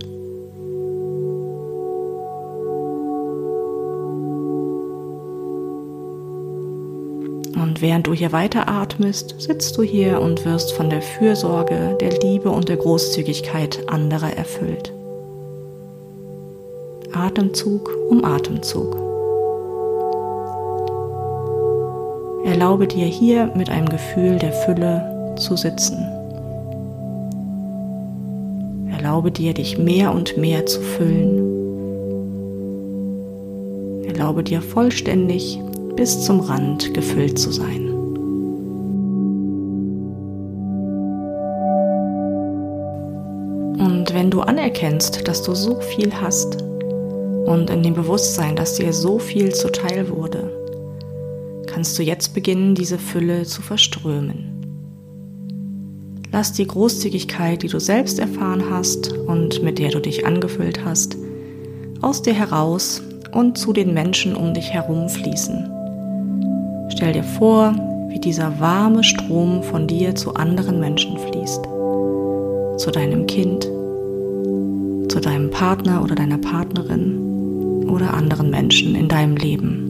Und 7.75 7.81
während 7.81 8.07
du 8.07 8.13
hier 8.13 8.31
weiteratmest, 8.31 9.35
sitzt 9.37 9.77
du 9.77 9.83
hier 9.83 10.21
und 10.21 10.45
wirst 10.45 10.71
von 10.71 10.89
der 10.89 11.01
Fürsorge, 11.01 11.97
der 11.99 12.17
Liebe 12.19 12.49
und 12.49 12.69
der 12.69 12.77
Großzügigkeit 12.77 13.89
anderer 13.89 14.31
erfüllt. 14.31 14.93
Atemzug 17.11 17.91
um 18.09 18.23
Atemzug. 18.23 18.95
Erlaube 22.45 22.87
dir 22.87 23.07
hier 23.07 23.51
mit 23.57 23.69
einem 23.69 23.89
Gefühl 23.89 24.37
der 24.37 24.53
Fülle 24.53 25.35
zu 25.37 25.57
sitzen. 25.57 25.97
Erlaube 28.89 29.31
dir, 29.31 29.53
dich 29.53 29.77
mehr 29.77 30.13
und 30.13 30.37
mehr 30.37 30.65
zu 30.65 30.79
füllen. 30.79 31.41
Erlaube 34.07 34.43
dir 34.43 34.61
vollständig 34.61 35.59
bis 35.95 36.25
zum 36.25 36.41
Rand 36.41 36.93
gefüllt 36.93 37.39
zu 37.39 37.51
sein. 37.51 37.89
Und 43.79 44.13
wenn 44.13 44.29
du 44.29 44.41
anerkennst, 44.41 45.27
dass 45.27 45.41
du 45.41 45.55
so 45.55 45.79
viel 45.79 46.13
hast 46.13 46.61
und 46.61 47.69
in 47.69 47.83
dem 47.83 47.93
Bewusstsein, 47.93 48.55
dass 48.55 48.75
dir 48.75 48.93
so 48.93 49.19
viel 49.19 49.53
zuteil 49.53 50.09
wurde, 50.09 50.51
kannst 51.67 51.97
du 51.97 52.03
jetzt 52.03 52.33
beginnen, 52.33 52.75
diese 52.75 52.97
Fülle 52.97 53.43
zu 53.43 53.61
verströmen. 53.61 54.51
Lass 56.31 56.51
die 56.51 56.67
Großzügigkeit, 56.67 57.63
die 57.63 57.67
du 57.67 57.79
selbst 57.79 58.19
erfahren 58.19 58.69
hast 58.69 59.13
und 59.13 59.63
mit 59.63 59.79
der 59.79 59.91
du 59.91 60.01
dich 60.01 60.25
angefüllt 60.25 60.83
hast, 60.83 61.15
aus 62.01 62.21
dir 62.21 62.33
heraus 62.33 63.01
und 63.31 63.57
zu 63.57 63.73
den 63.73 63.93
Menschen 63.93 64.35
um 64.35 64.53
dich 64.53 64.71
herum 64.71 65.07
fließen. 65.09 65.74
Stell 66.95 67.11
dir 67.11 67.23
vor, 67.23 67.75
wie 68.07 68.19
dieser 68.19 68.57
warme 68.61 69.03
Strom 69.03 69.63
von 69.63 69.85
dir 69.85 70.15
zu 70.15 70.33
anderen 70.35 70.79
Menschen 70.79 71.17
fließt. 71.17 71.61
Zu 72.77 72.89
deinem 72.89 73.27
Kind, 73.27 73.65
zu 75.11 75.19
deinem 75.19 75.51
Partner 75.51 76.01
oder 76.01 76.15
deiner 76.15 76.37
Partnerin 76.37 77.89
oder 77.89 78.13
anderen 78.13 78.49
Menschen 78.49 78.95
in 78.95 79.09
deinem 79.09 79.35
Leben. 79.35 79.81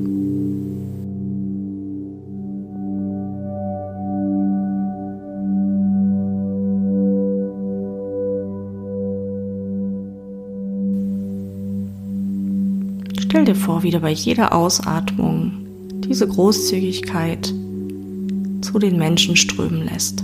Stell 13.20 13.45
dir 13.45 13.53
vor, 13.53 13.84
wie 13.84 13.91
du 13.91 13.99
bei 13.99 14.10
jeder 14.10 14.56
Ausatmung 14.56 15.64
diese 16.08 16.28
Großzügigkeit 16.28 17.53
zu 18.62 18.80
den 18.80 18.97
Menschen 18.97 19.36
strömen 19.36 19.86
lässt. 19.86 20.24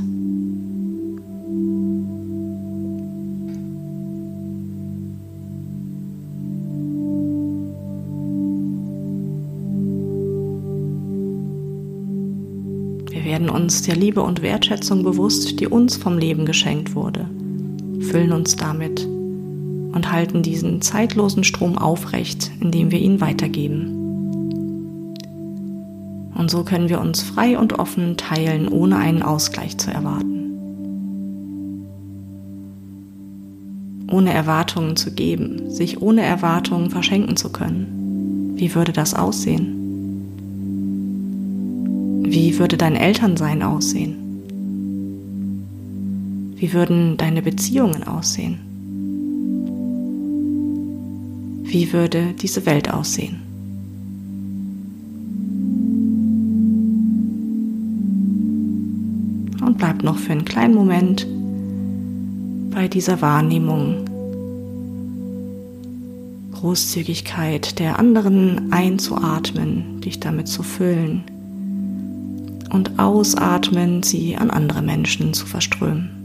Wir 13.11 13.25
werden 13.25 13.49
uns 13.49 13.82
der 13.84 13.95
Liebe 13.95 14.21
und 14.21 14.41
Wertschätzung 14.41 15.03
bewusst, 15.03 15.59
die 15.59 15.67
uns 15.67 15.95
vom 15.95 16.17
Leben 16.17 16.45
geschenkt 16.45 16.95
wurde, 16.95 17.29
füllen 18.01 18.34
uns 18.34 18.55
damit 18.55 19.05
und 19.05 20.11
halten 20.11 20.43
diesen 20.43 20.82
zeitlosen 20.82 21.43
Strom 21.43 21.77
aufrecht, 21.77 22.51
indem 22.59 22.91
wir 22.91 22.99
ihn 22.99 23.21
weitergeben. 23.21 24.00
Und 26.36 26.49
so 26.49 26.63
können 26.63 26.89
wir 26.89 26.99
uns 27.01 27.21
frei 27.21 27.57
und 27.57 27.79
offen 27.79 28.17
teilen, 28.17 28.67
ohne 28.67 28.97
einen 28.97 29.21
Ausgleich 29.21 29.77
zu 29.77 29.91
erwarten. 29.91 30.27
Ohne 34.09 34.34
Erwartungen 34.34 34.95
zu 34.95 35.11
geben, 35.11 35.69
sich 35.69 36.01
ohne 36.01 36.21
Erwartungen 36.21 36.89
verschenken 36.89 37.38
zu 37.38 37.51
können. 37.51 38.53
Wie 38.55 38.75
würde 38.75 38.91
das 38.91 39.13
aussehen? 39.13 39.77
Wie 42.23 42.57
würde 42.59 42.77
dein 42.77 42.95
Elternsein 42.95 43.63
aussehen? 43.63 44.15
Wie 46.55 46.73
würden 46.73 47.17
deine 47.17 47.41
Beziehungen 47.41 48.03
aussehen? 48.03 48.59
Wie 51.63 51.91
würde 51.91 52.34
diese 52.39 52.65
Welt 52.65 52.93
aussehen? 52.93 53.40
Bleib 59.82 60.03
noch 60.03 60.19
für 60.19 60.32
einen 60.34 60.45
kleinen 60.45 60.75
Moment 60.75 61.25
bei 62.69 62.88
dieser 62.88 63.19
Wahrnehmung. 63.19 64.05
Großzügigkeit 66.51 67.79
der 67.79 67.97
anderen 67.97 68.71
einzuatmen, 68.71 69.99
dich 70.01 70.19
damit 70.19 70.47
zu 70.47 70.61
füllen 70.61 71.23
und 72.69 72.99
ausatmen, 72.99 74.03
sie 74.03 74.38
an 74.38 74.51
andere 74.51 74.84
Menschen 74.84 75.34
zu 75.34 75.47
verströmen. 75.47 76.20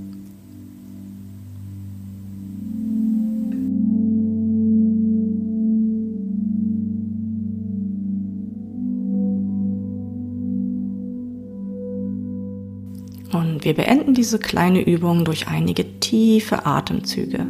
Wir 13.67 13.75
beenden 13.75 14.15
diese 14.15 14.39
kleine 14.39 14.81
Übung 14.81 15.25
durch 15.25 15.49
einige 15.49 15.99
tiefe 15.99 16.67
Atemzüge. 16.67 17.45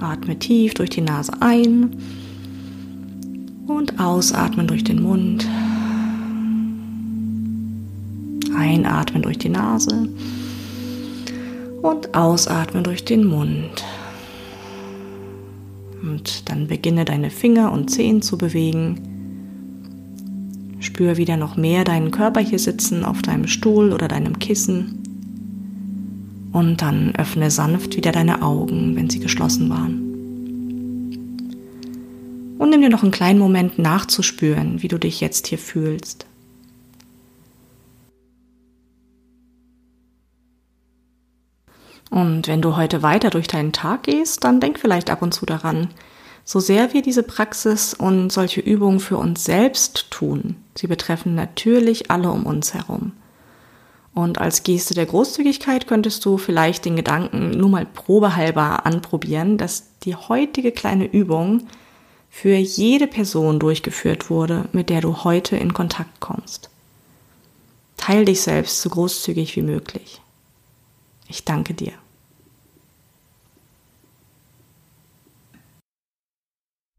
Atme 0.00 0.38
tief 0.38 0.72
durch 0.72 0.88
die 0.88 1.02
Nase 1.02 1.30
ein 1.40 1.94
und 3.66 4.00
ausatmen 4.00 4.66
durch 4.66 4.82
den 4.82 5.02
Mund. 5.02 5.46
Einatmen 8.56 9.20
durch 9.20 9.36
die 9.36 9.50
Nase 9.50 10.08
und 11.82 12.14
ausatmen 12.14 12.82
durch 12.82 13.04
den 13.04 13.26
Mund. 13.26 13.84
Und 16.02 16.48
dann 16.48 16.66
beginne 16.66 17.04
deine 17.04 17.28
Finger 17.28 17.72
und 17.72 17.90
Zehen 17.90 18.22
zu 18.22 18.38
bewegen 18.38 19.10
Spür 20.80 21.18
wieder 21.18 21.36
noch 21.36 21.58
mehr 21.58 21.84
deinen 21.84 22.10
Körper 22.10 22.40
hier 22.40 22.58
sitzen 22.58 23.04
auf 23.04 23.20
deinem 23.20 23.46
Stuhl 23.46 23.92
oder 23.92 24.08
deinem 24.08 24.38
Kissen. 24.38 25.09
Und 26.52 26.82
dann 26.82 27.14
öffne 27.16 27.50
sanft 27.50 27.96
wieder 27.96 28.12
deine 28.12 28.42
Augen, 28.42 28.96
wenn 28.96 29.08
sie 29.08 29.20
geschlossen 29.20 29.70
waren. 29.70 30.10
Und 32.58 32.70
nimm 32.70 32.82
dir 32.82 32.90
noch 32.90 33.02
einen 33.02 33.12
kleinen 33.12 33.38
Moment 33.38 33.78
nachzuspüren, 33.78 34.82
wie 34.82 34.88
du 34.88 34.98
dich 34.98 35.20
jetzt 35.20 35.46
hier 35.46 35.58
fühlst. 35.58 36.26
Und 42.10 42.48
wenn 42.48 42.60
du 42.60 42.76
heute 42.76 43.02
weiter 43.02 43.30
durch 43.30 43.46
deinen 43.46 43.72
Tag 43.72 44.02
gehst, 44.02 44.44
dann 44.44 44.60
denk 44.60 44.78
vielleicht 44.78 45.10
ab 45.10 45.22
und 45.22 45.32
zu 45.32 45.46
daran, 45.46 45.88
so 46.44 46.58
sehr 46.58 46.92
wir 46.92 47.02
diese 47.02 47.22
Praxis 47.22 47.94
und 47.94 48.30
solche 48.30 48.60
Übungen 48.60 48.98
für 48.98 49.16
uns 49.16 49.44
selbst 49.44 50.10
tun, 50.10 50.56
sie 50.74 50.88
betreffen 50.88 51.36
natürlich 51.36 52.10
alle 52.10 52.30
um 52.30 52.44
uns 52.44 52.74
herum. 52.74 53.12
Und 54.20 54.38
als 54.38 54.64
Geste 54.64 54.92
der 54.92 55.06
Großzügigkeit 55.06 55.86
könntest 55.86 56.26
du 56.26 56.36
vielleicht 56.36 56.84
den 56.84 56.94
Gedanken 56.94 57.52
nur 57.52 57.70
mal 57.70 57.86
probehalber 57.86 58.84
anprobieren, 58.84 59.56
dass 59.56 59.84
die 60.02 60.14
heutige 60.14 60.72
kleine 60.72 61.06
Übung 61.06 61.66
für 62.28 62.54
jede 62.54 63.06
Person 63.06 63.58
durchgeführt 63.58 64.28
wurde, 64.28 64.68
mit 64.72 64.90
der 64.90 65.00
du 65.00 65.24
heute 65.24 65.56
in 65.56 65.72
Kontakt 65.72 66.20
kommst. 66.20 66.68
Teil 67.96 68.26
dich 68.26 68.42
selbst 68.42 68.82
so 68.82 68.90
großzügig 68.90 69.56
wie 69.56 69.62
möglich. 69.62 70.20
Ich 71.26 71.46
danke 71.46 71.72
dir. 71.72 71.92